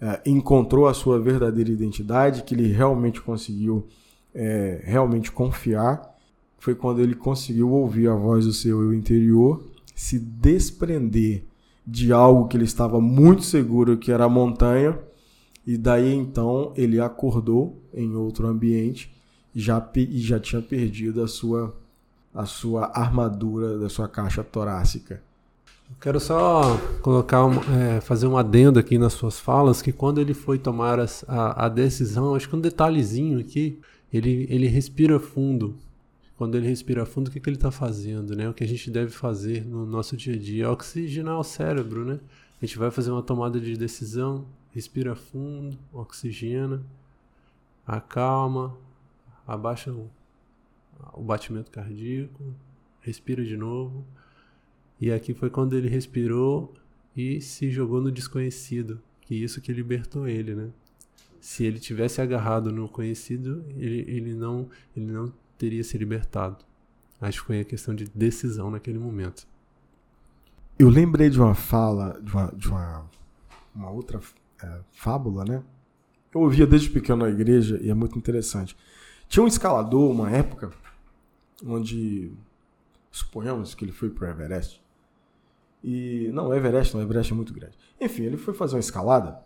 é, 0.00 0.22
encontrou 0.24 0.86
a 0.86 0.94
sua 0.94 1.18
verdadeira 1.18 1.72
identidade, 1.72 2.44
que 2.44 2.54
ele 2.54 2.68
realmente 2.68 3.20
conseguiu 3.20 3.84
é, 4.34 4.82
realmente 4.84 5.30
confiar, 5.30 6.14
foi 6.58 6.74
quando 6.74 7.00
ele 7.00 7.14
conseguiu 7.14 7.70
ouvir 7.70 8.08
a 8.08 8.14
voz 8.14 8.46
do 8.46 8.52
seu 8.52 8.82
eu 8.82 8.94
interior, 8.94 9.62
se 9.94 10.18
desprender 10.18 11.44
de 11.86 12.12
algo 12.12 12.48
que 12.48 12.56
ele 12.56 12.64
estava 12.64 13.00
muito 13.00 13.42
seguro 13.42 13.98
que 13.98 14.10
era 14.10 14.24
a 14.24 14.28
montanha, 14.28 14.98
e 15.66 15.76
daí 15.76 16.14
então 16.14 16.72
ele 16.76 17.00
acordou 17.00 17.82
em 17.92 18.14
outro 18.14 18.46
ambiente 18.46 19.14
já, 19.54 19.86
e 19.94 20.18
já 20.18 20.40
tinha 20.40 20.60
perdido 20.60 21.22
a 21.22 21.28
sua, 21.28 21.74
a 22.34 22.44
sua 22.44 22.90
armadura 22.94 23.78
da 23.78 23.88
sua 23.88 24.08
caixa 24.08 24.42
torácica. 24.42 25.22
Quero 26.00 26.18
só 26.18 26.78
colocar, 27.02 27.42
é, 27.72 28.00
fazer 28.00 28.26
um 28.26 28.36
adendo 28.36 28.78
aqui 28.78 28.98
nas 28.98 29.12
suas 29.12 29.38
falas, 29.38 29.80
que 29.80 29.92
quando 29.92 30.20
ele 30.20 30.34
foi 30.34 30.58
tomar 30.58 30.98
a, 30.98 31.66
a, 31.66 31.68
decisão, 31.68 32.34
acho 32.34 32.48
que 32.48 32.56
um 32.56 32.60
detalhezinho 32.60 33.38
aqui, 33.38 33.78
ele, 34.14 34.46
ele 34.48 34.68
respira 34.68 35.18
fundo. 35.18 35.76
Quando 36.36 36.56
ele 36.56 36.68
respira 36.68 37.04
fundo, 37.04 37.28
o 37.28 37.30
que, 37.32 37.40
que 37.40 37.48
ele 37.48 37.56
está 37.56 37.72
fazendo? 37.72 38.36
Né? 38.36 38.48
O 38.48 38.54
que 38.54 38.62
a 38.62 38.66
gente 38.66 38.88
deve 38.88 39.10
fazer 39.10 39.64
no 39.64 39.84
nosso 39.84 40.16
dia 40.16 40.34
a 40.34 40.38
dia 40.38 40.64
é 40.64 40.68
oxigenar 40.68 41.38
o 41.38 41.42
cérebro. 41.42 42.04
Né? 42.04 42.20
A 42.62 42.64
gente 42.64 42.78
vai 42.78 42.92
fazer 42.92 43.10
uma 43.10 43.22
tomada 43.22 43.60
de 43.60 43.76
decisão, 43.76 44.46
respira 44.70 45.16
fundo, 45.16 45.76
oxigena, 45.92 46.80
acalma, 47.84 48.78
abaixa 49.44 49.92
o, 49.92 50.08
o 51.12 51.22
batimento 51.22 51.72
cardíaco, 51.72 52.54
respira 53.00 53.44
de 53.44 53.56
novo. 53.56 54.04
E 55.00 55.10
aqui 55.10 55.34
foi 55.34 55.50
quando 55.50 55.76
ele 55.76 55.88
respirou 55.88 56.72
e 57.16 57.40
se 57.40 57.68
jogou 57.68 58.00
no 58.00 58.12
desconhecido, 58.12 59.00
que 59.22 59.34
isso 59.34 59.60
que 59.60 59.72
libertou 59.72 60.28
ele, 60.28 60.54
né? 60.54 60.70
Se 61.44 61.62
ele 61.62 61.78
tivesse 61.78 62.22
agarrado 62.22 62.72
no 62.72 62.88
conhecido, 62.88 63.66
ele, 63.76 64.02
ele, 64.08 64.34
não, 64.34 64.66
ele 64.96 65.12
não 65.12 65.30
teria 65.58 65.84
se 65.84 65.98
libertado. 65.98 66.64
Acho 67.20 67.42
que 67.42 67.46
foi 67.48 67.60
a 67.60 67.64
questão 67.66 67.94
de 67.94 68.06
decisão 68.06 68.70
naquele 68.70 68.98
momento. 68.98 69.46
Eu 70.78 70.88
lembrei 70.88 71.28
de 71.28 71.38
uma 71.38 71.54
fala, 71.54 72.18
de 72.18 72.32
uma, 72.32 72.46
de 72.46 72.66
uma, 72.66 73.10
uma 73.74 73.90
outra 73.90 74.22
é, 74.62 74.80
fábula, 74.92 75.44
né? 75.44 75.62
Eu 76.34 76.40
ouvia 76.40 76.66
desde 76.66 76.88
pequeno 76.88 77.26
na 77.26 77.28
igreja 77.28 77.78
e 77.82 77.90
é 77.90 77.94
muito 77.94 78.18
interessante. 78.18 78.74
Tinha 79.28 79.44
um 79.44 79.46
escalador, 79.46 80.10
uma 80.10 80.30
época, 80.30 80.70
onde 81.62 82.32
suponhamos 83.10 83.74
que 83.74 83.84
ele 83.84 83.92
foi 83.92 84.08
para 84.08 84.28
o 84.28 84.30
Everest. 84.30 84.82
E 85.84 86.30
não, 86.32 86.48
o 86.48 86.54
Everest 86.54 86.94
não, 86.94 87.02
o 87.02 87.04
Everest 87.04 87.34
é 87.34 87.36
muito 87.36 87.52
grande. 87.52 87.76
Enfim, 88.00 88.22
ele 88.22 88.38
foi 88.38 88.54
fazer 88.54 88.76
uma 88.76 88.80
escalada 88.80 89.43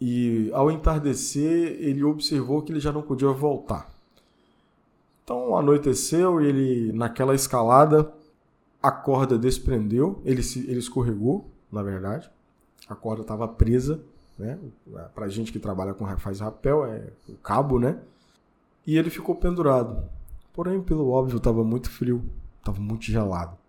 e 0.00 0.50
ao 0.54 0.70
entardecer, 0.70 1.76
ele 1.78 2.02
observou 2.02 2.62
que 2.62 2.72
ele 2.72 2.80
já 2.80 2.90
não 2.90 3.02
podia 3.02 3.28
voltar. 3.28 3.90
Então 5.22 5.56
anoiteceu 5.56 6.40
e 6.40 6.46
ele, 6.46 6.92
naquela 6.92 7.34
escalada, 7.34 8.10
a 8.82 8.90
corda 8.90 9.38
desprendeu, 9.38 10.20
ele, 10.24 10.42
se, 10.42 10.60
ele 10.60 10.78
escorregou, 10.78 11.50
na 11.70 11.82
verdade. 11.82 12.30
A 12.88 12.94
corda 12.94 13.22
estava 13.22 13.46
presa, 13.46 14.02
né? 14.38 14.58
Para 15.14 15.28
gente 15.28 15.52
que 15.52 15.58
trabalha 15.58 15.92
com 15.92 16.06
faz 16.16 16.40
rapel, 16.40 16.86
é 16.86 17.12
o 17.28 17.34
cabo, 17.34 17.78
né? 17.78 18.00
E 18.86 18.96
ele 18.96 19.10
ficou 19.10 19.34
pendurado. 19.34 20.02
Porém, 20.52 20.80
pelo 20.80 21.10
óbvio, 21.10 21.36
estava 21.36 21.62
muito 21.62 21.90
frio, 21.90 22.24
estava 22.58 22.80
muito 22.80 23.04
gelado. 23.04 23.59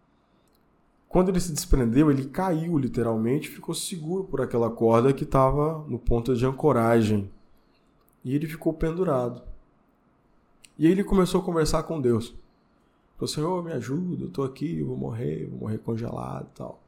Quando 1.11 1.27
ele 1.27 1.41
se 1.41 1.51
desprendeu, 1.51 2.09
ele 2.09 2.23
caiu 2.23 2.77
literalmente, 2.77 3.49
ficou 3.49 3.75
seguro 3.75 4.23
por 4.23 4.39
aquela 4.39 4.69
corda 4.69 5.11
que 5.11 5.25
estava 5.25 5.85
no 5.89 5.99
ponto 5.99 6.33
de 6.33 6.45
ancoragem. 6.45 7.29
E 8.23 8.33
ele 8.33 8.47
ficou 8.47 8.71
pendurado. 8.71 9.41
E 10.79 10.85
aí 10.85 10.91
ele 10.93 11.03
começou 11.03 11.41
a 11.41 11.43
conversar 11.43 11.83
com 11.83 11.99
Deus. 11.99 12.33
Falou, 13.17 13.27
Senhor, 13.27 13.61
me 13.61 13.73
ajuda, 13.73 14.23
eu 14.23 14.27
estou 14.29 14.45
aqui, 14.45 14.79
eu 14.79 14.87
vou 14.87 14.95
morrer, 14.95 15.47
vou 15.47 15.59
morrer 15.59 15.79
congelado 15.79 16.47
e 16.49 16.57
tal. 16.57 16.81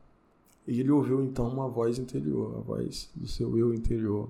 E 0.66 0.80
ele 0.80 0.90
ouviu 0.90 1.22
então 1.22 1.50
uma 1.50 1.68
voz 1.68 2.00
interior, 2.00 2.56
a 2.58 2.62
voz 2.62 3.12
do 3.14 3.28
seu 3.28 3.58
eu 3.58 3.74
interior. 3.74 4.30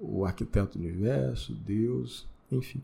O 0.00 0.24
arquiteto 0.24 0.78
do 0.78 0.84
universo, 0.84 1.52
Deus, 1.52 2.26
enfim. 2.50 2.82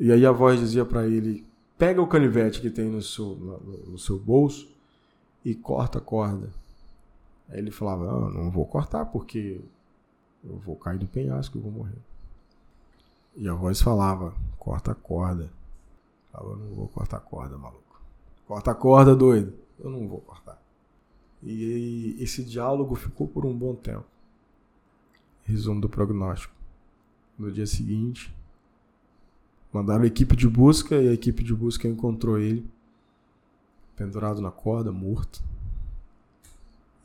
E 0.00 0.10
aí 0.10 0.26
a 0.26 0.32
voz 0.32 0.58
dizia 0.58 0.84
para 0.84 1.06
ele: 1.06 1.46
pega 1.78 2.02
o 2.02 2.06
canivete 2.08 2.60
que 2.60 2.68
tem 2.68 2.90
no 2.90 3.00
seu, 3.00 3.36
no, 3.36 3.58
no 3.92 3.98
seu 3.98 4.18
bolso 4.18 4.74
e 5.44 5.54
corta 5.54 5.98
a 5.98 6.00
corda. 6.00 6.50
Aí 7.48 7.58
ele 7.58 7.70
falava: 7.70 8.08
ah, 8.08 8.30
Não 8.30 8.50
vou 8.50 8.64
cortar 8.64 9.04
porque 9.06 9.60
eu 10.42 10.56
vou 10.58 10.76
cair 10.76 10.98
do 10.98 11.06
penhasco 11.06 11.58
e 11.58 11.60
vou 11.60 11.70
morrer. 11.70 11.98
E 13.36 13.48
a 13.48 13.54
voz 13.54 13.80
falava: 13.80 14.34
Corta 14.58 14.92
a 14.92 14.94
corda. 14.94 15.44
Eu 15.44 16.40
falava: 16.40 16.56
Não 16.56 16.74
vou 16.74 16.88
cortar 16.88 17.18
a 17.18 17.20
corda, 17.20 17.58
maluco. 17.58 18.00
Corta 18.46 18.70
a 18.70 18.74
corda, 18.74 19.14
doido. 19.14 19.52
Eu 19.78 19.90
não 19.90 20.08
vou 20.08 20.20
cortar. 20.20 20.60
E 21.42 22.16
esse 22.20 22.42
diálogo 22.42 22.94
ficou 22.94 23.28
por 23.28 23.44
um 23.44 23.56
bom 23.56 23.74
tempo. 23.74 24.06
Resumo 25.42 25.80
do 25.80 25.90
prognóstico. 25.90 26.54
No 27.38 27.50
dia 27.52 27.66
seguinte, 27.66 28.34
mandaram 29.72 30.04
a 30.04 30.06
equipe 30.06 30.36
de 30.36 30.48
busca 30.48 30.94
e 30.94 31.08
a 31.08 31.12
equipe 31.12 31.42
de 31.42 31.52
busca 31.52 31.88
encontrou 31.88 32.38
ele 32.38 32.64
pendurado 33.96 34.40
na 34.40 34.50
corda, 34.50 34.92
morto. 34.92 35.42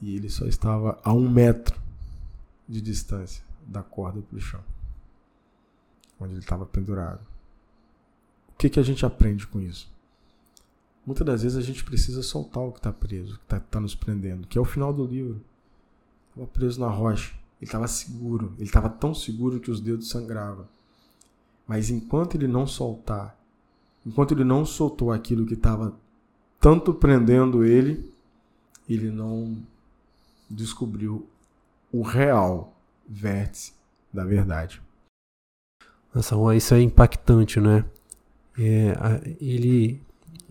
E 0.01 0.15
ele 0.15 0.29
só 0.29 0.45
estava 0.45 0.99
a 1.03 1.13
um 1.13 1.29
metro 1.29 1.79
de 2.67 2.81
distância 2.81 3.43
da 3.65 3.83
corda 3.83 4.21
para 4.21 4.37
o 4.37 4.41
chão, 4.41 4.63
onde 6.19 6.33
ele 6.33 6.39
estava 6.39 6.65
pendurado. 6.65 7.21
O 8.49 8.57
que, 8.57 8.69
que 8.69 8.79
a 8.79 8.83
gente 8.83 9.05
aprende 9.05 9.47
com 9.47 9.59
isso? 9.59 9.91
Muitas 11.05 11.25
das 11.25 11.43
vezes 11.43 11.57
a 11.57 11.61
gente 11.61 11.83
precisa 11.83 12.21
soltar 12.21 12.63
o 12.63 12.71
que 12.71 12.79
está 12.79 12.91
preso, 12.91 13.33
o 13.33 13.37
que 13.37 13.43
está 13.43 13.59
tá 13.59 13.79
nos 13.79 13.95
prendendo, 13.95 14.47
que 14.47 14.57
é 14.57 14.61
o 14.61 14.65
final 14.65 14.93
do 14.93 15.05
livro. 15.05 15.41
Estava 16.29 16.47
preso 16.47 16.79
na 16.79 16.87
rocha, 16.87 17.33
ele 17.59 17.67
estava 17.67 17.87
seguro, 17.87 18.53
ele 18.57 18.65
estava 18.65 18.89
tão 18.89 19.13
seguro 19.13 19.59
que 19.59 19.71
os 19.71 19.81
dedos 19.81 20.09
sangravam. 20.09 20.67
Mas 21.67 21.89
enquanto 21.89 22.35
ele 22.35 22.47
não 22.47 22.67
soltar, 22.67 23.37
enquanto 24.05 24.33
ele 24.33 24.43
não 24.43 24.65
soltou 24.65 25.11
aquilo 25.11 25.45
que 25.45 25.53
estava 25.53 25.97
tanto 26.59 26.93
prendendo 26.93 27.63
ele, 27.63 28.11
ele 28.87 29.09
não 29.09 29.57
descobriu 30.49 31.27
o 31.91 32.01
real 32.01 32.75
vértice 33.07 33.73
da 34.13 34.25
verdade. 34.25 34.81
Nossa, 36.13 36.35
isso 36.55 36.73
é 36.73 36.81
impactante, 36.81 37.59
né? 37.59 37.85
É, 38.57 39.35
ele, 39.39 40.01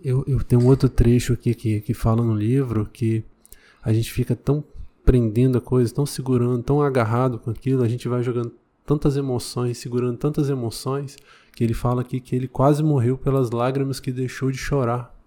eu, 0.03 0.23
eu 0.25 0.43
tenho 0.43 0.65
outro 0.65 0.89
trecho 0.89 1.33
aqui 1.33 1.53
que, 1.53 1.81
que 1.81 1.93
fala 1.93 2.23
no 2.23 2.33
livro 2.33 2.85
que 2.91 3.23
a 3.83 3.93
gente 3.93 4.11
fica 4.11 4.35
tão 4.35 4.63
prendendo 5.05 5.57
a 5.57 5.61
coisa, 5.61 5.93
tão 5.93 6.05
segurando, 6.05 6.63
tão 6.63 6.81
agarrado 6.81 7.39
com 7.39 7.51
aquilo, 7.51 7.83
a 7.83 7.87
gente 7.87 8.07
vai 8.07 8.23
jogando 8.23 8.53
tantas 8.85 9.17
emoções, 9.17 9.77
segurando 9.77 10.17
tantas 10.17 10.49
emoções, 10.49 11.17
que 11.53 11.63
ele 11.63 11.73
fala 11.73 12.01
aqui 12.01 12.19
que 12.19 12.35
ele 12.35 12.47
quase 12.47 12.81
morreu 12.81 13.17
pelas 13.17 13.51
lágrimas 13.51 13.99
que 13.99 14.11
deixou 14.11 14.51
de 14.51 14.57
chorar 14.57 15.18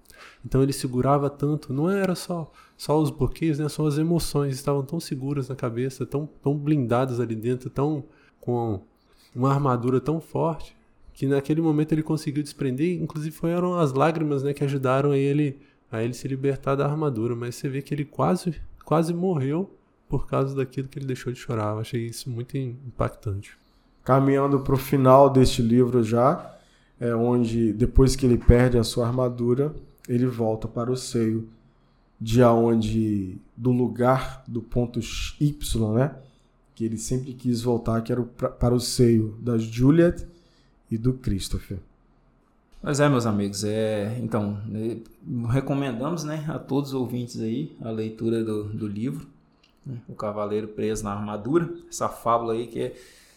então 0.45 0.63
ele 0.63 0.73
segurava 0.73 1.31
tanto, 1.31 1.73
não 1.73 1.91
era 1.91 2.15
só 2.15 2.51
só 2.77 3.01
os 3.01 3.11
bloqueios, 3.11 3.59
né? 3.59 3.69
Só 3.69 3.87
as 3.87 3.97
emoções 3.97 4.55
estavam 4.55 4.83
tão 4.83 4.99
seguras 4.99 5.49
na 5.49 5.55
cabeça, 5.55 6.05
tão 6.05 6.29
tão 6.43 6.57
blindadas 6.57 7.21
ali 7.21 7.35
dentro, 7.35 7.71
tão 7.71 8.05
com 8.41 8.81
uma 9.35 9.51
armadura 9.51 10.01
tão 10.01 10.21
forte 10.21 10.77
que 11.15 11.27
naquele 11.27 11.61
momento 11.61 11.93
ele 11.93 12.03
conseguiu 12.03 12.43
desprender, 12.43 13.01
inclusive 13.01 13.35
foram 13.35 13.79
as 13.79 13.93
lágrimas, 13.93 14.43
né, 14.43 14.55
que 14.55 14.65
ajudaram 14.65 15.15
ele 15.15 15.61
a 15.91 16.03
ele 16.03 16.15
se 16.15 16.27
libertar 16.27 16.75
da 16.75 16.87
armadura, 16.87 17.37
mas 17.37 17.55
você 17.55 17.69
vê 17.69 17.83
que 17.83 17.95
ele 17.95 18.05
quase 18.05 18.61
quase 18.85 19.13
morreu 19.13 19.71
por 20.09 20.27
causa 20.27 20.55
daquilo 20.55 20.89
que 20.89 20.99
ele 20.99 21.07
deixou 21.07 21.33
de 21.33 21.39
chorar. 21.39 21.75
Eu 21.75 21.81
achei 21.81 22.07
isso 22.07 22.29
muito 22.29 22.57
impactante. 22.57 23.57
Caminhando 24.05 24.61
para 24.61 24.75
o 24.75 24.79
final 24.79 25.31
deste 25.31 25.63
livro 25.63 26.03
já, 26.03 26.57
é 26.99 27.15
onde 27.15 27.73
depois 27.73 28.17
que 28.17 28.27
ele 28.27 28.37
perde 28.37 28.77
a 28.77 28.85
sua 28.85 29.07
armadura, 29.07 29.75
ele 30.09 30.27
volta 30.27 30.67
para 30.67 30.91
o 30.91 30.97
seio 30.97 31.49
de 32.21 32.43
aonde 32.43 33.37
do 33.57 33.71
lugar 33.71 34.45
do 34.47 34.63
ponto 34.63 35.01
Y, 35.41 35.95
né? 35.95 36.15
Que 36.75 36.85
ele 36.85 36.97
sempre 36.97 37.33
quis 37.35 37.63
voltar, 37.63 38.01
que 38.03 38.13
era 38.13 38.23
para 38.23 38.75
o 38.75 38.81
seio 38.81 39.37
da 39.41 39.59
Juliet 39.59 40.27
e 40.91 40.97
do 40.97 41.15
Christopher. 41.15 41.79
Pois 42.81 42.99
é, 42.99 43.09
meus 43.09 43.27
amigos, 43.27 43.63
é, 43.63 44.19
então, 44.21 44.61
né, 44.67 44.99
recomendamos 45.51 46.25
né, 46.25 46.45
a 46.49 46.59
todos 46.59 46.91
os 46.91 46.95
ouvintes 46.95 47.41
aí 47.41 47.77
a 47.81 47.91
leitura 47.91 48.43
do, 48.43 48.65
do 48.65 48.89
livro, 48.89 49.29
né, 49.87 49.99
O 50.09 50.15
Cavaleiro 50.15 50.67
Preso 50.67 51.05
na 51.05 51.13
Armadura, 51.13 51.73
essa 51.89 52.09
fábula 52.09 52.55
aí 52.55 52.67
que 52.67 52.81
é 52.81 52.97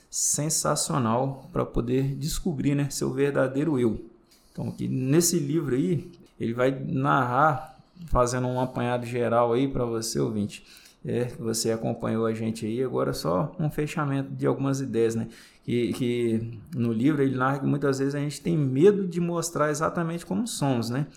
sensacional 0.09 1.47
para 1.53 1.63
poder 1.63 2.15
descobrir 2.15 2.73
né, 2.73 2.89
seu 2.89 3.13
verdadeiro 3.13 3.79
eu. 3.79 4.03
Então, 4.51 4.69
aqui 4.69 4.87
nesse 4.87 5.37
livro 5.37 5.75
aí, 5.75 6.09
ele 6.39 6.53
vai 6.53 6.71
narrar, 6.71 7.77
fazendo 8.07 8.47
um 8.47 8.59
apanhado 8.59 9.05
geral 9.05 9.53
aí 9.53 9.67
para 9.67 9.85
você, 9.85 10.19
ouvinte, 10.19 10.65
é, 11.05 11.25
você 11.39 11.71
acompanhou 11.71 12.25
a 12.25 12.33
gente 12.33 12.65
aí. 12.65 12.83
Agora 12.83 13.13
só 13.13 13.55
um 13.59 13.69
fechamento 13.69 14.31
de 14.31 14.45
algumas 14.45 14.81
ideias, 14.81 15.15
né? 15.15 15.27
Que, 15.63 15.93
que 15.93 16.59
no 16.75 16.91
livro 16.91 17.21
ele 17.21 17.35
narra 17.35 17.59
que 17.59 17.65
muitas 17.65 17.99
vezes 17.99 18.15
a 18.15 18.19
gente 18.19 18.41
tem 18.41 18.57
medo 18.57 19.07
de 19.07 19.21
mostrar 19.21 19.69
exatamente 19.69 20.25
como 20.25 20.47
somos, 20.47 20.89
né? 20.89 21.07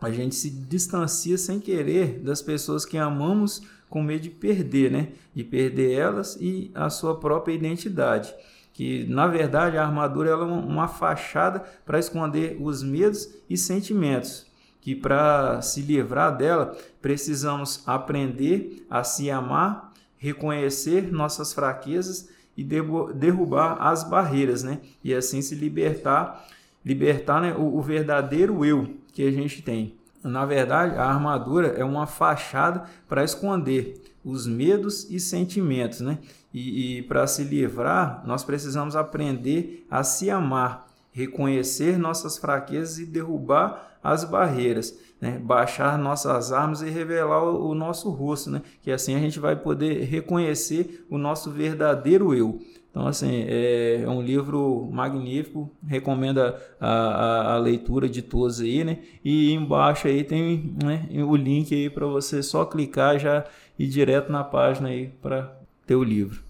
A 0.00 0.10
gente 0.10 0.34
se 0.34 0.50
distancia 0.50 1.36
sem 1.38 1.58
querer 1.58 2.20
das 2.20 2.42
pessoas 2.42 2.84
que 2.84 2.96
amamos 2.96 3.62
com 3.88 4.02
medo 4.02 4.22
de 4.22 4.30
perder, 4.30 4.90
né? 4.90 5.08
De 5.34 5.42
perder 5.42 5.92
elas 5.92 6.36
e 6.40 6.70
a 6.74 6.90
sua 6.90 7.18
própria 7.18 7.54
identidade. 7.54 8.34
Que 8.72 9.04
na 9.06 9.26
verdade 9.26 9.76
a 9.76 9.84
armadura 9.84 10.30
é 10.30 10.34
uma 10.34 10.86
fachada 10.86 11.64
para 11.84 11.98
esconder 11.98 12.56
os 12.60 12.82
medos 12.82 13.28
e 13.48 13.56
sentimentos 13.56 14.47
que 14.80 14.94
para 14.94 15.60
se 15.62 15.82
livrar 15.82 16.36
dela 16.36 16.76
precisamos 17.00 17.82
aprender 17.86 18.86
a 18.88 19.04
se 19.04 19.30
amar, 19.30 19.92
reconhecer 20.16 21.12
nossas 21.12 21.52
fraquezas 21.52 22.28
e 22.56 22.64
derrubar 22.64 23.76
as 23.80 24.02
barreiras, 24.02 24.62
né? 24.62 24.80
E 25.02 25.14
assim 25.14 25.40
se 25.40 25.54
libertar, 25.54 26.44
libertar 26.84 27.40
né, 27.40 27.54
o, 27.54 27.76
o 27.76 27.82
verdadeiro 27.82 28.64
eu 28.64 28.96
que 29.12 29.22
a 29.22 29.30
gente 29.30 29.62
tem. 29.62 29.94
Na 30.24 30.44
verdade, 30.44 30.96
a 30.96 31.04
armadura 31.04 31.68
é 31.68 31.84
uma 31.84 32.06
fachada 32.06 32.84
para 33.08 33.22
esconder 33.22 34.02
os 34.24 34.46
medos 34.46 35.08
e 35.08 35.20
sentimentos, 35.20 36.00
né? 36.00 36.18
E, 36.52 36.98
e 36.98 37.02
para 37.02 37.26
se 37.26 37.44
livrar, 37.44 38.22
nós 38.26 38.42
precisamos 38.42 38.96
aprender 38.96 39.86
a 39.88 40.02
se 40.02 40.28
amar, 40.28 40.87
reconhecer 41.18 41.98
nossas 41.98 42.38
fraquezas 42.38 43.00
e 43.00 43.04
derrubar 43.04 43.98
as 44.02 44.22
barreiras, 44.22 44.96
né? 45.20 45.36
baixar 45.42 45.98
nossas 45.98 46.52
armas 46.52 46.80
e 46.80 46.88
revelar 46.88 47.42
o, 47.42 47.74
nosso 47.74 48.08
rosto, 48.10 48.50
né? 48.50 48.62
que 48.80 48.92
assim 48.92 49.16
a 49.16 49.18
gente 49.18 49.40
vai 49.40 49.56
poder 49.56 50.04
reconhecer 50.04 51.04
o 51.10 51.18
nosso 51.18 51.50
verdadeiro 51.50 52.32
eu. 52.32 52.60
Então, 52.90 53.06
assim, 53.06 53.44
é, 53.48 54.02
é 54.02 54.08
um 54.08 54.22
livro 54.22 54.88
magnífico, 54.92 55.70
recomendo 55.86 56.40
a, 56.40 56.54
a, 56.80 57.54
a, 57.54 57.58
leitura 57.58 58.08
de 58.08 58.22
todos 58.22 58.60
aí, 58.60 58.82
né? 58.82 58.98
E 59.22 59.52
embaixo 59.52 60.08
aí 60.08 60.24
tem 60.24 60.74
né, 60.82 61.06
o 61.22 61.36
link 61.36 61.72
aí 61.72 61.90
para 61.90 62.06
você 62.06 62.42
só 62.42 62.64
clicar 62.64 63.18
já 63.18 63.44
ir 63.78 63.86
direto 63.88 64.32
na 64.32 64.42
página 64.42 64.88
aí 64.88 65.08
para 65.22 65.54
ter 65.86 65.94
o 65.94 66.02
livro. 66.02 66.42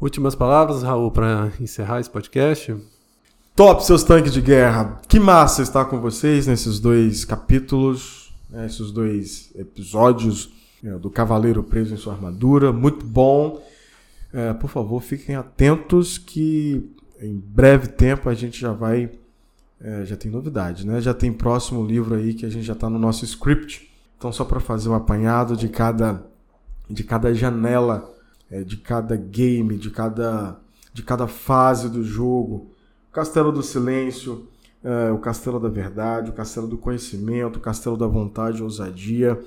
Últimas 0.00 0.34
palavras, 0.34 0.82
Raul, 0.82 1.10
para 1.10 1.52
encerrar 1.60 2.00
esse 2.00 2.08
podcast? 2.08 2.76
Top, 3.58 3.84
seus 3.84 4.04
tanques 4.04 4.32
de 4.32 4.40
guerra. 4.40 5.00
Que 5.08 5.18
massa 5.18 5.62
estar 5.62 5.86
com 5.86 6.00
vocês 6.00 6.46
nesses 6.46 6.78
dois 6.78 7.24
capítulos, 7.24 8.32
né, 8.48 8.66
esses 8.66 8.92
dois 8.92 9.50
episódios 9.56 10.52
né, 10.80 10.96
do 10.96 11.10
Cavaleiro 11.10 11.60
Preso 11.64 11.92
em 11.92 11.96
Sua 11.96 12.12
Armadura. 12.12 12.72
Muito 12.72 13.04
bom. 13.04 13.60
É, 14.32 14.52
por 14.52 14.70
favor, 14.70 15.02
fiquem 15.02 15.34
atentos 15.34 16.18
que 16.18 16.88
em 17.20 17.34
breve 17.34 17.88
tempo 17.88 18.28
a 18.28 18.34
gente 18.34 18.60
já 18.60 18.72
vai. 18.72 19.10
É, 19.80 20.04
já 20.04 20.16
tem 20.16 20.30
novidade, 20.30 20.86
né? 20.86 21.00
Já 21.00 21.12
tem 21.12 21.32
próximo 21.32 21.84
livro 21.84 22.14
aí 22.14 22.34
que 22.34 22.46
a 22.46 22.48
gente 22.48 22.64
já 22.64 22.74
está 22.74 22.88
no 22.88 22.96
nosso 22.96 23.24
script. 23.24 23.90
Então, 24.16 24.32
só 24.32 24.44
para 24.44 24.60
fazer 24.60 24.88
um 24.88 24.94
apanhado 24.94 25.56
de 25.56 25.68
cada, 25.68 26.24
de 26.88 27.02
cada 27.02 27.34
janela, 27.34 28.08
é, 28.52 28.62
de 28.62 28.76
cada 28.76 29.16
game, 29.16 29.76
de 29.76 29.90
cada, 29.90 30.60
de 30.94 31.02
cada 31.02 31.26
fase 31.26 31.88
do 31.88 32.04
jogo 32.04 32.77
Castelo 33.12 33.50
do 33.50 33.62
Silêncio, 33.62 34.46
é, 34.82 35.10
o 35.10 35.18
Castelo 35.18 35.58
da 35.58 35.68
Verdade, 35.68 36.30
o 36.30 36.32
Castelo 36.32 36.66
do 36.66 36.76
Conhecimento, 36.76 37.56
o 37.56 37.60
Castelo 37.60 37.96
da 37.96 38.06
Vontade, 38.06 38.62
Ousadia 38.62 39.38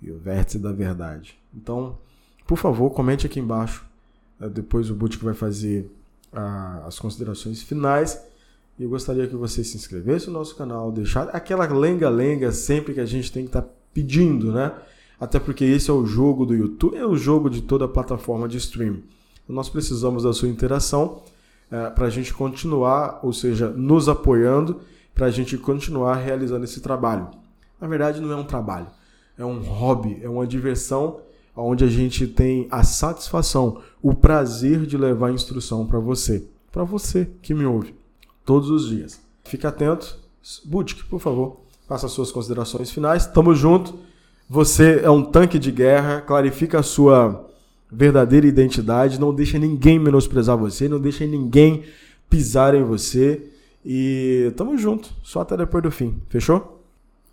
e 0.00 0.10
o 0.10 0.18
Vértice 0.18 0.58
da 0.58 0.72
Verdade. 0.72 1.36
Então, 1.54 1.98
por 2.46 2.58
favor, 2.58 2.90
comente 2.90 3.26
aqui 3.26 3.40
embaixo. 3.40 3.84
É, 4.40 4.48
depois 4.48 4.90
o 4.90 4.94
Butch 4.94 5.16
vai 5.18 5.34
fazer 5.34 5.90
a, 6.32 6.84
as 6.86 6.98
considerações 6.98 7.62
finais. 7.62 8.20
E 8.78 8.82
eu 8.82 8.90
gostaria 8.90 9.26
que 9.26 9.36
você 9.36 9.62
se 9.62 9.76
inscrevesse 9.76 10.26
no 10.26 10.32
nosso 10.32 10.56
canal, 10.56 10.90
deixar 10.90 11.28
aquela 11.28 11.66
lenga-lenga 11.66 12.50
sempre 12.50 12.92
que 12.92 13.00
a 13.00 13.06
gente 13.06 13.30
tem 13.30 13.44
que 13.44 13.50
estar 13.50 13.62
tá 13.62 13.68
pedindo, 13.92 14.52
né? 14.52 14.72
Até 15.20 15.38
porque 15.38 15.64
esse 15.64 15.88
é 15.90 15.92
o 15.92 16.04
jogo 16.04 16.44
do 16.44 16.54
YouTube, 16.54 16.96
é 16.96 17.06
o 17.06 17.16
jogo 17.16 17.48
de 17.48 17.62
toda 17.62 17.84
a 17.84 17.88
plataforma 17.88 18.48
de 18.48 18.56
stream. 18.56 18.98
Nós 19.48 19.68
precisamos 19.68 20.24
da 20.24 20.32
sua 20.32 20.48
interação 20.48 21.22
é, 21.74 21.90
para 21.90 22.06
a 22.06 22.10
gente 22.10 22.32
continuar, 22.32 23.18
ou 23.20 23.32
seja, 23.32 23.68
nos 23.68 24.08
apoiando, 24.08 24.80
para 25.12 25.26
a 25.26 25.30
gente 25.30 25.58
continuar 25.58 26.14
realizando 26.14 26.64
esse 26.64 26.80
trabalho. 26.80 27.28
Na 27.80 27.88
verdade, 27.88 28.20
não 28.20 28.30
é 28.30 28.36
um 28.36 28.44
trabalho, 28.44 28.86
é 29.36 29.44
um 29.44 29.58
hobby, 29.58 30.20
é 30.22 30.28
uma 30.28 30.46
diversão 30.46 31.18
onde 31.56 31.82
a 31.82 31.88
gente 31.88 32.28
tem 32.28 32.68
a 32.70 32.84
satisfação, 32.84 33.80
o 34.00 34.14
prazer 34.14 34.86
de 34.86 34.96
levar 34.96 35.32
instrução 35.32 35.84
para 35.84 35.98
você, 35.98 36.44
para 36.70 36.84
você 36.84 37.28
que 37.42 37.52
me 37.52 37.64
ouve 37.64 37.92
todos 38.44 38.70
os 38.70 38.88
dias. 38.88 39.20
Fique 39.42 39.66
atento. 39.66 40.16
Budik, 40.64 41.04
por 41.06 41.18
favor, 41.18 41.60
faça 41.88 42.06
as 42.06 42.12
suas 42.12 42.30
considerações 42.30 42.88
finais. 42.88 43.26
Tamo 43.26 43.52
junto. 43.52 43.98
Você 44.48 45.00
é 45.02 45.10
um 45.10 45.24
tanque 45.24 45.58
de 45.58 45.72
guerra, 45.72 46.20
clarifica 46.20 46.78
a 46.78 46.82
sua 46.84 47.48
verdadeira 47.94 48.46
identidade, 48.46 49.20
não 49.20 49.34
deixa 49.34 49.58
ninguém 49.58 49.98
menosprezar 49.98 50.56
você, 50.56 50.88
não 50.88 51.00
deixa 51.00 51.26
ninguém 51.26 51.84
pisar 52.28 52.74
em 52.74 52.82
você. 52.82 53.50
E 53.84 54.52
tamo 54.56 54.76
junto, 54.78 55.14
só 55.22 55.40
até 55.40 55.56
depois 55.56 55.82
do 55.82 55.90
fim. 55.90 56.20
Fechou? 56.28 56.82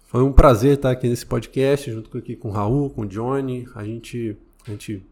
Foi 0.08 0.22
um 0.22 0.32
prazer 0.32 0.76
estar 0.76 0.92
aqui 0.92 1.08
nesse 1.08 1.26
podcast, 1.26 1.90
junto 1.90 2.18
aqui 2.18 2.36
com 2.36 2.50
o 2.50 2.52
Raul, 2.52 2.90
com 2.90 3.04
o 3.04 3.08
Johnny. 3.08 3.68
A 3.74 3.84
gente, 3.84 4.36
a 4.68 4.72
gente 4.72 5.04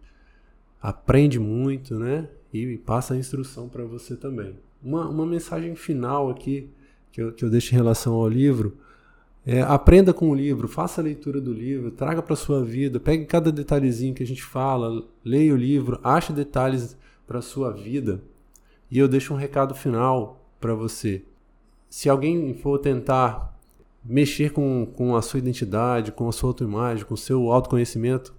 aprende 0.82 1.40
muito, 1.40 1.98
né? 1.98 2.28
E 2.54 2.78
passa 2.78 3.14
a 3.14 3.18
instrução 3.18 3.70
para 3.70 3.86
você 3.86 4.16
também. 4.16 4.56
Uma, 4.84 5.08
uma 5.08 5.26
mensagem 5.26 5.76
final 5.76 6.30
aqui 6.30 6.70
que 7.12 7.22
eu, 7.22 7.32
que 7.32 7.46
eu 7.46 7.50
deixo 7.50 7.74
em 7.74 7.78
relação 7.78 8.14
ao 8.14 8.28
livro 8.28 8.78
é, 9.52 9.64
aprenda 9.64 10.14
com 10.14 10.30
o 10.30 10.36
livro, 10.36 10.68
faça 10.68 11.02
a 11.02 11.04
leitura 11.04 11.42
do 11.42 11.52
livro, 11.52 11.90
traga 11.90 12.22
para 12.22 12.36
sua 12.36 12.64
vida, 12.64 13.00
pegue 13.00 13.26
cada 13.26 13.52
detalhezinho 13.52 14.14
que 14.14 14.22
a 14.22 14.28
gente 14.28 14.44
fala, 14.44 15.04
leia 15.26 15.52
o 15.52 15.58
livro, 15.58 16.00
ache 16.04 16.32
detalhes 16.32 16.96
para 17.26 17.42
sua 17.42 17.72
vida. 17.72 18.22
E 18.92 19.00
eu 19.00 19.08
deixo 19.08 19.34
um 19.34 19.38
recado 19.38 19.74
final 19.74 20.40
para 20.62 20.76
você. 20.76 21.24
Se 21.90 22.08
alguém 22.08 22.54
for 22.54 22.78
tentar 22.78 23.58
mexer 24.06 24.52
com, 24.52 24.86
com 24.86 25.16
a 25.16 25.22
sua 25.24 25.40
identidade, 25.40 26.12
com 26.12 26.30
a 26.30 26.32
sua 26.32 26.52
autoimagem, 26.52 27.04
com 27.04 27.16
o 27.16 27.18
seu 27.18 27.52
autoconhecimento, 27.52 28.36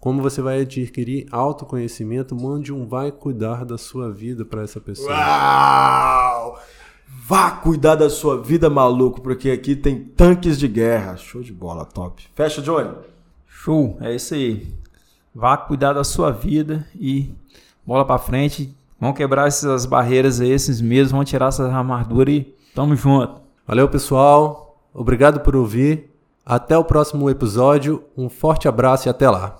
como 0.00 0.22
você 0.22 0.40
vai 0.40 0.62
adquirir 0.62 1.26
autoconhecimento, 1.30 2.34
mande 2.34 2.72
um 2.72 2.86
vai 2.86 3.12
cuidar 3.12 3.62
da 3.66 3.76
sua 3.76 4.10
vida 4.10 4.42
para 4.42 4.62
essa 4.62 4.80
pessoa. 4.80 5.10
Uau! 5.10 6.58
Vá 7.06 7.50
cuidar 7.50 7.96
da 7.96 8.08
sua 8.08 8.40
vida, 8.40 8.70
maluco, 8.70 9.20
porque 9.20 9.50
aqui 9.50 9.74
tem 9.74 9.98
tanques 9.98 10.58
de 10.58 10.68
guerra. 10.68 11.16
Show 11.16 11.42
de 11.42 11.52
bola, 11.52 11.84
top. 11.84 12.24
Fecha, 12.34 12.62
Johnny. 12.62 12.90
Show, 13.48 13.96
é 14.00 14.14
isso 14.14 14.34
aí. 14.34 14.72
Vá 15.34 15.56
cuidar 15.56 15.92
da 15.92 16.04
sua 16.04 16.30
vida 16.30 16.86
e 16.94 17.34
bola 17.84 18.04
para 18.04 18.18
frente. 18.18 18.76
Vamos 19.00 19.16
quebrar 19.16 19.48
essas 19.48 19.84
barreiras 19.84 20.40
aí, 20.40 20.50
esses 20.50 20.80
medos, 20.80 21.12
vamos 21.12 21.28
tirar 21.28 21.48
essas 21.48 21.70
armaduras 21.70 22.34
e 22.34 22.54
tamo 22.74 22.94
junto. 22.96 23.40
Valeu, 23.66 23.88
pessoal. 23.88 24.80
Obrigado 24.94 25.40
por 25.40 25.54
ouvir. 25.56 26.10
Até 26.44 26.78
o 26.78 26.84
próximo 26.84 27.28
episódio. 27.28 28.04
Um 28.16 28.28
forte 28.28 28.68
abraço 28.68 29.08
e 29.08 29.10
até 29.10 29.28
lá. 29.28 29.58